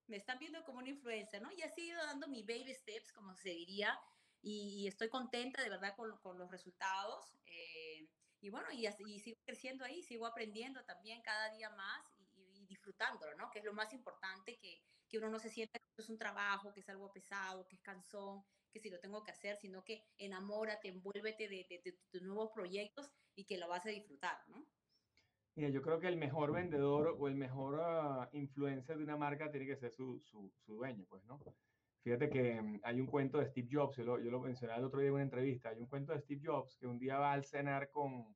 me 0.08 0.18
están 0.18 0.40
viendo 0.40 0.64
como 0.64 0.80
una 0.80 0.90
influencer, 0.90 1.42
¿no? 1.42 1.52
Y 1.52 1.62
así 1.62 1.82
he 1.82 1.86
ido 1.86 2.06
dando 2.06 2.28
mi 2.28 2.44
baby 2.44 2.74
steps, 2.74 3.12
como 3.12 3.36
se 3.36 3.50
diría, 3.50 4.00
y, 4.42 4.88
estoy 4.88 5.08
contenta 5.08 5.62
de 5.62 5.70
verdad 5.70 5.96
con, 5.96 6.18
con 6.18 6.38
los 6.38 6.52
resultados. 6.52 7.34
Eh, 7.46 8.10
y 8.42 8.50
bueno, 8.50 8.68
y, 8.74 8.86
y, 8.88 9.20
sigo 9.20 9.40
creciendo 9.46 9.86
ahí, 9.86 10.04
sigo 10.04 10.26
aprendiendo 10.26 10.84
también 10.84 11.22
cada 11.22 11.50
día 11.52 11.70
más 11.70 12.04
disfrutándolo, 12.84 13.36
¿no? 13.36 13.50
Que 13.50 13.60
es 13.60 13.66
lo 13.66 13.74
más 13.74 13.94
importante, 13.94 14.58
que, 14.58 14.82
que 15.08 15.18
uno 15.18 15.30
no 15.30 15.40
se 15.40 15.50
sienta 15.50 15.80
que 15.80 16.02
es 16.02 16.10
un 16.10 16.18
trabajo, 16.18 16.74
que 16.74 16.82
es 16.82 16.90
algo 16.90 17.12
pesado, 17.12 17.66
que 17.68 17.76
es 17.76 17.82
cansón, 17.82 18.44
que 18.72 18.80
si 18.80 18.90
lo 18.90 19.00
tengo 19.00 19.24
que 19.24 19.32
hacer, 19.32 19.58
sino 19.58 19.84
que 19.84 20.04
enamórate, 20.18 20.90
envuélvete 20.90 21.48
de, 21.48 21.66
de, 21.70 21.82
de 21.84 21.98
tus 22.12 22.22
nuevos 22.24 22.52
proyectos 22.54 23.10
y 23.36 23.46
que 23.46 23.58
lo 23.58 23.68
vas 23.68 23.86
a 23.86 23.90
disfrutar, 23.90 24.38
¿no? 24.48 24.66
Mira, 25.56 25.70
yo 25.70 25.84
creo 25.84 26.00
que 26.00 26.08
el 26.08 26.18
mejor 26.18 26.52
vendedor 26.52 27.16
o 27.18 27.28
el 27.28 27.36
mejor 27.36 27.76
uh, 27.76 28.36
influencer 28.36 28.98
de 28.98 29.04
una 29.04 29.18
marca 29.18 29.52
tiene 29.52 29.68
que 29.68 29.76
ser 29.76 29.92
su, 29.92 30.20
su, 30.22 30.52
su, 30.66 30.76
dueño, 30.76 31.06
pues, 31.08 31.24
¿no? 31.26 31.40
Fíjate 32.02 32.28
que 32.30 32.60
um, 32.60 32.80
hay 32.84 33.00
un 33.00 33.06
cuento 33.06 33.38
de 33.38 33.46
Steve 33.46 33.70
Jobs, 33.72 33.96
yo 33.98 34.04
lo, 34.04 34.20
yo 34.20 34.32
lo 34.32 34.40
mencioné 34.40 34.76
el 34.76 34.84
otro 34.84 35.00
día 35.00 35.10
en 35.10 35.14
una 35.14 35.24
entrevista, 35.24 35.70
hay 35.70 35.80
un 35.80 35.86
cuento 35.86 36.12
de 36.12 36.22
Steve 36.22 36.42
Jobs 36.44 36.76
que 36.76 36.88
un 36.88 36.98
día 36.98 37.20
va 37.20 37.34
al 37.34 37.46
cenar 37.46 37.92
con, 37.92 38.36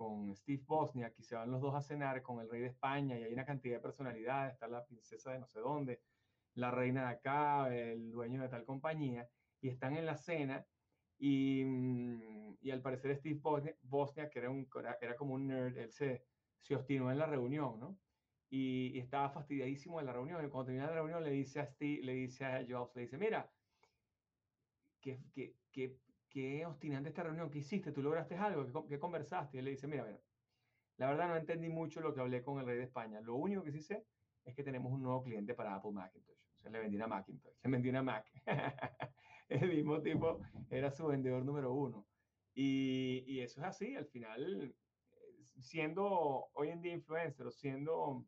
con 0.00 0.34
Steve 0.34 0.62
Bosniak 0.66 1.14
y 1.18 1.22
se 1.22 1.34
van 1.34 1.50
los 1.50 1.60
dos 1.60 1.74
a 1.74 1.82
cenar 1.82 2.22
con 2.22 2.40
el 2.40 2.48
rey 2.48 2.62
de 2.62 2.68
España 2.68 3.18
y 3.18 3.24
hay 3.24 3.32
una 3.34 3.44
cantidad 3.44 3.76
de 3.76 3.82
personalidades, 3.82 4.54
está 4.54 4.66
la 4.66 4.84
princesa 4.86 5.32
de 5.32 5.40
no 5.40 5.46
sé 5.46 5.60
dónde, 5.60 6.00
la 6.54 6.70
reina 6.70 7.02
de 7.02 7.14
acá, 7.16 7.74
el 7.74 8.10
dueño 8.10 8.40
de 8.40 8.48
tal 8.48 8.64
compañía, 8.64 9.28
y 9.60 9.68
están 9.68 9.96
en 9.96 10.06
la 10.06 10.16
cena 10.16 10.64
y, 11.18 11.64
mm, 11.64 12.56
y 12.62 12.70
al 12.70 12.80
parecer 12.80 13.14
Steve 13.16 13.40
Bosniak, 13.82 14.30
que 14.30 14.38
era, 14.38 14.48
un, 14.48 14.66
era 15.02 15.16
como 15.16 15.34
un 15.34 15.46
nerd, 15.46 15.76
él 15.76 15.92
se 15.92 16.24
se 16.62 16.74
obstinó 16.74 17.10
en 17.10 17.18
la 17.18 17.26
reunión, 17.26 17.78
¿no? 17.80 17.98
Y, 18.48 18.92
y, 18.94 18.98
estaba 18.98 19.30
fastidiadísimo 19.30 20.00
en 20.00 20.06
la 20.06 20.12
reunión. 20.12 20.44
Y 20.44 20.48
cuando 20.48 20.66
termina 20.66 20.86
la 20.86 20.94
reunión 20.94 21.22
le 21.22 21.30
dice 21.30 21.60
a 21.60 21.66
Steve, 21.66 22.02
le 22.02 22.14
dice 22.14 22.44
a 22.44 22.64
Jobs, 22.68 22.94
le 22.96 23.02
dice, 23.02 23.16
mira, 23.16 23.50
qué, 25.00 25.20
qué, 25.32 25.54
qué, 25.70 25.96
qué 26.30 26.64
obstinante 26.64 27.10
esta 27.10 27.24
reunión, 27.24 27.50
¿qué 27.50 27.58
hiciste? 27.58 27.92
¿Tú 27.92 28.02
lograste 28.02 28.36
algo? 28.36 28.86
¿Qué, 28.86 28.98
conversaste? 28.98 29.56
Y 29.56 29.58
él 29.58 29.66
le 29.66 29.72
dice, 29.72 29.86
mira, 29.86 30.04
mira, 30.04 30.20
la 30.96 31.08
verdad 31.10 31.28
no 31.28 31.36
entendí 31.36 31.68
mucho 31.68 32.00
lo 32.00 32.14
que 32.14 32.20
hablé 32.20 32.42
con 32.42 32.60
el 32.60 32.66
rey 32.66 32.78
de 32.78 32.84
España. 32.84 33.20
Lo 33.20 33.34
único 33.34 33.62
que 33.62 33.72
sí 33.72 33.80
sé 33.80 34.06
es 34.44 34.54
que 34.54 34.62
tenemos 34.62 34.92
un 34.92 35.02
nuevo 35.02 35.22
cliente 35.22 35.54
para 35.54 35.74
Apple 35.74 35.92
Macintosh. 35.92 36.38
O 36.58 36.62
sea, 36.62 36.70
le 36.70 36.78
vendí 36.78 36.96
una 36.96 37.08
Macintosh, 37.08 37.54
le 37.62 37.70
vendí 37.70 37.88
una 37.88 38.02
Mac. 38.02 38.26
el 39.48 39.68
mismo 39.68 40.00
tipo 40.00 40.40
era 40.70 40.90
su 40.90 41.06
vendedor 41.06 41.44
número 41.44 41.74
uno. 41.74 42.06
Y, 42.54 43.24
y, 43.26 43.40
eso 43.40 43.60
es 43.60 43.66
así, 43.66 43.94
al 43.94 44.06
final 44.06 44.74
siendo 45.60 46.48
hoy 46.54 46.70
en 46.70 46.80
día 46.80 46.92
influencer 46.92 47.46
o 47.46 47.50
siendo 47.50 48.24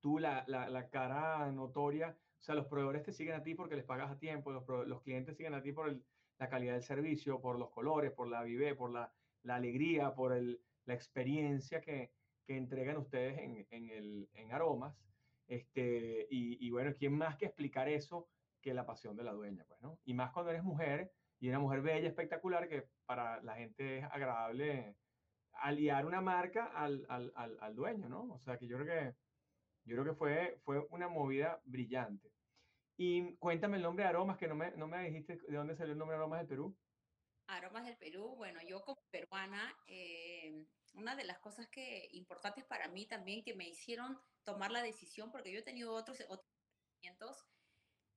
tú 0.00 0.18
la, 0.18 0.44
la, 0.46 0.68
la, 0.68 0.88
cara 0.88 1.50
notoria, 1.50 2.16
o 2.38 2.42
sea, 2.42 2.54
los 2.54 2.66
proveedores 2.66 3.02
te 3.02 3.12
siguen 3.12 3.34
a 3.34 3.42
ti 3.42 3.54
porque 3.54 3.76
les 3.76 3.84
pagas 3.84 4.10
a 4.10 4.18
tiempo, 4.18 4.52
los, 4.52 4.64
los 4.86 5.02
clientes 5.02 5.36
siguen 5.36 5.54
a 5.54 5.62
ti 5.62 5.72
por 5.72 5.88
el, 5.88 6.04
la 6.38 6.48
calidad 6.48 6.74
del 6.74 6.82
servicio, 6.82 7.40
por 7.40 7.58
los 7.58 7.70
colores, 7.70 8.12
por 8.12 8.28
la 8.28 8.42
vive, 8.42 8.74
por 8.74 8.90
la, 8.90 9.12
la 9.42 9.56
alegría, 9.56 10.14
por 10.14 10.32
el, 10.32 10.60
la 10.84 10.94
experiencia 10.94 11.80
que, 11.80 12.12
que 12.44 12.56
entregan 12.56 12.96
ustedes 12.96 13.38
en, 13.38 13.66
en, 13.70 13.90
el, 13.90 14.28
en 14.32 14.52
aromas. 14.52 14.96
Este, 15.46 16.26
y, 16.30 16.64
y, 16.66 16.70
bueno, 16.70 16.94
¿quién 16.96 17.12
más 17.12 17.36
que 17.36 17.46
explicar 17.46 17.88
eso 17.88 18.28
que 18.60 18.74
la 18.74 18.86
pasión 18.86 19.16
de 19.16 19.24
la 19.24 19.32
dueña? 19.32 19.64
Pues, 19.66 19.80
¿no? 19.80 19.98
Y 20.04 20.14
más 20.14 20.30
cuando 20.32 20.50
eres 20.50 20.62
mujer 20.62 21.12
y 21.40 21.48
una 21.48 21.58
mujer 21.58 21.80
bella, 21.82 22.08
espectacular, 22.08 22.68
que 22.68 22.88
para 23.06 23.42
la 23.42 23.54
gente 23.56 23.98
es 23.98 24.04
agradable 24.04 24.96
aliar 25.52 26.06
una 26.06 26.20
marca 26.20 26.66
al, 26.66 27.04
al, 27.08 27.32
al, 27.34 27.56
al, 27.60 27.74
dueño, 27.74 28.08
¿no? 28.08 28.34
O 28.34 28.38
sea 28.40 28.58
que 28.58 28.66
yo 28.66 28.78
creo 28.78 28.86
que, 28.86 29.16
yo 29.84 29.96
creo 29.96 30.04
que 30.04 30.18
fue, 30.18 30.60
fue 30.64 30.86
una 30.90 31.08
movida 31.08 31.60
brillante. 31.64 32.30
Y 33.00 33.36
cuéntame 33.36 33.76
el 33.76 33.84
nombre 33.84 34.02
de 34.02 34.10
Aromas, 34.10 34.36
que 34.36 34.48
no 34.48 34.56
me, 34.56 34.72
no 34.72 34.88
me 34.88 35.08
dijiste 35.08 35.36
de 35.36 35.56
dónde 35.56 35.76
salió 35.76 35.92
el 35.92 35.98
nombre 35.98 36.16
de 36.16 36.22
Aromas 36.22 36.40
del 36.40 36.48
Perú. 36.48 36.76
Aromas 37.46 37.86
del 37.86 37.96
Perú, 37.96 38.34
bueno, 38.36 38.60
yo 38.66 38.82
como 38.82 39.00
peruana, 39.10 39.72
eh, 39.86 40.66
una 40.94 41.14
de 41.14 41.24
las 41.24 41.38
cosas 41.38 41.68
que 41.68 42.08
importantes 42.12 42.64
para 42.64 42.88
mí 42.88 43.06
también 43.06 43.44
que 43.44 43.54
me 43.54 43.68
hicieron 43.68 44.18
tomar 44.44 44.72
la 44.72 44.82
decisión, 44.82 45.30
porque 45.30 45.52
yo 45.52 45.60
he 45.60 45.62
tenido 45.62 45.94
otros, 45.94 46.18
otros 46.28 47.46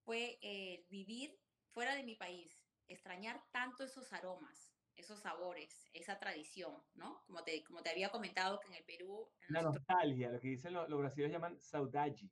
fue 0.03 0.39
eh, 0.41 0.83
vivir 0.89 1.39
fuera 1.69 1.95
de 1.95 2.03
mi 2.03 2.15
país, 2.15 2.67
extrañar 2.87 3.39
tanto 3.51 3.83
esos 3.83 4.11
aromas 4.11 4.71
esos 4.95 5.19
sabores, 5.19 5.89
esa 5.93 6.19
tradición, 6.19 6.83
¿no? 6.93 7.23
Como 7.25 7.43
te, 7.43 7.63
como 7.63 7.81
te 7.81 7.89
había 7.89 8.09
comentado 8.09 8.59
que 8.59 8.67
en 8.67 8.75
el 8.75 8.83
Perú... 8.83 9.31
En 9.47 9.53
La 9.53 9.61
nostalgia, 9.61 10.29
lo 10.29 10.39
que 10.39 10.49
dicen 10.49 10.73
los, 10.73 10.87
los 10.89 10.99
brasileños 10.99 11.33
llaman 11.33 11.59
saudade. 11.59 12.29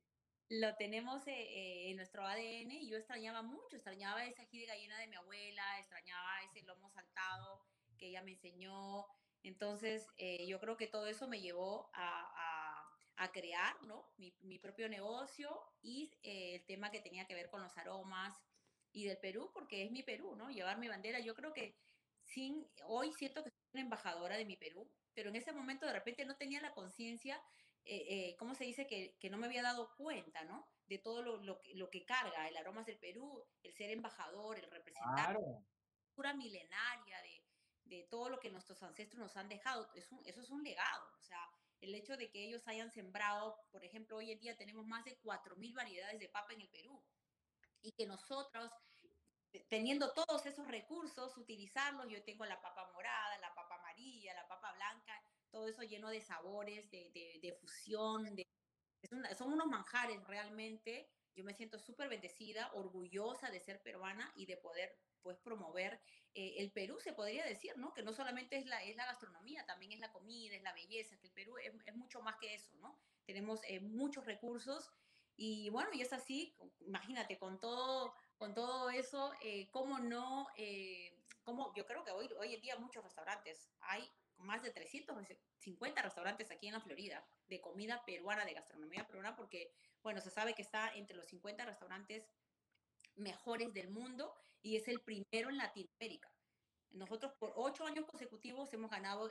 Lo 0.50 0.74
tenemos 0.74 1.26
eh, 1.28 1.32
eh, 1.32 1.90
en 1.90 1.96
nuestro 1.96 2.26
ADN 2.26 2.72
y 2.72 2.88
yo 2.88 2.96
extrañaba 2.96 3.40
mucho, 3.40 3.76
extrañaba 3.76 4.24
esa 4.24 4.42
ají 4.42 4.58
de 4.58 4.66
gallina 4.66 4.98
de 4.98 5.06
mi 5.06 5.14
abuela, 5.14 5.78
extrañaba 5.78 6.42
ese 6.44 6.62
lomo 6.62 6.90
saltado 6.90 7.64
que 7.96 8.08
ella 8.08 8.22
me 8.22 8.32
enseñó. 8.32 9.06
Entonces, 9.44 10.08
eh, 10.18 10.46
yo 10.48 10.58
creo 10.58 10.76
que 10.76 10.88
todo 10.88 11.06
eso 11.06 11.28
me 11.28 11.40
llevó 11.40 11.88
a, 11.94 12.32
a, 12.34 13.24
a 13.24 13.30
crear, 13.30 13.80
¿no? 13.84 14.10
Mi, 14.16 14.34
mi, 14.40 14.58
propio 14.58 14.88
negocio 14.88 15.50
y 15.82 16.10
eh, 16.24 16.56
el 16.56 16.64
tema 16.64 16.90
que 16.90 17.00
tenía 17.00 17.26
que 17.26 17.34
ver 17.34 17.48
con 17.48 17.62
los 17.62 17.78
aromas 17.78 18.36
y 18.92 19.04
del 19.04 19.18
Perú, 19.18 19.50
porque 19.54 19.84
es 19.84 19.92
mi 19.92 20.02
Perú, 20.02 20.34
¿no? 20.34 20.50
Llevar 20.50 20.78
mi 20.78 20.88
bandera. 20.88 21.20
Yo 21.20 21.34
creo 21.34 21.52
que 21.52 21.76
sin, 22.24 22.66
hoy 22.86 23.12
siento 23.12 23.44
que 23.44 23.50
soy 23.50 23.60
una 23.74 23.82
embajadora 23.82 24.36
de 24.36 24.44
mi 24.44 24.56
Perú, 24.56 24.90
pero 25.14 25.30
en 25.30 25.36
ese 25.36 25.52
momento 25.52 25.86
de 25.86 25.92
repente 25.92 26.24
no 26.24 26.36
tenía 26.36 26.60
la 26.60 26.72
conciencia, 26.72 27.40
eh, 27.92 28.06
eh, 28.08 28.36
¿cómo 28.38 28.54
se 28.54 28.62
dice? 28.62 28.86
Que, 28.86 29.16
que, 29.18 29.30
no 29.30 29.36
me 29.36 29.46
había 29.46 29.62
dado 29.62 29.94
cuenta, 29.96 30.44
¿no? 30.44 30.68
De 30.86 30.98
todo 30.98 31.22
lo, 31.22 31.38
lo, 31.38 31.60
que, 31.60 31.74
lo 31.74 31.90
que 31.90 32.04
carga 32.04 32.48
el 32.48 32.56
aromas 32.56 32.86
del 32.86 32.98
Perú, 32.98 33.44
el 33.64 33.74
ser 33.74 33.90
embajador, 33.90 34.58
el 34.58 34.70
representante, 34.70 35.22
claro. 35.22 35.64
pura 36.14 36.32
milenaria 36.34 37.20
de, 37.22 37.44
de 37.84 38.02
todo 38.04 38.28
lo 38.28 38.38
que 38.38 38.50
nuestros 38.50 38.80
ancestros 38.84 39.20
nos 39.20 39.36
han 39.36 39.48
dejado. 39.48 39.90
Es 39.94 40.12
un, 40.12 40.20
eso 40.24 40.40
es 40.40 40.50
un 40.50 40.62
legado, 40.62 41.10
o 41.18 41.22
sea, 41.24 41.50
el 41.80 41.92
hecho 41.96 42.16
de 42.16 42.30
que 42.30 42.44
ellos 42.44 42.68
hayan 42.68 42.92
sembrado, 42.92 43.58
por 43.72 43.84
ejemplo, 43.84 44.18
hoy 44.18 44.30
en 44.30 44.38
día 44.38 44.56
tenemos 44.56 44.86
más 44.86 45.04
de 45.04 45.18
4.000 45.20 45.74
variedades 45.74 46.20
de 46.20 46.28
papa 46.28 46.52
en 46.52 46.60
el 46.60 46.68
Perú 46.68 47.02
y 47.82 47.90
que 47.92 48.06
nosotros 48.06 48.70
teniendo 49.68 50.12
todos 50.12 50.46
esos 50.46 50.66
recursos, 50.68 51.36
utilizarlos. 51.36 52.08
Yo 52.08 52.22
tengo 52.22 52.44
la 52.44 52.60
papa 52.60 52.88
morada, 52.92 53.38
la 53.38 53.52
papa 53.54 53.76
amarilla, 53.76 54.34
la 54.34 54.46
papa 54.46 54.72
blanca, 54.72 55.19
todo 55.50 55.68
eso 55.68 55.82
lleno 55.82 56.08
de 56.10 56.20
sabores, 56.20 56.90
de, 56.90 57.10
de, 57.10 57.40
de 57.42 57.52
fusión, 57.52 58.34
de, 58.34 58.46
una, 59.10 59.34
son 59.34 59.52
unos 59.52 59.66
manjares 59.66 60.22
realmente. 60.26 61.10
Yo 61.34 61.44
me 61.44 61.54
siento 61.54 61.78
súper 61.78 62.08
bendecida, 62.08 62.72
orgullosa 62.74 63.50
de 63.50 63.60
ser 63.60 63.82
peruana 63.82 64.32
y 64.36 64.46
de 64.46 64.56
poder 64.56 64.98
pues 65.22 65.38
promover 65.38 66.00
eh, 66.34 66.54
el 66.58 66.72
Perú, 66.72 66.98
se 66.98 67.12
podría 67.12 67.44
decir, 67.44 67.76
¿no? 67.76 67.92
Que 67.92 68.02
no 68.02 68.12
solamente 68.12 68.56
es 68.56 68.66
la, 68.66 68.82
es 68.82 68.96
la 68.96 69.04
gastronomía, 69.06 69.66
también 69.66 69.92
es 69.92 70.00
la 70.00 70.12
comida, 70.12 70.56
es 70.56 70.62
la 70.62 70.72
belleza, 70.72 71.18
que 71.18 71.26
el 71.26 71.32
Perú 71.32 71.58
es, 71.58 71.74
es 71.84 71.94
mucho 71.94 72.22
más 72.22 72.36
que 72.40 72.54
eso, 72.54 72.74
¿no? 72.76 72.98
Tenemos 73.26 73.60
eh, 73.64 73.80
muchos 73.80 74.24
recursos 74.24 74.90
y 75.36 75.68
bueno, 75.70 75.90
y 75.92 76.02
es 76.02 76.12
así, 76.12 76.56
imagínate, 76.80 77.38
con 77.38 77.60
todo 77.60 78.14
con 78.40 78.54
todo 78.54 78.88
eso, 78.88 79.34
eh, 79.42 79.68
¿cómo 79.70 79.98
no? 79.98 80.46
Eh, 80.56 81.14
cómo, 81.42 81.74
yo 81.74 81.84
creo 81.84 82.02
que 82.04 82.10
hoy, 82.10 82.26
hoy 82.38 82.54
en 82.54 82.62
día 82.62 82.74
muchos 82.78 83.04
restaurantes, 83.04 83.70
hay 83.80 84.10
más 84.40 84.62
de 84.62 84.70
350 84.70 86.02
restaurantes 86.02 86.50
aquí 86.50 86.66
en 86.66 86.74
la 86.74 86.80
Florida 86.80 87.24
de 87.48 87.60
comida 87.60 88.02
peruana, 88.04 88.44
de 88.44 88.54
gastronomía 88.54 89.06
peruana, 89.06 89.36
porque, 89.36 89.72
bueno, 90.02 90.20
se 90.20 90.30
sabe 90.30 90.54
que 90.54 90.62
está 90.62 90.94
entre 90.94 91.16
los 91.16 91.26
50 91.26 91.64
restaurantes 91.64 92.26
mejores 93.16 93.72
del 93.72 93.90
mundo 93.90 94.34
y 94.62 94.76
es 94.76 94.88
el 94.88 95.00
primero 95.00 95.50
en 95.50 95.58
Latinoamérica. 95.58 96.32
Nosotros 96.90 97.32
por 97.38 97.52
ocho 97.54 97.84
años 97.86 98.04
consecutivos 98.06 98.72
hemos 98.72 98.90
ganado 98.90 99.30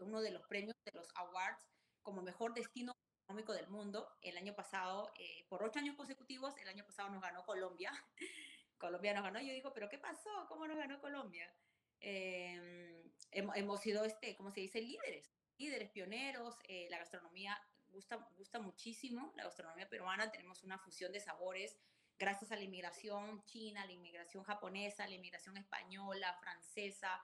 uno 0.00 0.20
de 0.20 0.30
los 0.30 0.46
premios 0.46 0.76
de 0.84 0.92
los 0.92 1.08
awards 1.16 1.66
como 2.02 2.22
mejor 2.22 2.54
destino 2.54 2.92
económico 3.24 3.52
del 3.52 3.68
mundo. 3.68 4.08
El 4.22 4.36
año 4.36 4.54
pasado, 4.54 5.10
eh, 5.16 5.46
por 5.48 5.62
ocho 5.62 5.78
años 5.78 5.96
consecutivos, 5.96 6.56
el 6.58 6.68
año 6.68 6.84
pasado 6.84 7.10
nos 7.10 7.20
ganó 7.20 7.44
Colombia. 7.44 7.92
Colombia 8.78 9.14
nos 9.14 9.24
ganó. 9.24 9.40
Yo 9.40 9.52
digo, 9.52 9.72
¿pero 9.72 9.88
qué 9.88 9.98
pasó? 9.98 10.30
¿Cómo 10.48 10.66
nos 10.66 10.76
ganó 10.76 11.00
Colombia? 11.00 11.52
Eh, 12.00 12.99
hemos, 13.30 13.80
sido, 13.80 14.04
este, 14.04 14.36
¿cómo 14.36 14.50
se 14.50 14.60
dice? 14.60 14.80
Líderes, 14.80 15.32
líderes, 15.58 15.90
pioneros. 15.90 16.56
Eh, 16.68 16.88
la 16.90 16.98
gastronomía 16.98 17.60
gusta, 17.88 18.16
gusta 18.36 18.60
muchísimo, 18.60 19.32
la 19.36 19.44
gastronomía 19.44 19.88
peruana. 19.88 20.30
Tenemos 20.30 20.62
una 20.62 20.78
fusión 20.78 21.12
de 21.12 21.20
sabores 21.20 21.78
gracias 22.18 22.52
a 22.52 22.56
la 22.56 22.62
inmigración 22.62 23.42
china, 23.44 23.84
la 23.86 23.92
inmigración 23.92 24.44
japonesa, 24.44 25.08
la 25.08 25.14
inmigración 25.14 25.56
española, 25.56 26.36
francesa. 26.40 27.22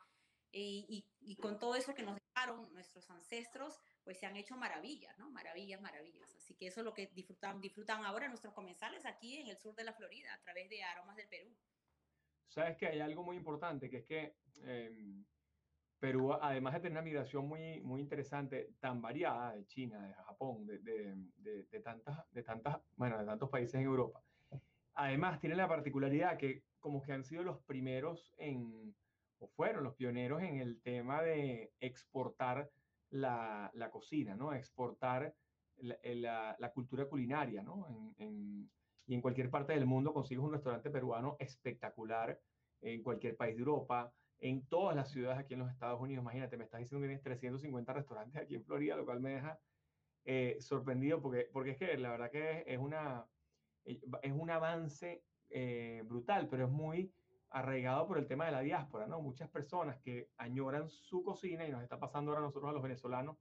Y, 0.53 0.87
y, 0.89 1.33
y 1.33 1.37
con 1.37 1.59
todo 1.59 1.75
eso 1.75 1.95
que 1.95 2.03
nos 2.03 2.17
dejaron 2.17 2.73
nuestros 2.73 3.11
ancestros, 3.11 3.79
pues 4.05 4.19
se 4.19 4.25
han 4.25 4.37
hecho 4.37 4.57
maravillas, 4.57 5.19
¿no? 5.19 5.31
Maravillas, 5.31 5.81
maravillas. 5.81 6.35
Así 6.37 6.55
que 6.55 6.69
eso 6.69 6.81
es 6.81 6.85
lo 6.85 6.95
que 6.95 7.09
disfrutan, 7.09 7.61
disfrutan 7.61 8.05
ahora 8.05 8.29
nuestros 8.29 8.55
comensales 8.55 9.05
aquí 9.05 9.37
en 9.37 9.49
el 9.49 9.59
sur 9.59 9.75
de 9.75 9.85
la 9.85 9.93
Florida, 9.93 10.33
a 10.33 10.41
través 10.41 10.71
de 10.71 10.83
Aromas 10.83 11.17
del 11.17 11.29
Perú. 11.29 11.55
Sabes 12.49 12.77
que 12.77 12.87
hay 12.87 13.01
algo 13.01 13.23
muy 13.23 13.37
importante, 13.37 13.91
que 13.91 13.99
es 13.99 14.05
que 14.05 14.37
eh, 14.63 15.25
Perú, 15.99 16.33
además 16.33 16.75
de 16.75 16.81
tener 16.81 16.93
una 16.93 17.03
migración 17.03 17.49
muy, 17.49 17.81
muy 17.81 18.01
interesante, 18.01 18.75
tan 18.81 19.01
variada 19.01 19.55
de 19.55 19.67
China, 19.67 20.07
de 20.07 20.15
Japón, 20.15 20.67
de, 20.67 20.79
de, 20.79 21.65
de, 21.71 21.81
tantas, 21.81 22.31
de 22.31 22.43
tantas, 22.43 22.81
bueno, 22.97 23.19
de 23.19 23.25
tantos 23.25 23.49
países 23.49 23.75
en 23.75 23.83
Europa, 23.83 24.23
además 24.95 25.41
tiene 25.41 25.57
la 25.57 25.69
particularidad 25.69 26.37
que 26.37 26.65
como 26.79 27.03
que 27.03 27.13
han 27.13 27.25
sido 27.25 27.43
los 27.43 27.63
primeros 27.65 28.35
en, 28.37 28.95
o 29.39 29.49
fueron 29.49 29.85
los 29.85 29.95
pioneros 29.95 30.43
en 30.43 30.61
el 30.61 30.81
tema 30.83 31.23
de 31.23 31.73
exportar 31.81 32.71
la, 33.11 33.71
la 33.75 33.91
cocina, 33.91 34.37
¿no? 34.37 34.53
Exportar 34.53 35.35
la, 35.77 35.97
la, 36.03 36.57
la 36.59 36.73
cultura 36.73 37.07
culinaria, 37.07 37.63
¿no? 37.63 37.87
Y 39.09 39.15
en 39.15 39.21
cualquier 39.21 39.51
parte 39.51 39.73
del 39.73 39.87
mundo 39.87 40.13
consigues 40.13 40.45
un 40.45 40.53
restaurante 40.53 40.91
peruano 40.91 41.37
espectacular, 41.39 42.41
en 42.81 43.03
cualquier 43.03 43.37
país 43.37 43.55
de 43.55 43.61
Europa, 43.61 44.13
en 44.41 44.66
todas 44.66 44.95
las 44.95 45.11
ciudades 45.11 45.39
aquí 45.39 45.55
en 45.55 45.61
los 45.61 45.70
Estados 45.70 46.01
Unidos. 46.01 46.22
Imagínate, 46.22 46.57
me 46.57 46.64
estás 46.64 46.80
diciendo 46.80 47.03
que 47.03 47.09
tienes 47.09 47.22
350 47.22 47.93
restaurantes 47.93 48.43
aquí 48.43 48.55
en 48.55 48.64
Florida, 48.64 48.97
lo 48.97 49.05
cual 49.05 49.20
me 49.20 49.30
deja 49.30 49.59
eh, 50.24 50.57
sorprendido 50.61 51.20
porque, 51.22 51.49
porque 51.53 51.70
es 51.70 51.78
que 51.78 51.97
la 51.97 52.11
verdad 52.11 52.30
que 52.30 52.64
es, 52.66 52.78
una, 52.78 53.26
es 53.84 54.32
un 54.32 54.51
avance 54.51 55.24
eh, 55.51 56.03
brutal, 56.05 56.49
pero 56.49 56.64
es 56.64 56.70
muy 56.70 57.12
arraigado 57.51 58.07
por 58.07 58.18
el 58.18 58.26
tema 58.26 58.47
de 58.47 58.53
la 58.53 58.61
diáspora, 58.61 59.07
¿no? 59.07 59.20
Muchas 59.20 59.49
personas 59.49 59.99
que 60.01 60.30
añoran 60.37 60.89
su 60.89 61.22
cocina 61.22 61.66
y 61.66 61.70
nos 61.70 61.82
está 61.82 61.99
pasando 61.99 62.32
ahora 62.32 62.43
nosotros 62.43 62.70
a 62.70 62.72
los 62.72 62.82
venezolanos, 62.82 63.37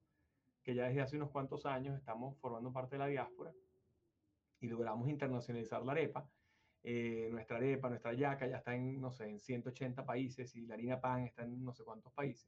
que 0.64 0.76
ya 0.76 0.86
desde 0.86 1.02
hace 1.02 1.18
unos 1.18 1.32
cuantos 1.32 1.66
años 1.66 1.98
estamos 1.98 2.38
formando 2.40 2.72
parte 2.72 2.96
de 2.96 3.00
la 3.00 3.08
diáspora 3.08 3.52
y 4.60 4.68
logramos 4.68 5.10
internacionalizar 5.10 5.84
la 5.84 5.92
arepa. 5.94 6.30
Eh, 6.88 7.30
nuestra 7.32 7.58
arepa, 7.58 7.90
nuestra 7.90 8.14
yaca 8.14 8.46
ya 8.46 8.58
está 8.58 8.76
en, 8.76 9.02
no 9.02 9.12
sé, 9.12 9.28
en 9.28 9.40
180 9.40 10.06
países 10.06 10.56
y 10.56 10.68
la 10.68 10.76
harina 10.76 11.02
pan 11.02 11.24
está 11.24 11.42
en 11.42 11.64
no 11.64 11.74
sé 11.74 11.84
cuántos 11.84 12.14
países. 12.14 12.48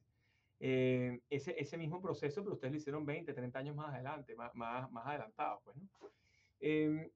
Eh, 0.60 1.20
ese, 1.28 1.60
ese 1.60 1.76
mismo 1.76 2.00
proceso, 2.00 2.44
pero 2.44 2.54
ustedes 2.54 2.72
lo 2.72 2.78
hicieron 2.78 3.04
20, 3.04 3.32
30 3.32 3.58
años 3.58 3.74
más 3.74 3.92
adelante, 3.92 4.36
más, 4.36 4.54
más, 4.54 4.88
más 4.92 5.06
adelantado, 5.08 5.60
pues, 5.64 5.76
¿no? 5.76 5.88
Eh, 6.60 7.10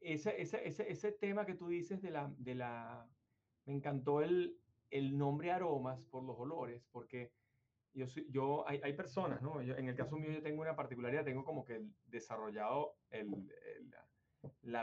ese, 0.00 0.40
ese, 0.40 0.66
ese, 0.66 0.90
ese 0.90 1.12
tema 1.12 1.44
que 1.44 1.56
tú 1.56 1.68
dices 1.68 2.00
de 2.00 2.10
la, 2.10 2.32
de 2.38 2.54
la 2.54 3.06
me 3.66 3.74
encantó 3.74 4.22
el, 4.22 4.58
el 4.88 5.18
nombre 5.18 5.52
aromas 5.52 6.02
por 6.04 6.24
los 6.24 6.38
olores, 6.38 6.86
porque 6.90 7.32
yo, 7.92 8.06
yo 8.30 8.66
hay, 8.66 8.80
hay 8.82 8.94
personas, 8.94 9.42
¿no? 9.42 9.60
Yo, 9.60 9.76
en 9.76 9.88
el 9.88 9.94
caso 9.94 10.16
mío 10.16 10.32
yo 10.32 10.42
tengo 10.42 10.62
una 10.62 10.74
particularidad, 10.74 11.22
tengo 11.22 11.44
como 11.44 11.66
que 11.66 11.84
desarrollado 12.06 12.96
el, 13.10 13.26
el, 13.76 13.90
la 13.90 14.09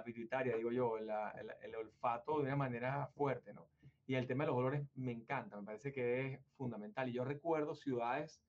pituitaria, 0.04 0.56
digo 0.56 0.72
yo, 0.72 1.00
la, 1.00 1.32
el, 1.32 1.52
el, 1.62 1.76
olfato 1.76 2.38
de 2.38 2.44
una 2.44 2.56
manera 2.56 3.08
fuerte, 3.16 3.54
¿no? 3.54 3.68
Y 4.06 4.16
el 4.16 4.28
tema 4.28 4.44
de 4.44 4.50
los 4.50 4.58
olores 4.58 4.88
me 4.96 5.12
encanta, 5.12 5.58
me 5.58 5.66
parece 5.66 5.92
que 5.92 6.34
es 6.34 6.40
fundamental. 6.56 7.10
Y 7.10 7.14
yo 7.14 7.26
recuerdo 7.26 7.76
ciudades 7.76 8.42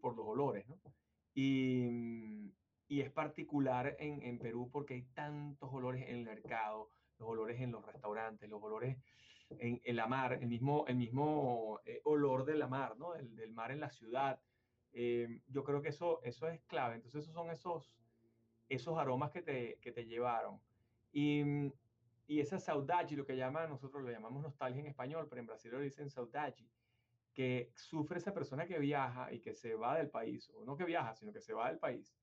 por 0.00 0.16
los 0.16 0.26
olores, 0.26 0.66
¿no? 0.68 0.80
Y, 1.34 2.52
y 2.88 3.00
es 3.00 3.10
particular 3.10 3.96
en, 3.98 4.22
en 4.22 4.38
Perú 4.38 4.68
porque 4.70 4.94
hay 4.94 5.02
tantos 5.14 5.68
olores 5.72 6.08
en 6.08 6.16
el 6.16 6.24
mercado, 6.24 6.90
los 7.18 7.28
olores 7.28 7.60
en 7.60 7.72
los 7.72 7.84
restaurantes, 7.84 8.48
los 8.48 8.62
olores 8.62 8.98
en, 9.58 9.80
en 9.84 9.96
la 9.96 10.06
mar, 10.06 10.38
el 10.40 10.46
mismo, 10.46 10.86
el 10.86 10.96
mismo 10.96 11.80
eh, 11.84 12.00
olor 12.04 12.44
de 12.44 12.54
la 12.54 12.68
mar, 12.68 12.96
¿no? 12.98 13.12
Del, 13.12 13.34
del 13.36 13.52
mar 13.52 13.70
en 13.70 13.80
la 13.80 13.90
ciudad. 13.90 14.40
Eh, 14.92 15.40
yo 15.48 15.64
creo 15.64 15.80
que 15.82 15.88
eso, 15.88 16.20
eso 16.22 16.48
es 16.48 16.60
clave. 16.64 16.96
Entonces, 16.96 17.22
esos 17.22 17.34
son 17.34 17.50
esos, 17.50 17.94
esos 18.74 18.98
aromas 18.98 19.30
que 19.30 19.42
te, 19.42 19.78
que 19.80 19.92
te 19.92 20.06
llevaron. 20.06 20.60
Y, 21.12 21.42
y 22.26 22.40
esa 22.40 22.58
saudade, 22.58 23.16
lo 23.16 23.26
que 23.26 23.36
llama, 23.36 23.66
nosotros 23.66 24.02
lo 24.02 24.10
llamamos 24.10 24.42
nostalgia 24.42 24.80
en 24.80 24.86
español, 24.86 25.26
pero 25.28 25.40
en 25.40 25.46
Brasil 25.46 25.70
lo 25.70 25.80
dicen 25.80 26.08
saudade, 26.08 26.66
que 27.34 27.70
sufre 27.74 28.18
esa 28.18 28.32
persona 28.32 28.66
que 28.66 28.78
viaja 28.78 29.32
y 29.32 29.40
que 29.40 29.54
se 29.54 29.74
va 29.74 29.96
del 29.96 30.10
país, 30.10 30.50
o 30.54 30.64
no 30.64 30.76
que 30.76 30.84
viaja, 30.84 31.14
sino 31.14 31.32
que 31.32 31.40
se 31.40 31.54
va 31.54 31.68
del 31.68 31.78
país, 31.78 32.14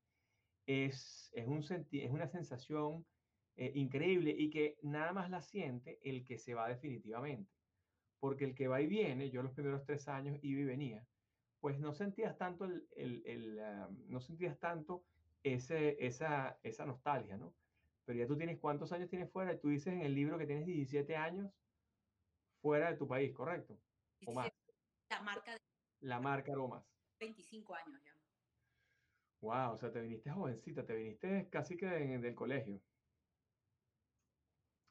es, 0.65 1.31
es, 1.33 1.47
un 1.47 1.63
senti 1.63 2.01
es 2.01 2.11
una 2.11 2.27
sensación 2.27 3.05
eh, 3.55 3.71
increíble 3.75 4.35
y 4.37 4.49
que 4.49 4.77
nada 4.83 5.11
más 5.13 5.29
la 5.29 5.41
siente 5.41 5.99
el 6.03 6.23
que 6.23 6.37
se 6.37 6.53
va 6.53 6.67
definitivamente. 6.67 7.51
Porque 8.19 8.45
el 8.45 8.53
que 8.53 8.67
va 8.67 8.81
y 8.81 8.87
viene, 8.87 9.29
yo 9.29 9.41
los 9.41 9.53
primeros 9.53 9.83
tres 9.85 10.07
años 10.07 10.37
iba 10.41 10.61
y 10.61 10.65
venía, 10.65 11.05
pues 11.59 11.79
no 11.79 11.93
sentías 11.93 12.37
tanto, 12.37 12.65
el, 12.65 12.87
el, 12.95 13.23
el 13.25 13.59
uh, 13.59 13.93
no 14.07 14.19
sentías 14.19 14.59
tanto 14.59 15.03
ese, 15.43 16.05
esa, 16.05 16.59
esa 16.63 16.85
nostalgia, 16.85 17.37
¿no? 17.37 17.53
Pero 18.05 18.19
ya 18.19 18.27
tú 18.27 18.37
tienes 18.37 18.59
cuántos 18.59 18.91
años 18.91 19.09
tienes 19.09 19.31
fuera, 19.31 19.53
y 19.53 19.59
tú 19.59 19.69
dices 19.69 19.93
en 19.93 20.01
el 20.01 20.15
libro 20.15 20.37
que 20.37 20.47
tienes 20.47 20.65
17 20.65 21.15
años 21.15 21.51
fuera 22.61 22.91
de 22.91 22.97
tu 22.97 23.07
país, 23.07 23.33
¿correcto? 23.33 23.79
O 24.25 24.33
más. 24.33 24.51
La 25.09 25.21
marca 25.21 25.53
de... 25.53 25.59
La 26.01 26.19
marca 26.19 26.51
Aromas. 26.51 26.83
25 27.19 27.75
años 27.75 28.01
ya. 28.03 28.15
Wow, 29.41 29.73
o 29.73 29.77
sea, 29.77 29.91
te 29.91 30.01
viniste 30.01 30.29
jovencita, 30.29 30.85
te 30.85 30.95
viniste 30.95 31.49
casi 31.49 31.77
que 31.77 31.85
de, 31.85 32.17
del 32.19 32.35
colegio 32.35 32.81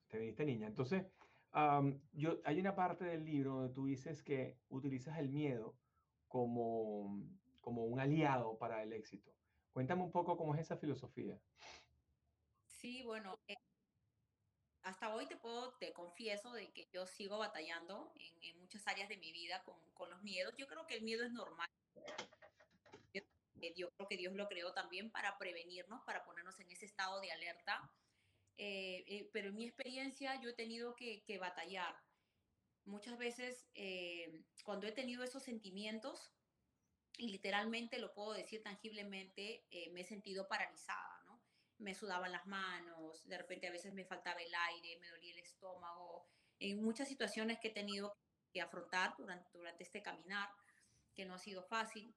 te 0.08 0.18
viniste 0.18 0.44
niña. 0.44 0.66
Entonces, 0.66 1.06
um, 1.54 2.00
yo, 2.12 2.40
hay 2.44 2.58
una 2.58 2.74
parte 2.74 3.04
del 3.04 3.24
libro 3.24 3.54
donde 3.54 3.74
tú 3.74 3.86
dices 3.86 4.22
que 4.22 4.58
utilizas 4.68 5.18
el 5.18 5.28
miedo 5.28 5.76
como, 6.26 7.22
como 7.60 7.84
un 7.84 8.00
aliado 8.00 8.58
para 8.58 8.82
el 8.82 8.92
éxito. 8.92 9.30
Cuéntame 9.78 10.02
un 10.02 10.10
poco 10.10 10.36
cómo 10.36 10.56
es 10.56 10.62
esa 10.62 10.76
filosofía. 10.76 11.38
Sí, 12.66 13.04
bueno, 13.04 13.38
eh, 13.46 13.54
hasta 14.82 15.14
hoy 15.14 15.26
te 15.26 15.36
puedo, 15.36 15.72
te 15.78 15.92
confieso 15.92 16.52
de 16.52 16.72
que 16.72 16.88
yo 16.92 17.06
sigo 17.06 17.38
batallando 17.38 18.12
en, 18.16 18.42
en 18.42 18.58
muchas 18.58 18.84
áreas 18.88 19.08
de 19.08 19.18
mi 19.18 19.30
vida 19.30 19.62
con, 19.62 19.76
con, 19.94 20.10
los 20.10 20.20
miedos. 20.24 20.52
Yo 20.56 20.66
creo 20.66 20.84
que 20.88 20.96
el 20.96 21.04
miedo 21.04 21.24
es 21.24 21.30
normal. 21.30 21.68
Yo, 23.14 23.22
yo 23.76 23.88
creo 23.92 24.08
que 24.08 24.16
Dios 24.16 24.34
lo 24.34 24.48
creó 24.48 24.72
también 24.72 25.12
para 25.12 25.38
prevenirnos, 25.38 26.02
para 26.04 26.24
ponernos 26.24 26.58
en 26.58 26.72
ese 26.72 26.86
estado 26.86 27.20
de 27.20 27.30
alerta 27.30 27.88
eh, 28.56 29.04
eh, 29.06 29.30
pero 29.32 29.50
en 29.50 29.54
mi 29.54 29.64
experiencia 29.64 30.40
yo 30.42 30.50
he 30.50 30.54
tenido 30.54 30.96
que, 30.96 31.22
que 31.22 31.38
batallar. 31.38 31.94
Muchas 32.84 33.16
veces 33.16 33.68
eh, 33.74 34.42
cuando 34.64 34.88
he 34.88 34.92
tenido 34.92 35.22
esos 35.22 35.44
sentimientos, 35.44 36.32
literalmente 37.18 37.98
lo 37.98 38.12
puedo 38.12 38.32
decir 38.32 38.62
tangiblemente, 38.62 39.66
eh, 39.70 39.90
me 39.90 40.02
he 40.02 40.04
sentido 40.04 40.46
paralizada, 40.46 41.22
¿no? 41.26 41.40
Me 41.78 41.94
sudaban 41.94 42.32
las 42.32 42.46
manos, 42.46 43.26
de 43.28 43.38
repente 43.38 43.66
a 43.66 43.72
veces 43.72 43.92
me 43.92 44.04
faltaba 44.04 44.40
el 44.40 44.54
aire, 44.54 44.98
me 45.00 45.08
dolía 45.08 45.32
el 45.32 45.40
estómago, 45.40 46.26
en 46.58 46.82
muchas 46.82 47.08
situaciones 47.08 47.58
que 47.60 47.68
he 47.68 47.72
tenido 47.72 48.16
que 48.52 48.60
afrontar 48.60 49.14
durante, 49.16 49.48
este 49.78 50.02
caminar, 50.02 50.48
que 51.14 51.24
no 51.24 51.34
ha 51.34 51.38
sido 51.38 51.62
fácil. 51.62 52.14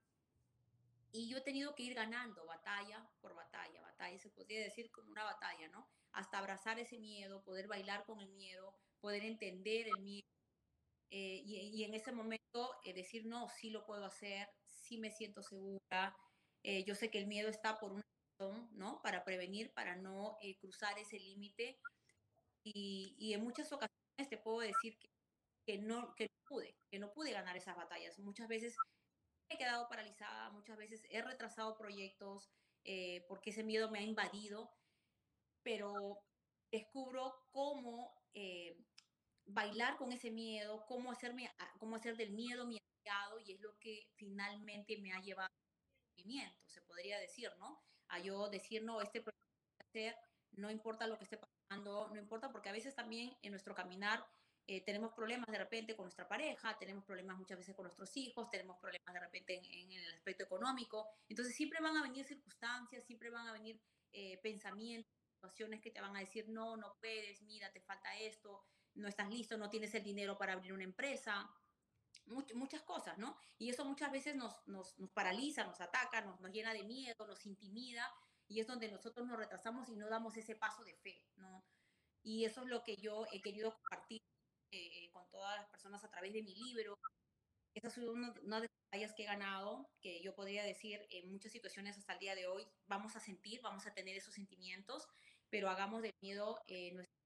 Y 1.12 1.30
yo 1.30 1.38
he 1.38 1.42
tenido 1.42 1.76
que 1.76 1.84
ir 1.84 1.94
ganando 1.94 2.46
batalla 2.46 3.08
por 3.20 3.36
batalla, 3.36 3.82
batalla, 3.82 4.18
se 4.18 4.30
podría 4.30 4.62
decir 4.62 4.90
como 4.92 5.12
una 5.12 5.26
batalla, 5.26 5.68
¿no? 5.70 5.88
hasta 6.14 6.40
abrazar 6.40 6.80
ese 6.80 6.98
miedo, 6.98 7.44
poder 7.44 7.68
bailar 7.68 8.06
con 8.06 8.20
el 8.20 8.30
miedo, 8.34 8.76
poder 9.00 9.24
entender 9.24 9.88
el 9.88 10.02
miedo. 10.02 10.28
Eh, 11.10 11.42
y, 11.46 11.58
y, 11.58 11.84
en 11.84 11.94
ese 11.94 12.12
momento 12.12 12.76
eh, 12.86 12.94
decir, 12.94 13.26
no, 13.26 13.50
sí 13.50 13.70
lo 13.70 13.86
puedo 13.86 14.06
hacer, 14.06 14.48
sí 14.92 14.98
me 14.98 15.10
siento 15.10 15.42
segura. 15.42 16.18
Eh, 16.64 16.84
yo 16.84 16.96
sé 16.96 17.10
que 17.10 17.18
el 17.18 17.28
miedo 17.28 17.48
está 17.50 17.80
por 17.80 17.94
una 17.94 18.04
razón, 18.38 18.68
¿no? 18.74 19.02
Para 19.02 19.24
prevenir, 19.24 19.74
para 19.74 19.96
no 19.96 20.38
eh, 20.42 20.58
cruzar 20.58 21.00
ese 21.00 21.18
límite. 21.18 21.80
Y, 22.66 23.16
y, 23.18 23.34
en 23.34 23.42
muchas 23.42 23.72
ocasiones 23.72 24.30
te 24.30 24.38
puedo 24.38 24.60
decir 24.60 25.00
que, 25.00 25.10
que, 25.66 25.78
no, 25.80 26.14
que 26.16 26.26
no 26.26 26.46
pude, 26.46 26.76
que 26.92 27.00
no 27.00 27.14
pude 27.14 27.32
ganar 27.32 27.56
esas 27.56 27.78
batallas. 27.78 28.20
Muchas 28.20 28.50
veces 28.50 28.76
he 29.50 29.58
quedado 29.58 29.88
paralizada, 29.88 30.50
muchas 30.52 30.78
veces 30.78 31.04
he 31.10 31.22
retrasado 31.22 31.78
proyectos 31.78 32.50
eh, 32.84 33.26
porque 33.30 33.52
ese 33.52 33.64
miedo 33.64 33.90
me 33.90 34.00
ha 34.00 34.04
invadido 34.04 34.72
pero 35.64 36.24
descubro 36.72 37.34
cómo 37.52 38.12
eh, 38.34 38.76
bailar 39.46 39.98
con 39.98 40.12
ese 40.12 40.32
miedo, 40.32 40.84
cómo, 40.88 41.12
hacerme, 41.12 41.52
cómo 41.80 41.96
hacer 41.96 42.18
del 42.18 42.32
miedo 42.32 42.66
mi 42.66 42.78
y 43.46 43.54
es 43.54 43.62
lo 43.62 43.78
que 43.80 44.08
finalmente 44.16 44.98
me 44.98 45.14
ha 45.14 45.22
llevado 45.22 45.50
al 45.50 46.12
movimiento, 46.18 46.60
se 46.68 46.82
podría 46.82 47.20
decir, 47.20 47.52
¿no? 47.58 47.84
a 48.12 48.20
yo 48.20 48.50
decir, 48.50 48.84
no, 48.84 49.02
este 49.02 49.24
hacer, 49.80 50.16
no 50.52 50.70
importa 50.70 51.08
lo 51.08 51.18
que 51.18 51.24
esté 51.24 51.38
pasando, 51.38 52.10
no 52.10 52.20
importa, 52.20 52.52
porque 52.52 52.70
a 52.70 52.74
veces 52.74 52.94
también 52.94 53.36
en 53.42 53.52
nuestro 53.52 53.74
caminar 53.74 54.26
eh, 54.68 54.82
tenemos 54.82 55.14
problemas 55.14 55.48
de 55.48 55.58
repente 55.58 55.96
con 55.96 56.06
nuestra 56.06 56.28
pareja, 56.28 56.78
tenemos 56.78 57.04
problemas 57.06 57.38
muchas 57.38 57.58
veces 57.58 57.76
con 57.76 57.84
nuestros 57.84 58.16
hijos, 58.18 58.50
tenemos 58.50 58.78
problemas 58.80 59.14
de 59.14 59.20
repente 59.20 59.56
en, 59.56 59.92
el 59.92 60.14
aspecto 60.14 60.44
económico. 60.44 61.08
Entonces 61.28 61.56
siempre 61.56 61.80
van 61.82 61.98
a 61.98 62.04
venir 62.04 62.26
circunstancias, 62.26 63.04
siempre 63.06 63.30
van 63.30 63.48
a 63.48 63.54
venir 63.54 63.82
eh, 64.12 64.38
pensamientos, 64.44 65.12
situaciones 65.36 65.82
que 65.82 65.92
te 65.92 66.02
van 66.02 66.16
a 66.16 66.20
decir, 66.20 66.48
no, 66.50 66.78
no 66.78 66.96
puedes, 67.00 67.42
mira, 67.44 67.72
te 67.72 67.82
falta 67.82 68.16
esto, 68.18 68.66
no 68.96 69.08
estás 69.08 69.30
listo, 69.30 69.58
no 69.58 69.70
tienes 69.70 69.94
el 69.96 70.04
dinero 70.04 70.38
para 70.38 70.54
abrir 70.54 70.74
una 70.74 70.84
empresa, 70.84 71.50
muchas 72.32 72.82
cosas, 72.84 73.18
¿no? 73.18 73.38
Y 73.58 73.70
eso 73.70 73.86
muchas 73.86 74.12
veces 74.12 74.36
nos, 74.36 74.56
nos, 74.68 74.98
nos 75.00 75.12
paraliza, 75.12 75.64
nos 75.66 75.82
ataca, 75.82 76.22
nos, 76.22 76.40
nos 76.40 76.52
llena 76.52 76.74
de 76.74 76.84
miedo, 76.84 77.28
nos 77.28 77.46
intimida 77.46 78.12
y 78.48 78.60
es 78.60 78.68
donde 78.68 78.92
nosotros 78.92 79.28
nos 79.28 79.38
retrasamos 79.38 79.90
y 79.90 79.96
no 79.96 80.10
damos 80.10 80.36
ese 80.38 80.56
paso 80.56 80.84
de 80.84 80.96
fe, 80.96 81.24
¿no? 81.36 81.64
Y 82.24 82.46
eso 82.46 82.62
es 82.62 82.68
lo 82.68 82.84
que 82.84 82.98
yo 82.98 83.26
he 83.32 83.42
querido 83.42 83.74
compartir 83.74 84.22
eh, 84.72 85.10
con 85.12 85.30
todas 85.30 85.58
las 85.58 85.70
personas 85.70 86.04
a 86.04 86.10
través 86.10 86.34
de 86.34 86.44
mi 86.44 86.56
libro. 86.56 86.98
Esa 87.74 87.88
es 87.88 87.98
una, 87.98 88.34
una 88.44 88.62
de 88.62 88.68
las 88.68 88.78
batallas 88.92 89.14
que 89.14 89.24
he 89.24 89.26
ganado, 89.26 89.90
que 90.02 90.22
yo 90.22 90.36
podría 90.36 90.64
decir 90.64 91.06
en 91.10 91.32
muchas 91.32 91.52
situaciones 91.52 91.98
hasta 91.98 92.14
el 92.14 92.20
día 92.20 92.36
de 92.36 92.48
hoy, 92.48 92.68
vamos 92.88 93.16
a 93.16 93.20
sentir, 93.20 93.62
vamos 93.62 93.88
a 93.88 93.94
tener 93.94 94.16
esos 94.16 94.34
sentimientos, 94.34 95.08
pero 95.50 95.70
hagamos 95.70 96.02
de 96.02 96.14
miedo 96.22 96.62
eh, 96.68 96.92
nuestro 96.92 97.22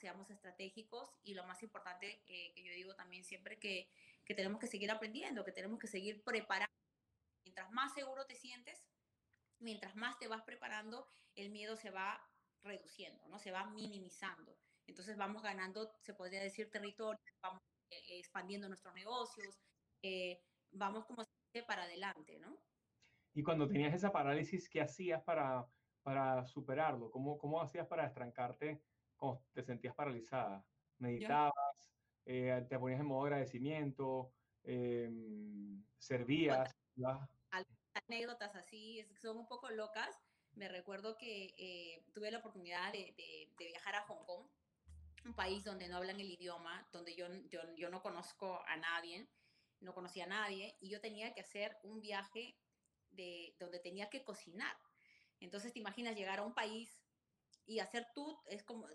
seamos 0.00 0.30
estratégicos 0.30 1.10
y 1.22 1.34
lo 1.34 1.44
más 1.44 1.62
importante 1.62 2.22
eh, 2.26 2.52
que 2.54 2.64
yo 2.64 2.72
digo 2.72 2.94
también 2.94 3.24
siempre 3.24 3.58
que, 3.58 3.88
que 4.24 4.34
tenemos 4.34 4.60
que 4.60 4.66
seguir 4.66 4.90
aprendiendo, 4.90 5.44
que 5.44 5.52
tenemos 5.52 5.78
que 5.78 5.86
seguir 5.86 6.22
preparando. 6.22 6.72
Mientras 7.44 7.70
más 7.72 7.92
seguro 7.94 8.24
te 8.26 8.34
sientes, 8.34 8.84
mientras 9.58 9.96
más 9.96 10.18
te 10.18 10.28
vas 10.28 10.42
preparando, 10.42 11.08
el 11.34 11.50
miedo 11.50 11.76
se 11.76 11.90
va 11.90 12.20
reduciendo, 12.62 13.26
¿no? 13.28 13.38
Se 13.38 13.50
va 13.50 13.66
minimizando. 13.70 14.58
Entonces 14.86 15.16
vamos 15.16 15.42
ganando, 15.42 15.92
se 16.00 16.14
podría 16.14 16.42
decir, 16.42 16.70
territorio, 16.70 17.20
vamos 17.42 17.60
eh, 17.90 18.18
expandiendo 18.18 18.68
nuestros 18.68 18.94
negocios, 18.94 19.58
eh, 20.02 20.42
vamos 20.70 21.04
como 21.06 21.24
para 21.66 21.82
adelante, 21.82 22.38
¿no? 22.38 22.62
Y 23.34 23.42
cuando 23.42 23.68
tenías 23.68 23.94
esa 23.94 24.12
parálisis, 24.12 24.68
¿qué 24.68 24.80
hacías 24.80 25.22
para, 25.22 25.66
para 26.02 26.44
superarlo? 26.46 27.10
¿Cómo, 27.10 27.38
¿Cómo 27.38 27.60
hacías 27.60 27.86
para 27.86 28.06
estrancarte 28.06 28.82
cuando 29.16 29.42
te 29.52 29.62
sentías 29.62 29.94
paralizada? 29.94 30.64
¿Meditabas? 30.98 31.52
Eh, 32.24 32.66
¿Te 32.68 32.78
ponías 32.78 33.00
en 33.00 33.06
modo 33.06 33.24
agradecimiento? 33.24 34.32
Em, 34.64 35.84
¿Servías? 35.98 36.74
anécdotas 38.08 38.54
así, 38.56 39.04
son 39.20 39.38
un 39.38 39.46
poco 39.46 39.70
locas. 39.70 40.16
Me 40.54 40.68
recuerdo 40.68 41.16
que 41.18 41.54
eh, 41.58 42.04
tuve 42.12 42.30
la 42.30 42.38
oportunidad 42.38 42.92
de, 42.92 43.14
viajar 43.58 43.94
a 43.96 44.06
Hong 44.06 44.24
Kong, 44.24 44.46
un 45.24 45.34
país 45.34 45.64
donde 45.64 45.88
no 45.88 45.96
hablan 45.96 46.20
el 46.20 46.30
idioma, 46.30 46.88
donde 46.92 47.14
yo, 47.14 47.26
yo, 47.48 47.90
no 47.90 48.02
conozco 48.02 48.62
a 48.66 48.76
nadie, 48.76 49.28
no 49.80 49.94
conocía 49.94 50.24
a 50.24 50.28
nadie, 50.28 50.76
y 50.80 50.88
yo 50.88 51.00
tenía 51.00 51.32
que 51.34 51.40
hacer 51.40 51.76
un 51.82 52.00
viaje 52.00 52.56
de, 53.10 53.54
donde 53.58 53.78
tenía 53.78 54.08
que 54.08 54.24
cocinar. 54.24 54.76
Entonces 55.40 55.72
te 55.72 55.78
imaginas 55.78 56.16
llegar 56.16 56.38
a 56.38 56.44
un 56.44 56.54
país 56.54 57.01
y 57.66 57.78
hacer 57.78 58.08
tú, 58.14 58.40
es 58.46 58.62
como 58.64 58.86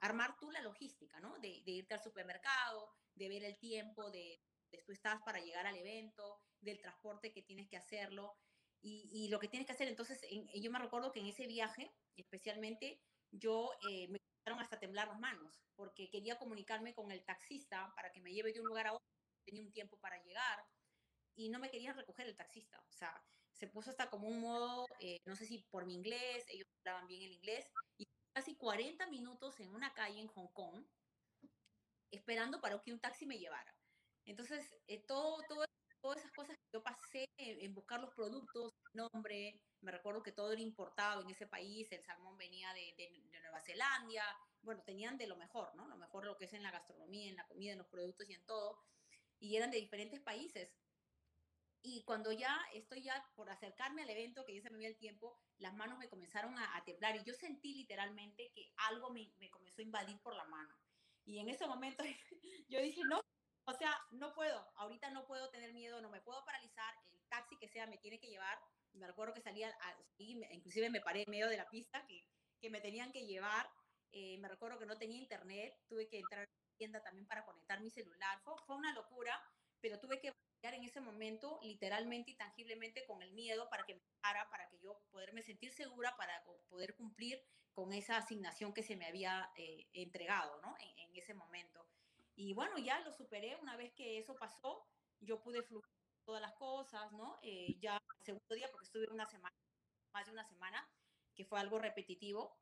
armar 0.00 0.36
tú 0.38 0.50
la 0.50 0.62
logística, 0.62 1.20
¿no? 1.20 1.38
De, 1.38 1.62
de, 1.64 1.72
irte 1.72 1.94
al 1.94 2.02
supermercado, 2.02 2.90
de 3.14 3.28
ver 3.28 3.44
el 3.44 3.58
tiempo 3.58 4.10
de, 4.10 4.40
de 4.70 4.82
tú 4.82 4.92
estás 4.92 5.20
para 5.22 5.40
llegar 5.40 5.66
al 5.66 5.76
evento, 5.76 6.40
del 6.60 6.80
transporte 6.80 7.32
que 7.32 7.42
tienes 7.42 7.68
que 7.68 7.76
hacerlo 7.76 8.36
y, 8.80 9.28
lo 9.28 9.38
que 9.38 9.48
tienes 9.48 9.66
que 9.66 9.72
hacer. 9.72 9.88
Entonces, 9.88 10.20
yo 10.54 10.70
me 10.70 10.78
recuerdo 10.78 11.12
que 11.12 11.20
en 11.20 11.26
ese 11.26 11.46
viaje, 11.46 11.94
especialmente, 12.16 13.00
yo 13.30 13.70
eh, 13.88 14.08
me 14.08 14.18
empezaron 14.18 14.60
hasta 14.60 14.78
temblar 14.78 15.08
las 15.08 15.18
manos 15.18 15.62
porque 15.74 16.10
quería 16.10 16.38
comunicarme 16.38 16.94
con 16.94 17.10
el 17.10 17.24
taxista 17.24 17.92
para 17.96 18.12
que 18.12 18.20
me 18.20 18.32
lleve 18.32 18.52
de 18.52 18.60
un 18.60 18.66
lugar 18.66 18.88
a 18.88 18.92
otro. 18.92 19.06
Tenía 19.44 19.62
un 19.62 19.72
tiempo 19.72 19.98
para 19.98 20.22
llegar 20.22 20.64
y 21.34 21.48
no 21.48 21.58
me 21.58 21.70
quería 21.70 21.92
recoger 21.92 22.26
el 22.26 22.36
taxista. 22.36 22.78
O 22.88 22.92
sea, 22.92 23.24
se 23.52 23.68
puso 23.68 23.90
hasta 23.90 24.10
como 24.10 24.28
un 24.28 24.40
modo, 24.40 24.86
eh, 25.00 25.18
no 25.24 25.34
sé 25.36 25.46
si 25.46 25.64
por 25.70 25.86
mi 25.86 25.94
inglés, 25.94 26.44
ellos 26.48 26.66
hablaban 26.84 27.06
bien 27.06 27.22
el 27.22 27.32
inglés, 27.32 27.66
y 27.96 28.06
casi 28.34 28.56
40 28.56 29.06
minutos 29.06 29.58
en 29.60 29.74
una 29.74 29.94
calle 29.94 30.20
en 30.20 30.28
Hong 30.28 30.48
Kong 30.52 30.84
esperando 32.10 32.60
para 32.60 32.80
que 32.80 32.92
un 32.92 33.00
taxi 33.00 33.26
me 33.26 33.38
llevara. 33.38 33.74
Entonces, 34.24 34.74
eh, 34.86 35.04
todo, 35.06 35.42
todo 35.48 35.64
todas 36.04 36.18
esas 36.18 36.32
cosas 36.32 36.58
que 36.58 36.68
yo 36.70 36.82
pasé 36.82 37.26
en, 37.38 37.72
buscar 37.72 37.98
los 37.98 38.12
productos, 38.12 38.74
nombre, 38.92 39.58
me 39.80 39.90
recuerdo 39.90 40.22
que 40.22 40.32
todo 40.32 40.52
era 40.52 40.60
importado 40.60 41.22
en 41.22 41.30
ese 41.30 41.46
país, 41.46 41.90
el 41.92 42.04
salmón 42.04 42.36
venía 42.36 42.74
de, 42.74 42.94
de, 42.98 43.40
Nueva 43.40 43.58
Zelanda, 43.62 44.38
bueno, 44.60 44.82
tenían 44.84 45.16
de 45.16 45.26
lo 45.26 45.36
mejor, 45.36 45.74
¿no? 45.74 45.88
Lo 45.88 45.96
mejor 45.96 46.26
lo 46.26 46.36
que 46.36 46.44
es 46.44 46.52
en 46.52 46.62
la 46.62 46.70
gastronomía, 46.70 47.30
en 47.30 47.36
la 47.36 47.46
comida, 47.46 47.72
en 47.72 47.78
los 47.78 47.86
productos 47.86 48.28
y 48.28 48.34
en 48.34 48.44
todo, 48.44 48.84
y 49.38 49.56
eran 49.56 49.70
de 49.70 49.78
diferentes 49.78 50.20
países. 50.20 50.74
Y 51.86 52.02
cuando 52.04 52.32
ya 52.32 52.58
estoy 52.72 53.02
ya 53.02 53.22
por 53.34 53.50
acercarme 53.50 54.02
al 54.04 54.10
evento, 54.10 54.46
que 54.46 54.54
ya 54.54 54.62
se 54.62 54.70
me 54.70 54.78
dio 54.78 54.88
el 54.88 54.96
tiempo, 54.96 55.38
las 55.58 55.74
manos 55.74 55.98
me 55.98 56.08
comenzaron 56.08 56.58
a, 56.58 56.76
a 56.78 56.82
temblar 56.82 57.14
y 57.16 57.24
yo 57.24 57.34
sentí 57.34 57.74
literalmente 57.74 58.50
que 58.54 58.72
algo 58.88 59.10
me, 59.10 59.30
me 59.38 59.50
comenzó 59.50 59.82
a 59.82 59.84
invadir 59.84 60.18
por 60.22 60.34
la 60.34 60.44
mano. 60.46 60.74
Y 61.26 61.38
en 61.40 61.50
ese 61.50 61.66
momento 61.66 62.02
yo 62.68 62.80
dije, 62.80 63.02
no, 63.04 63.20
o 63.66 63.72
sea, 63.74 63.98
no 64.12 64.32
puedo, 64.34 64.66
ahorita 64.76 65.10
no 65.10 65.26
puedo 65.26 65.50
tener 65.50 65.74
miedo, 65.74 66.00
no 66.00 66.08
me 66.08 66.22
puedo 66.22 66.42
paralizar, 66.46 66.94
el 67.12 67.22
taxi 67.28 67.58
que 67.58 67.68
sea 67.68 67.86
me 67.86 67.98
tiene 67.98 68.18
que 68.18 68.28
llevar. 68.28 68.58
Me 68.94 69.06
recuerdo 69.06 69.34
que 69.34 69.42
salía, 69.42 69.70
inclusive 70.18 70.88
me 70.88 71.02
paré 71.02 71.24
en 71.26 71.30
medio 71.30 71.48
de 71.48 71.58
la 71.58 71.68
pista 71.68 72.02
que, 72.06 72.26
que 72.60 72.70
me 72.70 72.80
tenían 72.80 73.12
que 73.12 73.26
llevar. 73.26 73.68
Eh, 74.10 74.38
me 74.38 74.48
recuerdo 74.48 74.78
que 74.78 74.86
no 74.86 74.96
tenía 74.96 75.18
internet, 75.18 75.76
tuve 75.86 76.08
que 76.08 76.20
entrar 76.20 76.40
a 76.40 76.44
la 76.44 76.76
tienda 76.78 77.02
también 77.02 77.26
para 77.26 77.44
conectar 77.44 77.80
mi 77.82 77.90
celular. 77.90 78.40
Fue, 78.42 78.54
fue 78.66 78.76
una 78.76 78.94
locura, 78.94 79.38
pero 79.84 80.00
tuve 80.00 80.18
que 80.18 80.32
en 80.62 80.82
ese 80.82 80.98
momento 80.98 81.60
literalmente 81.62 82.30
y 82.30 82.36
tangiblemente 82.36 83.04
con 83.04 83.20
el 83.20 83.34
miedo 83.34 83.68
para 83.68 83.84
que 83.84 83.96
me 83.96 84.00
para, 84.22 84.48
para 84.48 84.66
que 84.70 84.78
yo 84.78 84.98
poderme 85.10 85.42
sentir 85.42 85.74
segura, 85.74 86.16
para 86.16 86.42
poder 86.70 86.96
cumplir 86.96 87.38
con 87.74 87.92
esa 87.92 88.16
asignación 88.16 88.72
que 88.72 88.82
se 88.82 88.96
me 88.96 89.04
había 89.04 89.52
eh, 89.56 89.86
entregado 89.92 90.58
¿no? 90.62 90.74
en, 90.80 91.10
en, 91.10 91.16
ese 91.16 91.34
momento. 91.34 91.86
Y 92.34 92.54
bueno, 92.54 92.78
ya 92.78 92.98
lo 93.00 93.12
superé 93.12 93.56
una 93.56 93.76
vez 93.76 93.92
que 93.92 94.16
eso 94.16 94.36
pasó, 94.36 94.88
yo 95.20 95.42
pude 95.42 95.62
fluir 95.62 95.84
todas 96.24 96.40
las 96.40 96.54
cosas, 96.54 97.12
¿no? 97.12 97.38
Eh, 97.42 97.76
ya 97.78 97.98
el 98.20 98.24
segundo 98.24 98.54
día, 98.54 98.70
porque 98.70 98.86
estuve 98.86 99.06
una 99.10 99.26
semana, 99.26 99.54
más 100.14 100.24
de 100.24 100.32
una 100.32 100.44
semana, 100.46 100.88
que 101.34 101.44
fue 101.44 101.60
algo 101.60 101.78
repetitivo, 101.78 102.58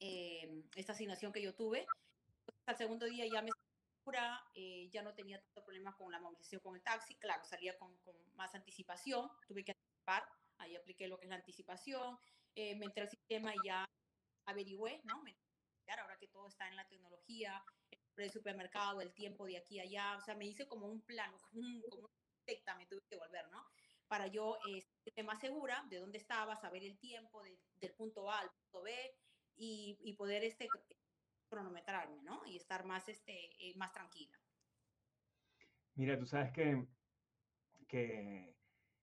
eh, 0.00 0.64
esta 0.74 0.92
asignación 0.92 1.32
que 1.32 1.42
yo 1.42 1.54
tuve. 1.54 1.86
Al 2.66 2.76
segundo 2.76 3.06
día 3.06 3.26
ya 3.32 3.42
me 3.42 3.50
eh, 4.54 4.88
ya 4.90 5.02
no 5.02 5.14
tenía 5.14 5.40
tanto 5.40 5.64
problema 5.64 5.96
con 5.96 6.10
la 6.10 6.20
movilización 6.20 6.60
con 6.60 6.76
el 6.76 6.82
taxi, 6.82 7.16
claro, 7.16 7.44
salía 7.44 7.76
con, 7.78 7.96
con 7.98 8.16
más 8.34 8.54
anticipación, 8.54 9.30
tuve 9.46 9.64
que 9.64 9.72
anticipar, 9.72 10.24
ahí 10.58 10.76
apliqué 10.76 11.08
lo 11.08 11.18
que 11.18 11.26
es 11.26 11.30
la 11.30 11.36
anticipación, 11.36 12.18
me 12.54 12.84
entré 12.84 13.02
al 13.02 13.08
sistema 13.08 13.54
y 13.54 13.66
ya 13.66 13.84
averigüé, 14.46 15.00
¿no? 15.04 15.22
Me, 15.22 15.34
ahora 16.00 16.16
que 16.18 16.28
todo 16.28 16.48
está 16.48 16.68
en 16.68 16.76
la 16.76 16.86
tecnología, 16.86 17.62
el 18.16 18.30
supermercado, 18.30 19.00
el 19.00 19.12
tiempo 19.12 19.46
de 19.46 19.56
aquí 19.56 19.80
a 19.80 19.82
allá, 19.82 20.16
o 20.16 20.20
sea, 20.20 20.34
me 20.34 20.46
hice 20.46 20.66
como 20.66 20.86
un 20.86 21.02
plano, 21.02 21.36
como, 21.50 21.60
un, 21.60 21.82
como 21.82 22.02
una 22.04 22.44
secta, 22.46 22.76
me 22.76 22.86
tuve 22.86 23.00
que 23.08 23.16
volver, 23.16 23.48
¿no? 23.50 23.66
Para 24.08 24.26
yo 24.26 24.58
eh, 24.68 25.22
más 25.22 25.40
segura 25.40 25.84
de 25.88 25.98
dónde 25.98 26.18
estaba, 26.18 26.56
saber 26.56 26.84
el 26.84 26.98
tiempo 26.98 27.42
de, 27.42 27.58
del 27.80 27.94
punto 27.94 28.30
A 28.30 28.40
al 28.40 28.50
punto 28.50 28.82
B 28.82 29.14
y, 29.56 29.98
y, 30.02 30.14
poder 30.14 30.44
este, 30.44 30.68
cronometrarme, 31.52 32.22
¿no? 32.22 32.42
Y 32.46 32.56
estar 32.56 32.84
más, 32.84 33.08
este, 33.08 33.50
eh, 33.58 33.74
más 33.76 33.92
tranquila. 33.92 34.36
Mira, 35.94 36.18
tú 36.18 36.24
sabes 36.24 36.50
que, 36.52 36.86
que, 37.86 38.56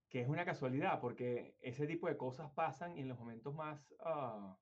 que, 0.09 0.21
es 0.21 0.27
una 0.27 0.43
casualidad, 0.43 0.99
porque 0.99 1.55
ese 1.61 1.85
tipo 1.85 2.07
de 2.07 2.17
cosas 2.17 2.51
pasan 2.51 2.97
en 2.97 3.07
los 3.07 3.19
momentos 3.19 3.53
más... 3.53 3.93
Uh, 3.99 4.55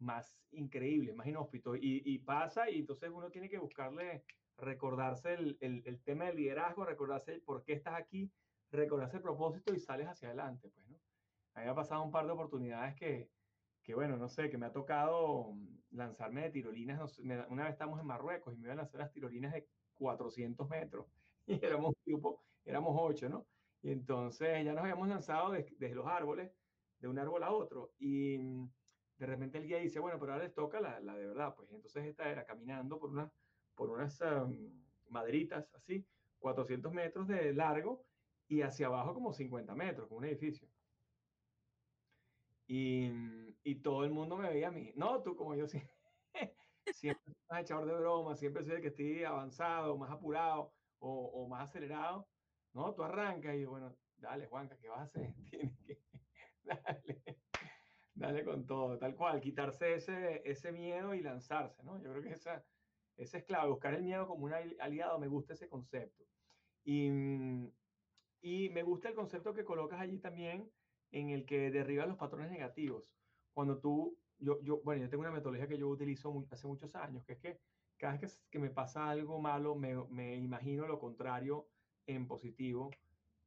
más 0.00 0.40
increíble, 0.52 1.12
más 1.12 1.26
inhóspito. 1.26 1.74
Y, 1.74 2.02
y, 2.04 2.18
pasa 2.18 2.70
y 2.70 2.78
entonces 2.78 3.10
uno 3.12 3.30
tiene 3.30 3.48
que 3.48 3.58
buscarle, 3.58 4.24
recordarse 4.56 5.34
el, 5.34 5.58
el, 5.60 5.82
el, 5.86 6.00
tema 6.02 6.26
del 6.26 6.36
liderazgo, 6.36 6.84
recordarse 6.84 7.32
el 7.32 7.42
por 7.42 7.64
qué 7.64 7.72
estás 7.72 7.94
aquí, 7.94 8.30
recordarse 8.70 9.16
el 9.16 9.22
propósito 9.22 9.74
y 9.74 9.80
sales 9.80 10.06
hacia 10.06 10.28
adelante, 10.28 10.68
pues, 10.68 10.86
¿no? 10.88 11.00
A 11.54 11.60
mí 11.60 11.64
me 11.64 11.70
ha 11.72 11.74
pasado 11.74 12.04
un 12.04 12.12
par 12.12 12.26
de 12.26 12.32
oportunidades 12.32 12.94
que, 12.94 13.28
que 13.88 13.94
bueno, 13.94 14.18
no 14.18 14.28
sé, 14.28 14.50
que 14.50 14.58
me 14.58 14.66
ha 14.66 14.70
tocado 14.70 15.54
lanzarme 15.92 16.42
de 16.42 16.50
tirolinas. 16.50 17.18
una 17.20 17.64
vez 17.64 17.72
estamos 17.72 17.98
en 17.98 18.06
Marruecos 18.06 18.52
y 18.52 18.58
me 18.58 18.64
iban 18.66 18.78
a 18.78 18.82
lanzar 18.82 19.00
las 19.00 19.10
tirolinas 19.10 19.54
de 19.54 19.66
400 19.94 20.68
metros 20.68 21.06
y 21.46 21.64
éramos 21.64 21.94
un 21.96 22.02
grupo, 22.04 22.44
éramos 22.66 22.94
ocho, 23.00 23.30
¿no? 23.30 23.46
Y 23.80 23.90
entonces 23.90 24.62
ya 24.62 24.74
nos 24.74 24.82
habíamos 24.82 25.08
lanzado 25.08 25.52
desde 25.52 25.94
los 25.94 26.06
árboles, 26.06 26.52
de 26.98 27.08
un 27.08 27.18
árbol 27.18 27.42
a 27.42 27.50
otro. 27.50 27.94
Y 27.98 28.36
de 28.36 29.26
repente 29.26 29.56
el 29.56 29.66
guía 29.66 29.78
dice, 29.78 30.00
bueno, 30.00 30.18
pero 30.20 30.34
ahora 30.34 30.44
les 30.44 30.52
toca 30.52 30.82
la, 30.82 31.00
la 31.00 31.16
de 31.16 31.26
verdad, 31.26 31.54
pues 31.56 31.72
entonces 31.72 32.04
esta 32.04 32.30
era 32.30 32.44
caminando 32.44 32.98
por, 32.98 33.08
una, 33.08 33.32
por 33.74 33.88
unas 33.88 34.22
maderitas 35.08 35.72
así, 35.72 36.06
400 36.40 36.92
metros 36.92 37.26
de 37.26 37.54
largo 37.54 38.04
y 38.48 38.60
hacia 38.60 38.88
abajo 38.88 39.14
como 39.14 39.32
50 39.32 39.74
metros, 39.74 40.08
como 40.08 40.18
un 40.18 40.26
edificio. 40.26 40.68
Y, 42.68 43.10
y 43.64 43.82
todo 43.82 44.04
el 44.04 44.12
mundo 44.12 44.36
me 44.36 44.50
veía 44.50 44.68
a 44.68 44.72
mí. 44.72 44.92
No, 44.96 45.22
tú 45.22 45.36
como 45.36 45.56
yo 45.56 45.66
sí. 45.68 45.82
siempre 46.90 47.34
más 47.50 47.62
echador 47.62 47.86
de 47.86 47.94
broma, 47.96 48.36
siempre 48.36 48.64
soy 48.64 48.76
el 48.76 48.82
que 48.82 48.88
estoy 48.88 49.24
avanzado, 49.24 49.98
más 49.98 50.10
apurado 50.12 50.74
o, 50.98 51.26
o 51.44 51.48
más 51.48 51.70
acelerado. 51.70 52.30
No, 52.74 52.94
tú 52.94 53.04
arrancas 53.04 53.56
y 53.56 53.64
bueno, 53.66 53.98
dale, 54.16 54.46
Juanca, 54.48 54.78
¿qué 54.78 54.88
vas 54.90 55.00
a 55.00 55.04
hacer? 55.04 55.34
Tienes 55.50 55.78
que, 55.86 56.02
dale, 56.62 57.22
dale 58.14 58.44
con 58.44 58.66
todo, 58.66 58.98
tal 58.98 59.16
cual, 59.16 59.40
quitarse 59.40 59.94
ese, 59.94 60.42
ese 60.50 60.72
miedo 60.72 61.14
y 61.14 61.22
lanzarse, 61.22 61.82
¿no? 61.84 62.02
Yo 62.02 62.10
creo 62.12 62.22
que 62.22 62.32
esa, 62.32 62.66
ese 63.16 63.38
es 63.38 63.44
clave, 63.44 63.70
buscar 63.70 63.94
el 63.94 64.02
miedo 64.04 64.28
como 64.28 64.46
un 64.46 64.54
aliado, 64.54 65.18
me 65.20 65.28
gusta 65.28 65.54
ese 65.54 65.68
concepto. 65.68 66.24
Y, 66.84 67.08
y 68.40 68.70
me 68.70 68.82
gusta 68.82 69.08
el 69.08 69.14
concepto 69.14 69.54
que 69.54 69.64
colocas 69.64 70.00
allí 70.00 70.20
también 70.20 70.72
en 71.12 71.30
el 71.30 71.44
que 71.44 71.70
derribas 71.70 72.08
los 72.08 72.16
patrones 72.16 72.50
negativos. 72.50 73.04
Cuando 73.52 73.78
tú, 73.78 74.16
yo, 74.38 74.60
yo, 74.62 74.80
bueno, 74.82 75.02
yo 75.02 75.10
tengo 75.10 75.22
una 75.22 75.32
metodología 75.32 75.68
que 75.68 75.78
yo 75.78 75.88
utilizo 75.88 76.32
muy, 76.32 76.46
hace 76.50 76.66
muchos 76.66 76.94
años, 76.94 77.24
que 77.24 77.32
es 77.32 77.38
que 77.38 77.60
cada 77.96 78.16
vez 78.16 78.36
que, 78.36 78.50
que 78.50 78.58
me 78.58 78.70
pasa 78.70 79.08
algo 79.08 79.40
malo, 79.40 79.74
me, 79.74 79.94
me, 80.08 80.36
imagino 80.36 80.86
lo 80.86 80.98
contrario 80.98 81.68
en 82.06 82.26
positivo 82.26 82.90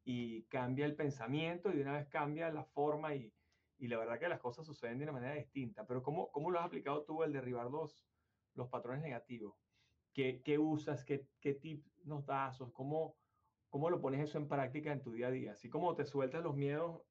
y 0.04 0.44
cambia 0.44 0.86
el 0.86 0.96
pensamiento 0.96 1.70
y 1.70 1.78
de 1.78 1.84
una 1.84 1.94
vez 1.94 2.08
cambia 2.08 2.52
la 2.52 2.66
forma 2.66 3.16
y, 3.16 3.34
y 3.78 3.88
la 3.88 3.98
verdad 3.98 4.20
que 4.20 4.28
las 4.28 4.40
cosas 4.40 4.66
suceden 4.66 4.98
de 4.98 5.04
una 5.06 5.14
manera 5.14 5.36
distinta. 5.36 5.86
Pero 5.86 6.04
¿cómo, 6.04 6.32
cómo 6.32 6.52
lo 6.52 6.60
has 6.60 6.66
aplicado 6.66 7.04
tú 7.04 7.24
el 7.24 7.32
derribar 7.32 7.70
los, 7.72 8.06
los 8.56 8.68
patrones 8.68 9.02
negativos? 9.02 9.56
¿Qué, 10.14 10.42
qué 10.44 10.58
usas? 10.58 11.06
¿Qué, 11.06 11.28
¿Qué 11.40 11.54
tip 11.54 11.86
nos 12.04 12.26
das? 12.26 12.60
¿Cómo, 12.74 13.16
¿Cómo 13.70 13.90
lo 13.90 14.02
pones 14.02 14.22
eso 14.22 14.38
en 14.38 14.50
práctica 14.50 14.92
en 14.92 15.02
tu 15.02 15.14
día 15.14 15.28
a 15.28 15.32
día? 15.32 15.54
Así 15.54 15.70
como 15.70 15.96
te 15.96 16.06
sueltas 16.06 16.44
los 16.44 16.56
miedos 16.56 17.02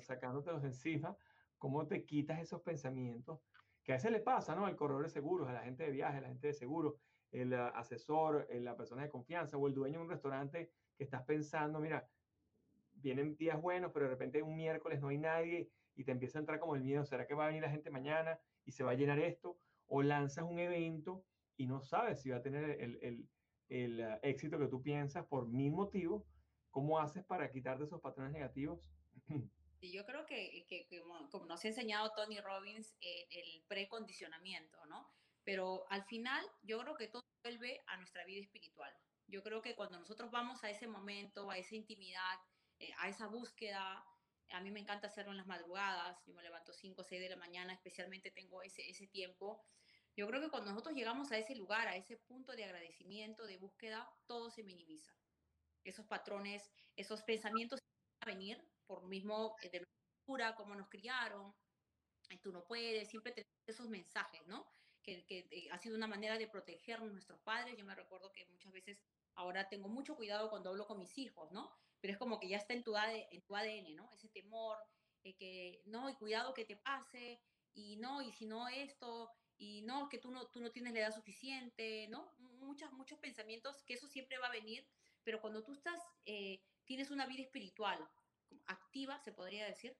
sacándotelos 0.00 0.62
de 0.62 0.68
encima, 0.68 1.16
¿cómo 1.58 1.86
te 1.86 2.04
quitas 2.04 2.40
esos 2.40 2.62
pensamientos? 2.62 3.40
Que 3.82 3.92
a 3.92 3.96
veces 3.96 4.12
le 4.12 4.20
pasa, 4.20 4.54
¿no? 4.54 4.66
Al 4.66 4.76
corredor 4.76 5.04
de 5.04 5.10
seguros, 5.10 5.48
a 5.48 5.52
la 5.52 5.62
gente 5.62 5.84
de 5.84 5.90
viaje, 5.90 6.18
a 6.18 6.20
la 6.22 6.28
gente 6.28 6.48
de 6.48 6.54
seguro, 6.54 6.98
el 7.30 7.54
asesor, 7.54 8.46
la 8.52 8.76
persona 8.76 9.02
de 9.02 9.10
confianza 9.10 9.56
o 9.56 9.66
el 9.66 9.74
dueño 9.74 9.98
de 9.98 10.04
un 10.04 10.10
restaurante 10.10 10.70
que 10.96 11.04
estás 11.04 11.22
pensando, 11.22 11.80
mira, 11.80 12.06
vienen 12.94 13.36
días 13.36 13.60
buenos, 13.60 13.90
pero 13.92 14.04
de 14.06 14.10
repente 14.10 14.42
un 14.42 14.54
miércoles 14.54 15.00
no 15.00 15.08
hay 15.08 15.18
nadie 15.18 15.70
y 15.94 16.04
te 16.04 16.12
empieza 16.12 16.38
a 16.38 16.40
entrar 16.40 16.60
como 16.60 16.76
el 16.76 16.82
miedo, 16.82 17.04
¿será 17.04 17.26
que 17.26 17.34
va 17.34 17.44
a 17.44 17.48
venir 17.48 17.62
la 17.62 17.70
gente 17.70 17.90
mañana 17.90 18.38
y 18.64 18.72
se 18.72 18.84
va 18.84 18.92
a 18.92 18.94
llenar 18.94 19.18
esto? 19.18 19.58
O 19.86 20.02
lanzas 20.02 20.44
un 20.44 20.58
evento 20.58 21.24
y 21.56 21.66
no 21.66 21.80
sabes 21.80 22.20
si 22.20 22.30
va 22.30 22.38
a 22.38 22.42
tener 22.42 22.80
el, 22.80 22.98
el, 23.02 23.28
el 23.68 24.00
uh, 24.00 24.18
éxito 24.22 24.58
que 24.58 24.68
tú 24.68 24.82
piensas 24.82 25.26
por 25.26 25.48
mil 25.48 25.72
motivos. 25.72 26.24
¿Cómo 26.70 26.98
haces 26.98 27.24
para 27.24 27.50
quitarte 27.50 27.84
esos 27.84 28.00
patrones 28.00 28.32
negativos? 28.32 28.80
Yo 29.90 30.04
creo 30.04 30.26
que, 30.26 30.64
que, 30.68 30.86
que 30.86 31.00
como, 31.00 31.46
nos 31.46 31.64
ha 31.64 31.68
enseñado 31.68 32.12
Tony 32.14 32.40
Robbins, 32.40 32.94
eh, 33.00 33.26
el 33.30 33.64
precondicionamiento, 33.66 34.84
¿no? 34.86 35.10
Pero 35.44 35.86
al 35.90 36.04
final 36.04 36.44
yo 36.62 36.80
creo 36.80 36.94
que 36.96 37.08
todo 37.08 37.22
vuelve 37.42 37.82
a 37.86 37.96
nuestra 37.96 38.24
vida 38.24 38.40
espiritual. 38.40 38.94
Yo 39.26 39.42
creo 39.42 39.60
que 39.60 39.74
cuando 39.74 39.98
nosotros 39.98 40.30
vamos 40.30 40.62
a 40.62 40.70
ese 40.70 40.86
momento, 40.86 41.50
a 41.50 41.58
esa 41.58 41.74
intimidad, 41.74 42.38
eh, 42.78 42.92
a 42.98 43.08
esa 43.08 43.26
búsqueda, 43.26 44.04
a 44.50 44.60
mí 44.60 44.70
me 44.70 44.80
encanta 44.80 45.08
hacerlo 45.08 45.32
en 45.32 45.38
las 45.38 45.46
madrugadas, 45.46 46.24
yo 46.26 46.34
me 46.34 46.42
levanto 46.42 46.72
5 46.72 47.00
o 47.00 47.04
6 47.04 47.20
de 47.20 47.30
la 47.30 47.36
mañana, 47.36 47.72
especialmente 47.72 48.30
tengo 48.30 48.62
ese, 48.62 48.88
ese 48.88 49.08
tiempo. 49.08 49.64
Yo 50.14 50.26
creo 50.28 50.40
que 50.40 50.50
cuando 50.50 50.70
nosotros 50.70 50.94
llegamos 50.94 51.32
a 51.32 51.38
ese 51.38 51.56
lugar, 51.56 51.88
a 51.88 51.96
ese 51.96 52.18
punto 52.18 52.52
de 52.52 52.64
agradecimiento, 52.64 53.46
de 53.46 53.56
búsqueda, 53.56 54.08
todo 54.26 54.50
se 54.50 54.62
minimiza. 54.62 55.12
Esos 55.84 56.06
patrones, 56.06 56.70
esos 56.96 57.22
pensamientos 57.22 57.80
van 58.20 58.28
a 58.28 58.34
venir 58.34 58.71
por 58.92 59.08
mismo 59.08 59.56
eh, 59.62 59.70
de 59.70 59.80
la 59.80 59.86
cultura, 60.26 60.54
cómo 60.54 60.74
nos 60.74 60.88
criaron, 60.90 61.54
tú 62.42 62.52
no 62.52 62.62
puedes, 62.64 63.08
siempre 63.08 63.32
tenemos 63.32 63.66
esos 63.66 63.88
mensajes, 63.88 64.46
¿no? 64.46 64.66
Que, 65.02 65.24
que 65.24 65.48
eh, 65.50 65.68
ha 65.70 65.78
sido 65.78 65.96
una 65.96 66.06
manera 66.06 66.36
de 66.36 66.46
proteger 66.46 66.96
a 67.00 67.04
nuestros 67.04 67.40
padres. 67.40 67.76
Yo 67.78 67.86
me 67.86 67.94
recuerdo 67.94 68.30
que 68.32 68.44
muchas 68.46 68.70
veces 68.70 69.02
ahora 69.34 69.68
tengo 69.68 69.88
mucho 69.88 70.14
cuidado 70.14 70.50
cuando 70.50 70.70
hablo 70.70 70.86
con 70.86 70.98
mis 70.98 71.16
hijos, 71.16 71.50
¿no? 71.52 71.70
Pero 72.00 72.12
es 72.12 72.18
como 72.18 72.38
que 72.38 72.48
ya 72.48 72.58
está 72.58 72.74
en 72.74 72.82
tu, 72.84 72.94
ADN, 72.94 73.28
en 73.30 73.42
tu 73.42 73.56
ADN 73.56 73.96
¿no? 73.96 74.10
Ese 74.12 74.28
temor, 74.28 74.76
eh, 75.24 75.34
que 75.36 75.82
no, 75.86 76.10
y 76.10 76.14
cuidado 76.16 76.52
que 76.52 76.66
te 76.66 76.76
pase, 76.76 77.40
y 77.72 77.96
no, 77.96 78.20
y 78.20 78.30
si 78.32 78.44
no 78.44 78.68
esto, 78.68 79.30
y 79.56 79.80
no, 79.82 80.08
que 80.10 80.18
tú 80.18 80.30
no, 80.30 80.48
tú 80.48 80.60
no 80.60 80.70
tienes 80.70 80.92
la 80.92 81.00
edad 81.00 81.14
suficiente, 81.14 82.08
¿no? 82.08 82.30
Muchos, 82.38 82.92
muchos 82.92 83.18
pensamientos, 83.18 83.82
que 83.84 83.94
eso 83.94 84.06
siempre 84.06 84.38
va 84.38 84.48
a 84.48 84.52
venir, 84.52 84.86
pero 85.24 85.40
cuando 85.40 85.64
tú 85.64 85.72
estás, 85.72 85.98
tienes 86.84 87.10
una 87.10 87.26
vida 87.26 87.42
espiritual, 87.42 87.98
activa, 88.66 89.18
se 89.20 89.32
podría 89.32 89.66
decir, 89.66 89.96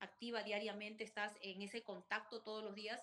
activa 0.00 0.42
diariamente, 0.42 1.04
estás 1.04 1.36
en 1.40 1.62
ese 1.62 1.82
contacto 1.82 2.42
todos 2.42 2.62
los 2.62 2.74
días, 2.74 3.02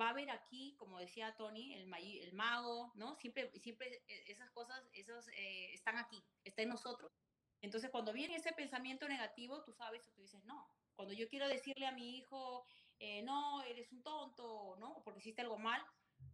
va 0.00 0.06
a 0.06 0.10
haber 0.10 0.30
aquí, 0.30 0.74
como 0.78 0.98
decía 0.98 1.34
Tony, 1.36 1.74
el, 1.74 1.92
el 1.94 2.32
mago, 2.32 2.92
¿no? 2.94 3.16
Siempre, 3.16 3.50
siempre 3.58 4.02
e, 4.06 4.30
esas 4.30 4.50
cosas, 4.50 4.88
esos 4.92 5.28
eh, 5.28 5.72
están 5.72 5.98
aquí, 5.98 6.24
está 6.44 6.62
en 6.62 6.70
nosotros. 6.70 7.12
Entonces, 7.60 7.90
cuando 7.90 8.12
viene 8.12 8.36
ese 8.36 8.52
pensamiento 8.52 9.08
negativo, 9.08 9.62
tú 9.62 9.72
sabes, 9.72 10.02
tú 10.14 10.22
dices, 10.22 10.42
no. 10.44 10.68
Cuando 10.94 11.14
yo 11.14 11.28
quiero 11.28 11.48
decirle 11.48 11.86
a 11.86 11.92
mi 11.92 12.16
hijo, 12.16 12.64
eh, 12.98 13.22
no, 13.22 13.62
eres 13.62 13.92
un 13.92 14.02
tonto, 14.02 14.76
¿no? 14.78 15.02
Porque 15.04 15.20
hiciste 15.20 15.42
algo 15.42 15.58
mal, 15.58 15.84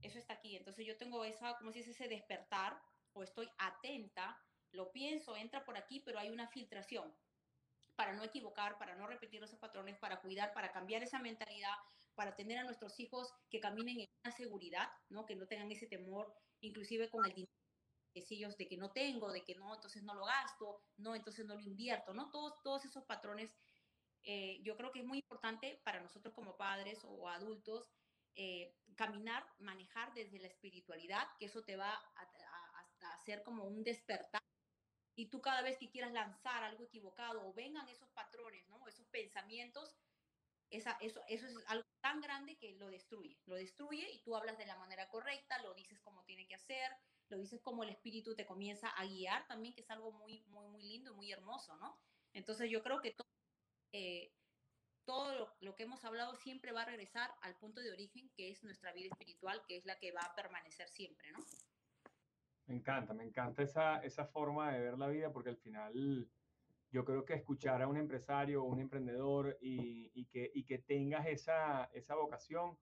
eso 0.01 0.18
está 0.18 0.35
aquí. 0.35 0.57
Entonces, 0.57 0.87
yo 0.87 0.97
tengo 0.97 1.24
esa, 1.24 1.57
como 1.59 1.72
si 1.72 1.81
es 1.81 1.89
ese 1.89 2.09
despertar, 2.09 2.81
o 3.12 3.22
estoy 3.22 3.51
atenta, 3.59 4.41
lo 4.70 4.93
pienso, 4.93 5.37
entra 5.37 5.64
por 5.64 5.76
aquí, 5.76 6.01
pero 6.01 6.18
hay 6.18 6.31
una 6.31 6.49
filtración 6.49 7.14
para 7.99 8.12
no 8.12 8.22
equivocar, 8.22 8.78
para 8.78 8.94
no 8.94 9.09
repetir 9.09 9.42
esos 9.42 9.59
patrones, 9.59 9.99
para 9.99 10.20
cuidar, 10.20 10.53
para 10.55 10.70
cambiar 10.70 11.03
esa 11.03 11.18
mentalidad, 11.18 11.74
para 12.14 12.36
tener 12.36 12.59
a 12.59 12.62
nuestros 12.62 13.01
hijos 13.01 13.34
que 13.51 13.59
caminen 13.59 13.99
en 13.99 14.07
una 14.24 14.32
seguridad, 14.32 14.88
¿no? 15.09 15.26
que 15.26 15.34
no 15.34 15.49
tengan 15.49 15.72
ese 15.72 15.88
temor, 15.88 16.32
inclusive 16.61 17.11
con 17.11 17.26
el 17.26 17.34
dinero 17.34 17.53
ellos 18.14 18.57
de 18.57 18.68
que 18.68 18.76
no 18.76 18.90
tengo, 18.90 19.32
de 19.32 19.44
que 19.44 19.55
no, 19.55 19.74
entonces 19.74 20.03
no 20.03 20.14
lo 20.14 20.24
gasto, 20.24 20.82
no, 20.96 21.14
entonces 21.14 21.44
no 21.46 21.55
lo 21.55 21.61
invierto, 21.61 22.12
¿no? 22.14 22.30
Todos, 22.30 22.61
todos 22.64 22.84
esos 22.84 23.05
patrones, 23.05 23.57
eh, 24.24 24.61
yo 24.62 24.76
creo 24.76 24.90
que 24.90 25.01
es 25.01 25.07
muy 25.07 25.18
importante 25.18 25.80
para 25.84 26.01
nosotros 26.01 26.34
como 26.34 26.57
padres 26.57 27.05
o 27.05 27.28
adultos 27.28 27.92
eh, 28.34 28.74
caminar, 28.96 29.46
manejar 29.59 30.12
desde 30.14 30.40
la 30.40 30.49
espiritualidad, 30.49 31.28
que 31.38 31.46
eso 31.46 31.62
te 31.62 31.76
va 31.76 31.92
a, 31.92 32.22
a, 32.22 33.07
a 33.07 33.14
hacer 33.14 33.44
como 33.44 33.64
un 33.64 33.84
despertar 33.84 34.38
y 35.19 35.27
tú 35.27 35.41
cada 35.41 35.62
vez 35.62 35.77
que 35.79 35.91
quieras 35.91 36.12
lanzar 36.12 36.62
algo 36.62 36.85
equivocado 36.85 37.45
o 37.45 37.53
vengan 37.53 37.89
esos 37.89 38.09
patrones, 38.11 38.69
¿no? 38.69 38.87
esos 38.87 39.05
pensamientos, 39.09 39.97
esa, 40.71 40.93
eso, 41.01 41.21
eso 41.27 41.49
es 41.49 41.57
algo 41.66 41.89
tan 42.01 42.21
grande 42.21 42.57
que 42.57 42.77
lo 42.77 42.87
destruye. 42.87 43.37
Lo 43.47 43.57
destruye 43.57 44.09
y 44.12 44.23
tú 44.23 44.37
hablas 44.37 44.57
de 44.59 44.66
la 44.66 44.77
manera 44.77 45.09
correcta, 45.09 45.61
lo 45.62 45.75
dices 45.75 45.99
como 46.03 46.23
tiene 46.23 46.47
que 46.47 46.55
hacer, 46.55 46.93
lo 47.31 47.37
dices 47.37 47.61
como 47.61 47.83
el 47.83 47.91
espíritu 47.91 48.37
te 48.37 48.47
comienza 48.47 48.91
a 48.91 49.07
guiar 49.07 49.45
también, 49.49 49.75
que 49.75 49.81
es 49.81 49.91
algo 49.91 50.12
muy, 50.12 50.45
muy, 50.51 50.69
muy 50.69 50.85
lindo 50.85 51.11
y 51.11 51.16
muy 51.16 51.33
hermoso, 51.33 51.77
¿no? 51.79 51.99
Entonces 52.33 52.71
yo 52.71 52.81
creo 52.85 53.01
que 53.01 53.11
todo, 53.11 53.29
eh, 53.91 54.33
todo 55.05 55.35
lo, 55.35 55.57
lo, 55.59 55.75
que 55.75 55.83
hemos 55.83 56.05
hablado 56.05 56.37
siempre 56.37 56.71
va 56.71 56.83
a 56.83 56.85
regresar 56.85 57.35
al 57.43 57.57
punto 57.57 57.81
de 57.81 57.91
origen, 57.91 58.31
que 58.37 58.53
es 58.53 58.62
nuestra 58.62 58.93
vida 58.93 59.09
espiritual, 59.11 59.64
que 59.66 59.79
es 59.79 59.85
la 59.85 59.99
que 59.99 60.12
va 60.12 60.21
a 60.21 60.37
permanecer 60.37 60.89
siempre, 60.89 61.33
¿no? 61.33 61.41
Me 62.69 62.75
encanta, 62.75 63.14
me 63.14 63.25
encanta 63.25 63.62
esa, 63.62 64.01
esa 64.01 64.27
forma 64.27 64.71
de 64.73 64.81
ver 64.81 64.99
la 64.99 65.09
vida 65.09 65.33
porque 65.33 65.49
al 65.49 65.57
final 65.57 66.29
yo 66.91 67.03
creo 67.03 67.25
que 67.25 67.33
escuchar 67.33 67.81
a 67.81 67.89
un 67.89 67.97
empresario 67.97 68.62
o 68.62 68.66
un 68.66 68.79
emprendedor 68.79 69.57
y, 69.62 70.11
y, 70.14 70.27
que, 70.27 70.51
y 70.55 70.64
que 70.64 70.79
tengas 70.79 71.27
esa, 71.27 71.89
esa 71.95 72.14
vocación, 72.14 72.77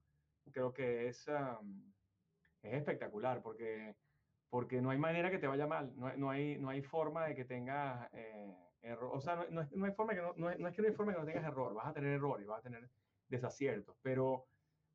creo 0.51 0.73
que 0.73 1.07
es, 1.07 1.29
es 2.61 2.73
espectacular 2.73 3.41
porque, 3.41 3.95
porque 4.49 4.81
no 4.81 4.89
hay 4.89 4.97
manera 4.97 5.31
que 5.31 5.39
te 5.39 5.47
vaya 5.47 5.67
mal, 5.67 5.93
no, 5.95 6.13
no 6.17 6.29
hay, 6.31 6.57
no 6.57 6.69
hay 6.69 6.81
forma 6.81 7.25
de 7.25 7.35
que 7.35 7.45
tengas 7.45 8.09
eh, 8.11 8.53
error, 8.81 9.11
o 9.13 9.21
sea, 9.21 9.37
no, 9.37 9.45
no, 9.49 9.69
no, 9.71 9.85
hay 9.85 9.93
forma 9.93 10.15
que 10.15 10.21
no, 10.21 10.33
no, 10.35 10.49
es, 10.49 10.57
que 10.75 10.81
no 10.81 10.87
hay 10.89 10.93
forma 10.93 11.13
que 11.13 11.19
no 11.19 11.25
tengas 11.25 11.45
error, 11.45 11.73
vas 11.73 11.87
a 11.87 11.93
tener 11.93 12.11
errores, 12.11 12.45
vas 12.45 12.59
a 12.59 12.63
tener 12.63 12.89
desaciertos, 13.29 13.95
pero, 14.01 14.47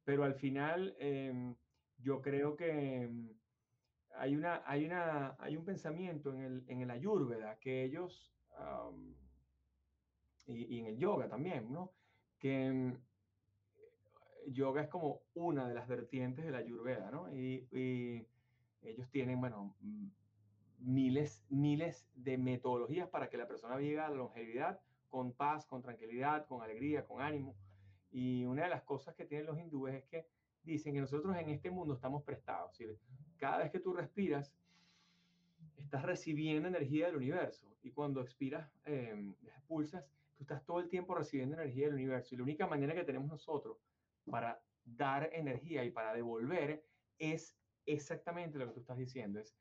pero 0.04 0.24
al 0.24 0.34
final 0.34 0.94
eh, 0.98 1.54
yo 1.96 2.20
creo 2.20 2.56
que 2.56 3.08
hay, 4.16 4.36
una, 4.36 4.62
hay, 4.66 4.84
una, 4.84 5.36
hay 5.38 5.56
un 5.56 5.64
pensamiento 5.64 6.32
en 6.32 6.42
el, 6.42 6.64
en 6.68 6.80
el 6.80 6.90
Ayurveda 6.90 7.58
que 7.58 7.84
ellos, 7.84 8.32
y, 10.46 10.78
en 10.78 10.86
el 10.86 10.98
yoga 10.98 11.28
también, 11.28 11.72
¿no? 11.72 11.92
Que 12.38 12.70
um, 12.70 12.96
yoga 14.52 14.82
es 14.82 14.88
como 14.88 15.22
una 15.34 15.68
de 15.68 15.74
las 15.74 15.88
vertientes 15.88 16.44
de 16.44 16.50
la 16.50 16.58
Ayurveda, 16.58 17.10
¿no? 17.10 17.32
Y, 17.34 18.26
ellos 18.82 19.08
tienen, 19.10 19.40
bueno, 19.40 19.76
miles, 20.80 21.44
miles 21.48 22.08
de 22.16 22.36
metodologías 22.36 23.08
para 23.08 23.30
que 23.30 23.36
la 23.36 23.46
persona 23.46 23.76
viva 23.76 24.08
la 24.08 24.16
longevidad 24.16 24.80
con 25.08 25.32
paz, 25.32 25.66
con 25.66 25.82
tranquilidad, 25.82 26.46
con 26.46 26.62
alegría, 26.62 27.04
con 27.04 27.22
ánimo. 27.22 27.54
Y 28.10 28.44
una 28.44 28.64
de 28.64 28.70
las 28.70 28.82
cosas 28.82 29.14
que 29.14 29.24
tienen 29.24 29.46
los 29.46 29.56
hindúes 29.56 29.94
es 29.94 30.04
que 30.06 30.26
dicen 30.64 30.94
que 30.94 31.00
nosotros 31.00 31.36
en 31.36 31.50
este 31.50 31.70
mundo 31.70 31.94
estamos 31.94 32.24
prestados. 32.24 32.74
¿sí? 32.76 32.86
Cada 33.42 33.58
vez 33.58 33.72
que 33.72 33.80
tú 33.80 33.92
respiras, 33.92 34.54
estás 35.76 36.04
recibiendo 36.04 36.68
energía 36.68 37.06
del 37.06 37.16
universo. 37.16 37.66
Y 37.82 37.90
cuando 37.90 38.20
expiras, 38.20 38.70
eh, 38.84 39.34
expulsas, 39.42 40.06
tú 40.36 40.44
estás 40.44 40.64
todo 40.64 40.78
el 40.78 40.88
tiempo 40.88 41.16
recibiendo 41.16 41.56
energía 41.56 41.86
del 41.86 41.94
universo 41.94 42.36
y 42.36 42.38
la 42.38 42.44
única 42.44 42.68
manera 42.68 42.94
que 42.94 43.02
tenemos 43.02 43.28
nosotros 43.28 43.78
para 44.30 44.62
dar 44.84 45.28
energía 45.32 45.82
y 45.82 45.90
para 45.90 46.14
devolver 46.14 46.84
es 47.18 47.58
exactamente 47.84 48.60
lo 48.60 48.68
que 48.68 48.74
tú 48.74 48.80
estás 48.80 48.96
diciendo, 48.96 49.40
es 49.40 49.56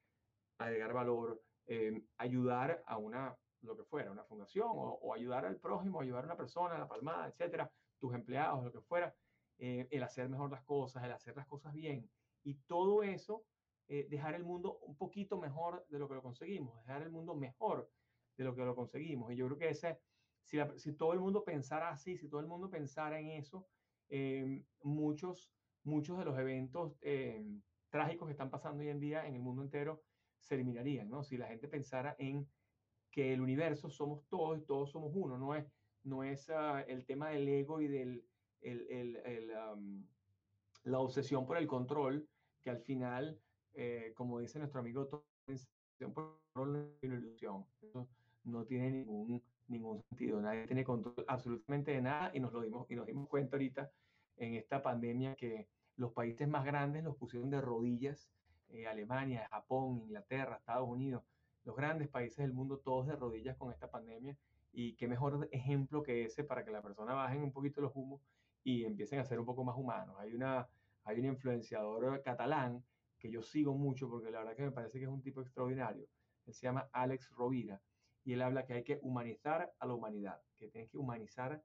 agregar 0.59 0.93
valor, 0.93 1.41
eh, 1.65 2.03
ayudar 2.17 2.83
a 2.85 2.97
una, 2.97 3.35
lo 3.63 3.75
que 3.75 3.83
fuera, 3.83 4.11
una 4.11 4.25
fundación 4.25 4.67
o, 4.69 5.11
ayudar 5.11 5.47
al 5.47 5.57
prójimo, 5.57 6.01
ayudar 6.01 6.25
a 6.25 6.27
una 6.27 6.37
persona, 6.37 6.77
la 6.77 6.87
palmada, 6.87 7.29
etcétera, 7.29 7.71
tus 7.97 8.13
empleados, 8.13 8.63
lo 8.63 8.71
que 8.71 8.81
fuera, 8.81 9.15
eh, 9.57 9.87
el 9.89 10.03
hacer 10.03 10.29
mejor 10.29 10.51
las 10.51 10.61
cosas, 10.65 11.03
el 11.03 11.11
hacer 11.11 11.35
las 11.35 11.47
cosas 11.47 11.73
bien. 11.73 12.07
Y 12.43 12.53
todo 12.67 13.01
eso, 13.01 13.43
eh, 13.93 14.07
dejar 14.09 14.35
el 14.35 14.45
mundo 14.45 14.79
un 14.83 14.95
poquito 14.95 15.37
mejor 15.37 15.85
de 15.89 15.99
lo 15.99 16.07
que 16.07 16.15
lo 16.15 16.21
conseguimos, 16.21 16.77
dejar 16.77 17.01
el 17.01 17.11
mundo 17.11 17.35
mejor 17.35 17.91
de 18.37 18.45
lo 18.45 18.55
que 18.55 18.63
lo 18.63 18.73
conseguimos. 18.73 19.33
Y 19.33 19.35
yo 19.35 19.47
creo 19.47 19.57
que 19.57 19.69
ese, 19.69 19.99
si, 20.43 20.57
si 20.77 20.93
todo 20.93 21.11
el 21.11 21.19
mundo 21.19 21.43
pensara 21.43 21.89
así, 21.89 22.17
si 22.17 22.29
todo 22.29 22.39
el 22.39 22.47
mundo 22.47 22.69
pensara 22.69 23.19
en 23.19 23.31
eso, 23.31 23.67
muchos, 24.83 25.51
muchos 25.83 26.17
de 26.17 26.25
los 26.25 26.39
eventos 26.39 26.97
trágicos 27.89 28.27
que 28.27 28.31
están 28.31 28.49
pasando 28.49 28.81
hoy 28.81 28.89
en 28.89 28.99
día 29.01 29.27
en 29.27 29.35
el 29.35 29.41
mundo 29.41 29.61
entero 29.61 30.03
se 30.39 30.55
eliminarían, 30.55 31.09
¿no? 31.09 31.21
Si 31.21 31.35
la 31.35 31.47
gente 31.47 31.67
pensara 31.67 32.15
en 32.17 32.47
que 33.11 33.33
el 33.33 33.41
universo 33.41 33.89
somos 33.89 34.25
todos 34.29 34.57
y 34.57 34.61
todos 34.61 34.89
somos 34.89 35.11
uno, 35.13 35.37
no 35.37 35.53
es, 35.53 35.65
no 36.03 36.23
es 36.23 36.49
ah, 36.49 36.81
el 36.87 37.05
tema 37.05 37.29
del 37.29 37.47
ego 37.47 37.81
y 37.81 37.87
del 37.89 38.25
el, 38.61 39.17
el, 39.17 40.05
la 40.83 40.99
obsesión 40.99 41.45
por 41.45 41.57
el 41.57 41.67
control, 41.67 42.27
que 42.61 42.69
al 42.69 42.79
final, 42.79 43.39
eh, 43.73 44.13
como 44.15 44.39
dice 44.39 44.59
nuestro 44.59 44.79
amigo, 44.79 45.07
por 46.09 46.97
ilusión. 47.01 47.65
no 48.43 48.65
tiene 48.65 48.91
ningún, 48.91 49.41
ningún 49.67 50.01
sentido. 50.09 50.41
Nadie 50.41 50.65
tiene 50.65 50.83
control 50.83 51.25
absolutamente 51.27 51.91
de 51.91 52.01
nada 52.01 52.31
y 52.33 52.39
nos 52.39 52.51
lo 52.51 52.61
dimos 52.61 52.89
y 52.89 52.95
nos 52.95 53.05
dimos 53.05 53.27
cuenta 53.27 53.55
ahorita 53.55 53.91
en 54.37 54.55
esta 54.55 54.81
pandemia 54.81 55.35
que 55.35 55.67
los 55.97 56.11
países 56.13 56.47
más 56.47 56.65
grandes 56.65 57.03
los 57.03 57.15
pusieron 57.15 57.49
de 57.49 57.61
rodillas, 57.61 58.29
eh, 58.69 58.87
Alemania, 58.87 59.47
Japón, 59.51 59.99
Inglaterra, 59.99 60.57
Estados 60.57 60.89
Unidos, 60.89 61.23
los 61.63 61.75
grandes 61.75 62.07
países 62.07 62.37
del 62.37 62.53
mundo, 62.53 62.79
todos 62.79 63.07
de 63.07 63.15
rodillas 63.15 63.55
con 63.57 63.71
esta 63.71 63.89
pandemia. 63.89 64.35
Y 64.73 64.93
qué 64.95 65.07
mejor 65.07 65.49
ejemplo 65.51 66.01
que 66.01 66.23
ese 66.23 66.43
para 66.43 66.63
que 66.63 66.71
la 66.71 66.81
persona 66.81 67.13
bajen 67.13 67.43
un 67.43 67.51
poquito 67.51 67.81
los 67.81 67.91
humos 67.93 68.21
y 68.63 68.85
empiecen 68.85 69.19
a 69.19 69.25
ser 69.25 69.39
un 69.39 69.45
poco 69.45 69.63
más 69.63 69.75
humanos. 69.77 70.15
Hay, 70.19 70.33
una, 70.33 70.67
hay 71.03 71.19
un 71.19 71.25
influenciador 71.25 72.21
catalán 72.23 72.83
que 73.21 73.29
yo 73.29 73.43
sigo 73.43 73.75
mucho 73.75 74.09
porque 74.09 74.31
la 74.31 74.39
verdad 74.39 74.55
que 74.55 74.63
me 74.63 74.71
parece 74.71 74.97
que 74.97 75.05
es 75.05 75.11
un 75.11 75.21
tipo 75.21 75.41
extraordinario. 75.41 76.07
Él 76.47 76.53
se 76.53 76.65
llama 76.65 76.89
Alex 76.91 77.29
Rovira 77.31 77.79
y 78.23 78.33
él 78.33 78.41
habla 78.41 78.65
que 78.65 78.73
hay 78.73 78.83
que 78.83 78.99
humanizar 79.03 79.73
a 79.79 79.85
la 79.85 79.93
humanidad, 79.93 80.41
que 80.57 80.67
tienes 80.67 80.89
que 80.89 80.97
humanizar 80.97 81.63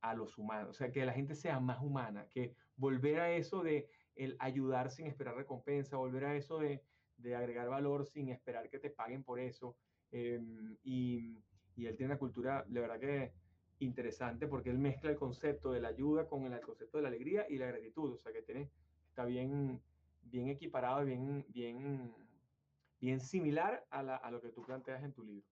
a 0.00 0.14
los 0.14 0.36
humanos, 0.36 0.70
o 0.70 0.74
sea, 0.74 0.92
que 0.92 1.04
la 1.04 1.12
gente 1.12 1.34
sea 1.34 1.58
más 1.60 1.80
humana, 1.80 2.26
que 2.28 2.54
volver 2.76 3.20
a 3.20 3.32
eso 3.32 3.62
de 3.62 3.88
el 4.14 4.36
ayudar 4.40 4.90
sin 4.90 5.06
esperar 5.06 5.36
recompensa, 5.36 5.96
volver 5.96 6.24
a 6.24 6.36
eso 6.36 6.58
de, 6.58 6.82
de 7.16 7.36
agregar 7.36 7.68
valor 7.68 8.04
sin 8.06 8.28
esperar 8.28 8.68
que 8.68 8.78
te 8.78 8.90
paguen 8.90 9.22
por 9.22 9.38
eso. 9.38 9.76
Em, 10.10 10.76
y, 10.82 11.42
y, 11.76 11.86
él 11.86 11.96
tiene 11.96 12.12
una 12.12 12.18
cultura, 12.18 12.64
de 12.66 12.80
verdad 12.80 12.98
que 12.98 13.32
interesante, 13.80 14.46
porque 14.48 14.70
él 14.70 14.78
mezcla 14.78 15.10
el 15.10 15.16
concepto 15.16 15.70
de 15.70 15.80
la 15.80 15.88
ayuda 15.88 16.26
con 16.26 16.44
el, 16.44 16.60
concepto 16.60 16.96
de 16.98 17.02
la 17.02 17.08
alegría 17.08 17.46
y 17.48 17.58
la 17.58 17.66
gratitud, 17.66 18.12
o 18.12 18.18
sea, 18.18 18.32
que 18.32 18.42
tiene, 18.42 18.70
está 19.08 19.24
bien, 19.24 19.80
bien 20.30 20.48
equiparado, 20.48 21.04
bien, 21.04 21.44
bien, 21.48 22.14
bien 23.00 23.20
similar 23.20 23.86
a, 23.90 24.02
la, 24.02 24.16
a 24.16 24.30
lo 24.30 24.40
que 24.40 24.50
tú 24.50 24.62
planteas 24.62 25.02
en 25.02 25.12
tu 25.12 25.24
libro. 25.24 25.46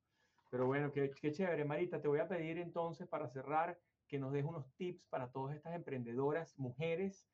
Pero 0.51 0.67
bueno, 0.67 0.93
qué, 0.93 1.11
qué 1.11 1.33
chévere, 1.33 1.65
Marita. 1.65 2.01
Te 2.01 2.09
voy 2.09 2.21
a 2.21 2.29
pedir 2.29 2.59
entonces 2.59 3.09
para 3.09 3.29
cerrar 3.29 3.79
que 4.07 4.19
nos 4.19 4.33
des 4.33 4.45
unos 4.45 4.73
tips 4.77 5.07
para 5.09 5.31
todas 5.31 5.57
estas 5.57 5.75
emprendedoras, 5.75 6.57
mujeres. 6.59 7.27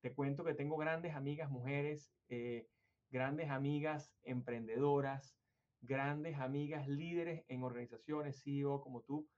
Te 0.00 0.14
cuento 0.14 0.44
que 0.44 0.54
tengo 0.54 0.76
grandes 0.76 1.14
amigas 1.14 1.50
mujeres, 1.50 2.12
eh, 2.28 2.68
grandes 3.10 3.50
amigas 3.50 4.14
emprendedoras, 4.22 5.36
grandes 5.80 6.38
amigas 6.38 6.88
líderes 6.88 7.44
en 7.48 7.62
organizaciones, 7.62 8.42
CEO 8.42 8.80
como 8.80 9.02
tú, 9.02 9.28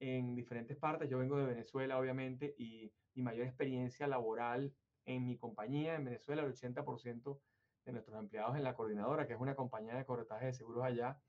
en 0.00 0.34
diferentes 0.34 0.76
partes. 0.76 1.08
Yo 1.08 1.18
vengo 1.18 1.38
de 1.38 1.46
Venezuela, 1.46 1.98
obviamente, 1.98 2.54
y 2.58 2.92
mi 3.14 3.22
mayor 3.22 3.46
experiencia 3.46 4.06
laboral 4.06 4.74
en 5.04 5.26
mi 5.26 5.36
compañía 5.36 5.94
en 5.94 6.04
Venezuela, 6.04 6.42
el 6.42 6.52
80% 6.52 7.40
de 7.84 7.92
nuestros 7.92 8.18
empleados 8.18 8.56
en 8.56 8.64
la 8.64 8.74
coordinadora, 8.74 9.26
que 9.26 9.34
es 9.34 9.40
una 9.40 9.54
compañía 9.54 9.94
de 9.94 10.04
corretaje 10.04 10.46
de 10.46 10.52
seguros 10.52 10.84
allá, 10.84 11.20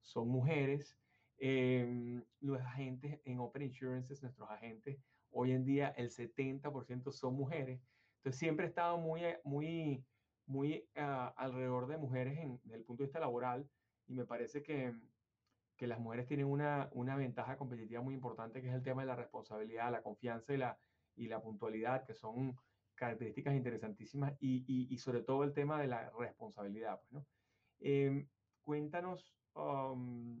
son 0.00 0.28
mujeres. 0.28 0.96
Eh, 1.38 2.20
los 2.40 2.60
agentes 2.60 3.20
en 3.24 3.38
Open 3.38 3.62
Insurances, 3.62 4.22
nuestros 4.22 4.50
agentes, 4.50 4.98
hoy 5.30 5.52
en 5.52 5.64
día 5.64 5.88
el 5.96 6.10
70% 6.10 7.12
son 7.12 7.34
mujeres. 7.34 7.80
Entonces 8.18 8.38
siempre 8.38 8.66
he 8.66 8.68
estado 8.68 8.98
muy, 8.98 9.22
muy, 9.44 10.04
muy 10.46 10.88
uh, 10.96 11.32
alrededor 11.36 11.86
de 11.86 11.96
mujeres 11.96 12.38
en, 12.38 12.60
desde 12.64 12.76
el 12.76 12.84
punto 12.84 13.02
de 13.02 13.06
vista 13.06 13.20
laboral 13.20 13.68
y 14.06 14.14
me 14.14 14.26
parece 14.26 14.62
que, 14.62 14.92
que 15.76 15.86
las 15.86 16.00
mujeres 16.00 16.26
tienen 16.26 16.46
una, 16.46 16.90
una, 16.92 17.16
ventaja 17.16 17.56
competitiva 17.56 18.02
muy 18.02 18.14
importante 18.14 18.60
que 18.60 18.68
es 18.68 18.74
el 18.74 18.82
tema 18.82 19.02
de 19.02 19.06
la 19.06 19.16
responsabilidad, 19.16 19.90
la 19.90 20.02
confianza 20.02 20.52
y 20.52 20.58
la, 20.58 20.78
y 21.16 21.28
la 21.28 21.40
puntualidad, 21.40 22.04
que 22.04 22.14
son 22.14 22.58
características 23.00 23.54
interesantísimas 23.54 24.36
y, 24.40 24.62
y, 24.68 24.92
y 24.94 24.98
sobre 24.98 25.22
todo 25.22 25.42
el 25.42 25.54
tema 25.54 25.80
de 25.80 25.86
la 25.86 26.10
responsabilidad. 26.18 27.00
Pues, 27.00 27.12
¿no? 27.12 27.26
eh, 27.80 28.26
cuéntanos 28.62 29.34
um, 29.54 30.38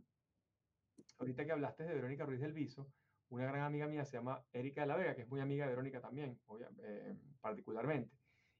ahorita 1.18 1.46
que 1.46 1.52
hablaste 1.52 1.84
de 1.84 1.94
Verónica 1.94 2.26
Ruiz 2.26 2.40
del 2.40 2.52
Viso, 2.52 2.92
una 3.30 3.46
gran 3.46 3.62
amiga 3.62 3.88
mía 3.88 4.04
se 4.04 4.18
llama 4.18 4.44
Erika 4.52 4.82
de 4.82 4.88
la 4.88 4.96
Vega, 4.96 5.14
que 5.14 5.22
es 5.22 5.28
muy 5.28 5.40
amiga 5.40 5.64
de 5.64 5.70
Verónica 5.70 6.02
también, 6.02 6.38
eh, 6.82 7.16
particularmente. 7.40 8.14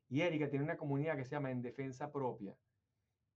Y 0.09 0.23
Erika 0.23 0.49
tiene 0.49 0.65
una 0.65 0.79
comunidad 0.79 1.17
que 1.17 1.25
se 1.27 1.33
llama 1.33 1.51
En 1.51 1.61
Defensa 1.61 2.11
Propia. 2.11 2.57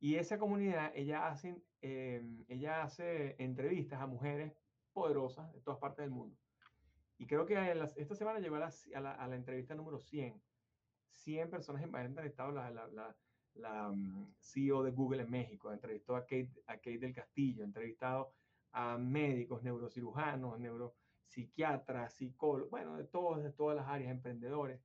Y 0.01 0.15
esa 0.15 0.39
comunidad, 0.39 0.93
ella 0.95 1.29
hace, 1.29 1.63
em, 1.83 2.45
ella 2.49 2.83
hace 2.83 3.37
entrevistas 3.39 4.01
a 4.01 4.07
mujeres 4.07 4.55
poderosas 4.93 5.53
de 5.53 5.61
todas 5.61 5.79
partes 5.79 6.05
del 6.05 6.11
mundo. 6.11 6.39
Y 7.19 7.27
creo 7.27 7.45
que 7.45 7.55
esta 7.97 8.15
semana 8.15 8.41
llegó 8.41 8.57
a 8.57 8.61
la, 8.61 9.13
a, 9.13 9.29
la, 9.29 9.37
entrevista 9.37 9.75
número 9.75 9.99
100. 9.99 10.41
100 11.15 11.51
personas 11.51 11.83
en 11.83 11.95
entrevistado 11.95 12.53
la, 12.53 12.71
la, 12.71 13.17
la, 13.55 13.89
mm, 13.89 14.35
CEO 14.41 14.83
de 14.83 14.91
Google 14.91 15.23
en 15.23 15.31
México, 15.31 15.73
entrevistó 15.73 16.17
a 16.17 16.23
Kate, 16.23 16.51
a 16.67 16.77
Kate 16.77 16.99
del 16.99 17.15
Castillo, 17.15 17.65
entrevistado 17.65 18.33
a 18.73 18.99
médicos, 18.99 19.63
neurocirujanos, 19.63 20.59
neuropsiquiatras, 20.59 22.15
psicólogos, 22.15 22.71
bueno, 22.71 22.97
de, 22.97 23.05
todos, 23.05 23.43
de 23.43 23.53
todas 23.53 23.77
las 23.77 23.87
áreas, 23.87 24.11
emprendedores. 24.11 24.81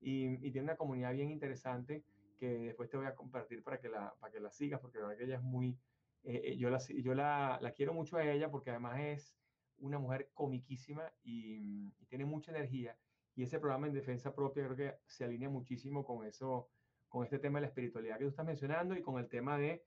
Y, 0.00 0.46
y, 0.46 0.50
tiene 0.52 0.62
una 0.62 0.76
comunidad 0.76 1.12
bien 1.12 1.30
interesante 1.30 2.04
que 2.38 2.48
después 2.58 2.88
te 2.90 2.96
voy 2.96 3.06
a 3.06 3.14
compartir 3.14 3.62
para 3.62 3.80
que 3.80 3.88
la, 3.88 4.14
para 4.20 4.32
que 4.32 4.40
la 4.40 4.50
sigas, 4.50 4.80
porque 4.80 4.98
la 4.98 5.06
verdad 5.06 5.18
que 5.18 5.24
ella 5.24 5.36
es 5.36 5.42
muy, 5.42 5.78
eh, 6.24 6.40
eh, 6.44 6.56
yo, 6.56 6.70
la, 6.70 6.78
yo 6.78 7.14
la, 7.14 7.58
la, 7.60 7.72
quiero 7.72 7.92
mucho 7.92 8.16
a 8.16 8.24
ella 8.24 8.50
porque 8.50 8.70
además 8.70 9.00
es 9.00 9.36
una 9.78 9.98
mujer 9.98 10.30
comiquísima 10.32 11.12
y, 11.22 11.92
y, 11.98 12.06
tiene 12.06 12.24
mucha 12.24 12.50
energía. 12.50 12.96
Y 13.36 13.42
ese 13.42 13.58
programa 13.58 13.86
en 13.86 13.92
defensa 13.92 14.34
propia 14.34 14.64
creo 14.64 14.76
que 14.76 14.98
se 15.06 15.24
alinea 15.24 15.48
muchísimo 15.48 16.04
con 16.04 16.24
eso, 16.24 16.68
con 17.08 17.24
este 17.24 17.38
tema 17.38 17.58
de 17.58 17.62
la 17.62 17.68
espiritualidad 17.68 18.18
que 18.18 18.24
tú 18.24 18.30
estás 18.30 18.46
mencionando 18.46 18.96
y 18.96 19.02
con 19.02 19.18
el 19.18 19.28
tema 19.28 19.58
de 19.58 19.84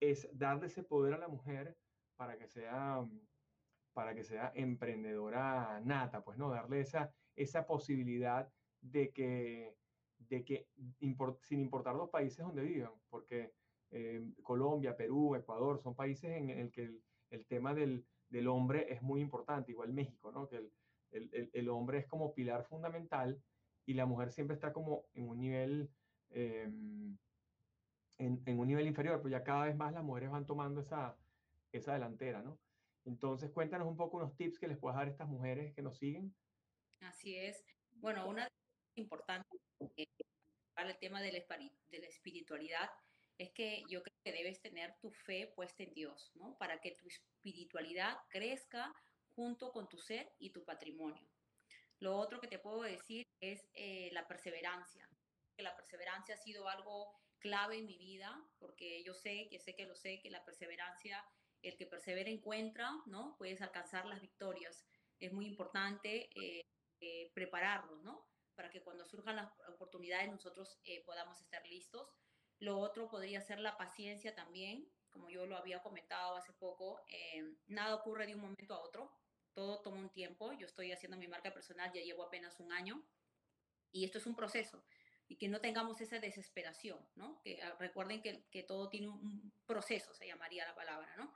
es 0.00 0.28
darle 0.32 0.66
ese 0.66 0.82
poder 0.82 1.14
a 1.14 1.18
la 1.18 1.28
mujer 1.28 1.76
para 2.16 2.38
que 2.38 2.46
sea, 2.46 3.06
para 3.92 4.14
que 4.14 4.24
sea 4.24 4.52
emprendedora 4.54 5.80
nata, 5.84 6.22
pues 6.22 6.38
no, 6.38 6.50
darle 6.50 6.80
esa, 6.80 7.12
esa 7.34 7.66
posibilidad 7.66 8.50
de 8.80 9.10
que, 9.12 9.74
de 10.18 10.44
que 10.44 10.68
sin 11.42 11.60
importar 11.60 11.94
los 11.94 12.10
países 12.10 12.44
donde 12.44 12.62
vivan, 12.62 12.92
porque 13.08 13.52
eh, 13.90 14.22
Colombia, 14.42 14.96
Perú, 14.96 15.34
Ecuador 15.34 15.80
son 15.80 15.94
países 15.94 16.30
en 16.30 16.50
el 16.50 16.70
que 16.70 16.82
el, 16.82 17.02
el 17.30 17.46
tema 17.46 17.74
del, 17.74 18.04
del, 18.28 18.48
hombre 18.48 18.92
es 18.92 19.02
muy 19.02 19.20
importante, 19.20 19.72
igual 19.72 19.92
México, 19.92 20.32
¿no? 20.32 20.48
que 20.48 20.56
el, 20.56 20.72
el, 21.10 21.50
el, 21.52 21.68
hombre 21.68 21.98
es 21.98 22.06
como 22.06 22.34
pilar 22.34 22.64
fundamental 22.64 23.40
y 23.86 23.94
la 23.94 24.06
mujer 24.06 24.32
siempre 24.32 24.54
está 24.54 24.72
como 24.72 25.04
en 25.14 25.28
un 25.28 25.38
nivel... 25.38 25.90
Eh, 26.30 26.70
en, 28.18 28.58
un 28.58 28.66
nivel 28.66 28.86
inferior, 28.86 29.18
pero 29.18 29.28
ya 29.28 29.44
cada 29.44 29.66
vez 29.66 29.76
más 29.76 29.92
las 29.92 30.02
mujeres 30.02 30.30
van 30.30 30.46
tomando 30.46 30.80
esa, 30.80 31.16
esa 31.72 31.92
delantera, 31.92 32.40
¿no? 32.42 32.58
Entonces, 33.04 33.50
cuéntanos 33.50 33.86
un 33.86 33.96
poco 33.96 34.16
unos 34.16 34.34
tips 34.36 34.58
que 34.58 34.68
les 34.68 34.78
puedas 34.78 34.96
dar 34.96 35.06
a 35.06 35.10
estas 35.10 35.28
mujeres 35.28 35.74
que 35.74 35.82
nos 35.82 35.98
siguen. 35.98 36.34
Así 37.00 37.36
es. 37.36 37.62
Bueno, 37.92 38.26
una 38.26 38.48
importante 38.94 39.46
eh, 39.96 40.06
para 40.74 40.90
el 40.90 40.98
tema 40.98 41.20
de 41.20 41.32
la 41.32 42.06
espiritualidad 42.06 42.88
es 43.38 43.50
que 43.52 43.84
yo 43.88 44.02
creo 44.02 44.16
que 44.24 44.32
debes 44.32 44.60
tener 44.60 44.96
tu 45.00 45.10
fe 45.10 45.52
puesta 45.54 45.82
en 45.82 45.92
Dios, 45.92 46.32
¿no? 46.34 46.56
Para 46.58 46.80
que 46.80 46.92
tu 46.92 47.06
espiritualidad 47.06 48.16
crezca 48.28 48.94
junto 49.36 49.70
con 49.70 49.88
tu 49.88 49.98
ser 49.98 50.34
y 50.40 50.50
tu 50.50 50.64
patrimonio. 50.64 51.24
Lo 52.00 52.16
otro 52.16 52.40
que 52.40 52.48
te 52.48 52.58
puedo 52.58 52.82
decir 52.82 53.24
es 53.40 53.68
eh, 53.74 54.10
la 54.12 54.26
perseverancia. 54.26 55.08
Que 55.56 55.62
la 55.62 55.76
perseverancia 55.76 56.34
ha 56.34 56.38
sido 56.38 56.68
algo 56.68 57.14
clave 57.38 57.78
en 57.78 57.86
mi 57.86 57.96
vida, 57.96 58.44
porque 58.58 59.04
yo 59.04 59.14
sé, 59.14 59.48
que 59.50 59.60
sé 59.60 59.76
que 59.76 59.86
lo 59.86 59.94
sé, 59.94 60.20
que 60.20 60.30
la 60.30 60.44
perseverancia 60.44 61.24
el 61.62 61.76
que 61.76 61.86
persevera 61.86 62.30
encuentra, 62.30 62.90
¿no? 63.06 63.34
Puedes 63.38 63.60
alcanzar 63.62 64.06
las 64.06 64.20
victorias. 64.20 64.86
es 65.18 65.32
muy 65.32 65.46
importante 65.46 66.28
eh, 66.38 66.62
eh, 67.00 67.30
prepararnos, 67.34 68.02
¿no? 68.02 68.26
Para 68.54 68.70
que 68.70 68.82
cuando 68.82 69.04
surjan 69.06 69.36
las 69.36 69.50
oportunidades 69.68 70.30
nosotros 70.30 70.78
eh, 70.84 71.02
podamos 71.04 71.40
estar 71.40 71.66
listos. 71.66 72.12
Lo 72.58 72.78
otro 72.78 73.08
podría 73.08 73.40
ser 73.40 73.60
la 73.60 73.76
paciencia 73.76 74.34
también, 74.34 74.88
como 75.10 75.30
yo 75.30 75.46
lo 75.46 75.56
había 75.56 75.82
comentado 75.82 76.36
hace 76.36 76.52
poco, 76.54 77.02
nada 77.66 77.94
ocurre 77.94 78.26
de 78.26 78.34
un 78.34 78.42
momento 78.42 78.74
a 78.74 78.80
otro, 78.80 79.12
todo 79.56 79.80
toma 79.80 79.96
un 79.96 80.10
tiempo. 80.10 80.52
Yo 80.52 80.66
estoy 80.66 80.92
haciendo 80.92 81.16
mi 81.16 81.26
marca 81.26 81.52
personal, 81.52 81.90
ya 81.92 82.02
llevo 82.02 82.22
apenas 82.22 82.60
un 82.60 82.70
año 82.72 83.02
y 83.90 84.04
esto 84.04 84.18
es 84.18 84.26
un 84.26 84.36
proceso 84.36 84.84
y 85.28 85.36
que 85.36 85.48
no 85.48 85.60
tengamos 85.60 86.00
esa 86.00 86.20
desesperación, 86.20 86.98
¿no? 87.16 87.40
Que 87.42 87.60
ah, 87.62 87.74
recuerden 87.80 88.20
que, 88.22 88.44
que 88.50 88.62
todo 88.62 88.88
tiene 88.88 89.08
un 89.08 89.50
proceso, 89.66 90.14
se 90.14 90.26
llamaría 90.26 90.66
la 90.66 90.74
palabra, 90.74 91.16
¿no? 91.16 91.34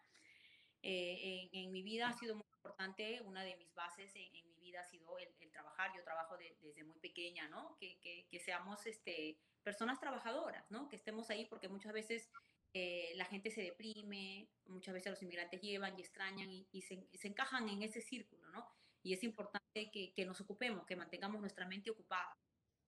Eh, 0.83 1.51
en, 1.53 1.73
mi 1.73 1.83
vida 1.83 2.09
ha 2.09 2.13
sido 2.13 2.35
muy 2.35 2.47
importante, 2.55 3.21
una 3.23 3.43
de 3.43 3.57
mis 3.57 3.75
bases 3.75 4.15
en, 4.15 4.33
mi 4.33 4.61
vida 4.61 4.81
ha 4.81 4.85
sido 4.85 5.19
el, 5.19 5.51
trabajar, 5.51 5.91
yo 5.97 6.05
trabajo 6.05 6.37
desde 6.37 6.85
muy 6.85 6.99
pequeña, 7.01 7.49
¿no? 7.49 7.77
Que, 7.79 7.99
que, 8.01 8.41
seamos 8.41 8.87
este, 8.87 9.39
personas 9.63 9.99
trabajadoras, 9.99 10.71
¿no? 10.71 10.89
Que 10.89 10.97
estemos 10.97 11.29
ahí 11.31 11.47
porque 11.47 11.69
muchas 11.69 11.93
veces 11.93 12.31
eh, 12.73 13.13
la 13.17 13.25
gente 13.25 13.51
se 13.51 13.63
deprime, 13.63 14.49
muchas 14.67 14.95
veces 14.95 15.11
los 15.11 15.23
inmigrantes 15.23 15.61
llevan 15.61 15.99
y 15.99 16.03
extrañan 16.03 16.49
y, 16.51 16.83
se, 16.83 17.05
se, 17.13 17.29
encajan 17.29 17.69
en 17.69 17.83
ese 17.83 18.01
círculo, 18.01 18.49
¿no? 18.51 18.65
Y 19.03 19.13
es 19.13 19.25
importante 19.25 19.91
que, 19.91 20.25
nos 20.25 20.41
ocupemos, 20.41 20.87
que 20.87 20.95
mantengamos 20.95 21.41
nuestra 21.41 21.67
mente 21.67 21.91
ocupada, 21.91 22.39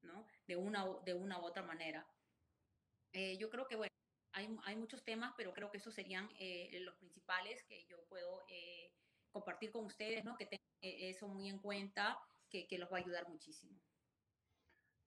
¿no? 0.03 0.26
De 0.47 0.57
una, 0.57 0.87
de 1.05 1.14
una 1.14 1.41
u 1.41 1.45
otra 1.45 1.62
manera. 1.64 2.07
Eh, 3.12 3.37
yo 3.39 3.51
creo 3.51 3.66
que, 3.66 3.74
bueno, 3.74 3.93
hay, 4.33 4.49
hay, 4.64 4.76
muchos 4.76 5.03
temas, 5.05 5.33
pero 5.37 5.53
creo 5.53 5.70
que 5.70 5.78
esos 5.78 5.95
serían 5.95 6.30
eh, 6.39 6.78
los 6.80 6.95
principales 6.97 7.64
que 7.64 7.85
yo 7.87 8.05
puedo 8.09 8.45
compartir 9.33 9.72
con 9.72 9.85
ustedes, 9.87 10.24
¿no? 10.24 10.37
Que 10.37 10.47
tengan 10.47 10.66
eso 10.80 11.26
muy 11.26 11.49
en 11.49 11.59
cuenta, 11.59 12.18
que, 12.49 12.68
que 12.68 12.78
los 12.78 12.93
va 12.93 12.99
a 12.99 13.01
ayudar 13.01 13.28
muchísimo. 13.28 13.80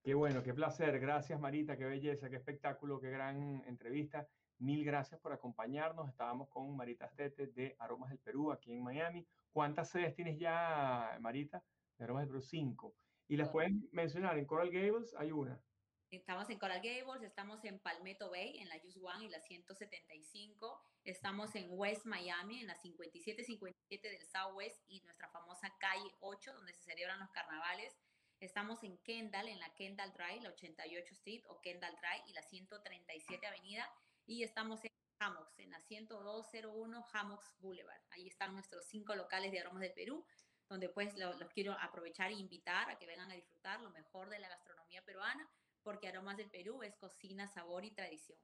Qué 0.03 0.13
bueno, 0.13 0.43
qué 0.43 0.53
placer. 0.53 0.99
Gracias, 0.99 1.39
Marita. 1.39 1.77
Qué 1.77 1.85
belleza, 1.85 2.29
qué 2.29 2.35
espectáculo, 2.35 2.99
qué 2.99 3.09
gran 3.09 3.63
entrevista. 3.65 4.27
Mil 4.59 4.85
gracias 4.85 5.19
por 5.19 5.33
acompañarnos. 5.33 6.07
Estábamos 6.07 6.47
con 6.49 6.75
Marita 6.77 7.09
Stete 7.09 7.47
de 7.47 7.75
Aromas 7.79 8.09
del 8.09 8.19
Perú, 8.19 8.51
aquí 8.51 8.71
en 8.71 8.83
Miami. 8.83 9.27
¿Cuántas 9.51 9.89
sedes 9.89 10.15
tienes 10.15 10.39
ya, 10.39 11.17
Marita? 11.19 11.61
De 11.97 12.05
Aromas 12.05 12.23
del 12.23 12.29
Perú, 12.29 12.41
cinco. 12.41 12.95
Y 13.27 13.35
las 13.35 13.49
pueden 13.49 13.89
mencionar, 13.91 14.37
en 14.37 14.45
Coral 14.45 14.71
Gables 14.71 15.13
hay 15.17 15.31
una. 15.31 15.59
Estamos 16.09 16.49
en 16.49 16.57
Coral 16.57 16.81
Gables, 16.81 17.23
estamos 17.23 17.65
en 17.65 17.79
Palmetto 17.79 18.29
Bay, 18.29 18.59
en 18.59 18.69
la 18.69 18.77
Use 18.77 18.99
One 19.01 19.25
y 19.25 19.29
la 19.29 19.41
175. 19.41 20.81
Estamos 21.03 21.53
en 21.55 21.67
West 21.71 22.05
Miami, 22.05 22.61
en 22.61 22.67
la 22.67 22.75
5757 22.75 24.09
del 24.09 24.25
Southwest 24.25 24.81
y 24.87 25.01
nuestra 25.01 25.27
famosa 25.29 25.73
calle 25.79 26.15
8, 26.21 26.53
donde 26.53 26.73
se 26.73 26.83
celebran 26.83 27.19
los 27.19 27.29
carnavales. 27.31 27.97
Estamos 28.39 28.83
en 28.83 28.97
Kendall, 28.99 29.49
en 29.49 29.59
la 29.59 29.73
Kendall 29.73 30.13
Drive, 30.13 30.41
la 30.41 30.49
88 30.49 31.13
Street 31.13 31.43
o 31.49 31.59
Kendall 31.59 31.95
Drive 31.99 32.23
y 32.27 32.33
la 32.33 32.43
137 32.43 33.47
Avenida 33.47 33.91
y 34.27 34.43
estamos 34.43 34.83
en 34.83 34.91
Hammocks, 35.19 35.59
en 35.59 35.71
la 35.71 35.79
10201 35.79 37.05
Hammocks 37.13 37.53
Boulevard. 37.59 38.01
Ahí 38.11 38.27
están 38.27 38.53
nuestros 38.53 38.85
cinco 38.85 39.15
locales 39.15 39.51
de 39.51 39.59
aromas 39.59 39.81
de 39.81 39.91
Perú, 39.91 40.25
donde 40.69 40.89
pues 40.89 41.15
los, 41.17 41.37
quiero 41.53 41.73
aprovechar 41.79 42.31
e 42.31 42.35
invitar 42.35 42.89
a 42.89 42.97
que 42.97 43.05
vengan 43.05 43.31
a 43.31 43.35
disfrutar 43.35 43.81
lo 43.81 43.91
mejor 43.91 44.29
de 44.29 44.39
la 44.39 44.49
gastronomía 44.49 45.03
peruana, 45.03 45.47
porque 45.83 46.07
Aromas 46.07 46.37
del 46.37 46.49
Perú 46.49 46.81
es 46.81 46.95
cocina, 46.95 47.47
sabor 47.47 47.85
y 47.85 47.91
tradición. 47.91 48.39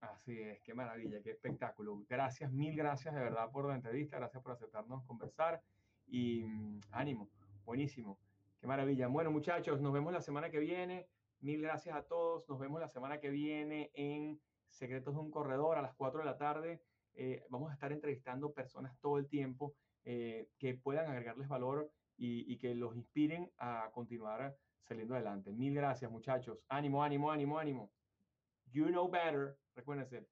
Así 0.00 0.40
es, 0.40 0.62
qué 0.62 0.72
maravilla, 0.72 1.22
qué 1.22 1.32
espectáculo. 1.32 2.02
Gracias, 2.08 2.50
mil 2.50 2.74
gracias 2.74 3.14
de 3.14 3.20
verdad 3.20 3.50
por 3.50 3.68
la 3.68 3.74
entrevista, 3.74 4.16
gracias 4.16 4.42
por 4.42 4.52
aceptarnos 4.52 5.04
conversar 5.04 5.62
y 6.06 6.42
mm, 6.44 6.80
ánimo, 6.92 7.28
buenísimo, 7.66 8.18
qué 8.58 8.66
maravilla. 8.66 9.08
Bueno 9.08 9.30
muchachos, 9.30 9.78
nos 9.82 9.92
vemos 9.92 10.14
la 10.14 10.22
semana 10.22 10.48
que 10.50 10.58
viene, 10.58 11.06
mil 11.40 11.60
gracias 11.60 11.94
a 11.94 12.02
todos, 12.04 12.48
nos 12.48 12.58
vemos 12.58 12.80
la 12.80 12.88
semana 12.88 13.20
que 13.20 13.28
viene 13.28 13.90
en 13.92 14.40
Secretos 14.70 15.14
de 15.14 15.20
un 15.20 15.30
Corredor 15.30 15.76
a 15.76 15.82
las 15.82 15.94
4 15.94 16.20
de 16.20 16.26
la 16.26 16.38
tarde. 16.38 16.82
Eh, 17.14 17.44
vamos 17.50 17.70
a 17.70 17.74
estar 17.74 17.92
entrevistando 17.92 18.52
personas 18.52 18.96
todo 19.00 19.18
el 19.18 19.28
tiempo 19.28 19.74
eh, 20.04 20.48
que 20.58 20.74
puedan 20.74 21.10
agregarles 21.10 21.48
valor 21.48 21.90
y, 22.16 22.50
y, 22.52 22.58
que 22.58 22.74
los 22.74 22.96
inspiren 22.96 23.50
a 23.58 23.90
continuar 23.92 24.56
saliendo 24.82 25.14
adelante. 25.14 25.52
Mil 25.52 25.74
gracias, 25.74 26.10
muchachos. 26.10 26.64
Ánimo, 26.68 27.02
ánimo, 27.02 27.30
ánimo, 27.30 27.58
ánimo. 27.58 27.90
You 28.72 28.86
know 28.86 29.08
better. 29.08 29.56
Recuérdense, 29.74 30.26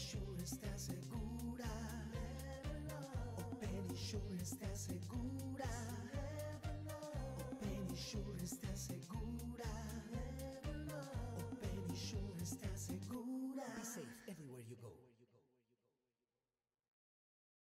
Insure 0.00 0.42
está 0.42 0.78
segura. 0.78 1.68
Oh, 2.90 3.42
Open 3.52 3.76
Insure 3.90 4.40
está 4.40 4.74
segura. 4.74 5.68
Oh, 6.88 7.52
Open 7.52 7.86
Insure 7.92 8.42
está 8.42 8.74
segura. 8.74 9.70
Oh, 10.90 11.52
Open 11.52 11.90
Insure 11.90 12.42
está 12.42 12.74
segura. 12.74 13.64
Be 13.76 13.84
safe 13.84 14.08
everywhere 14.26 14.64
you 14.66 14.76
go. 14.76 15.09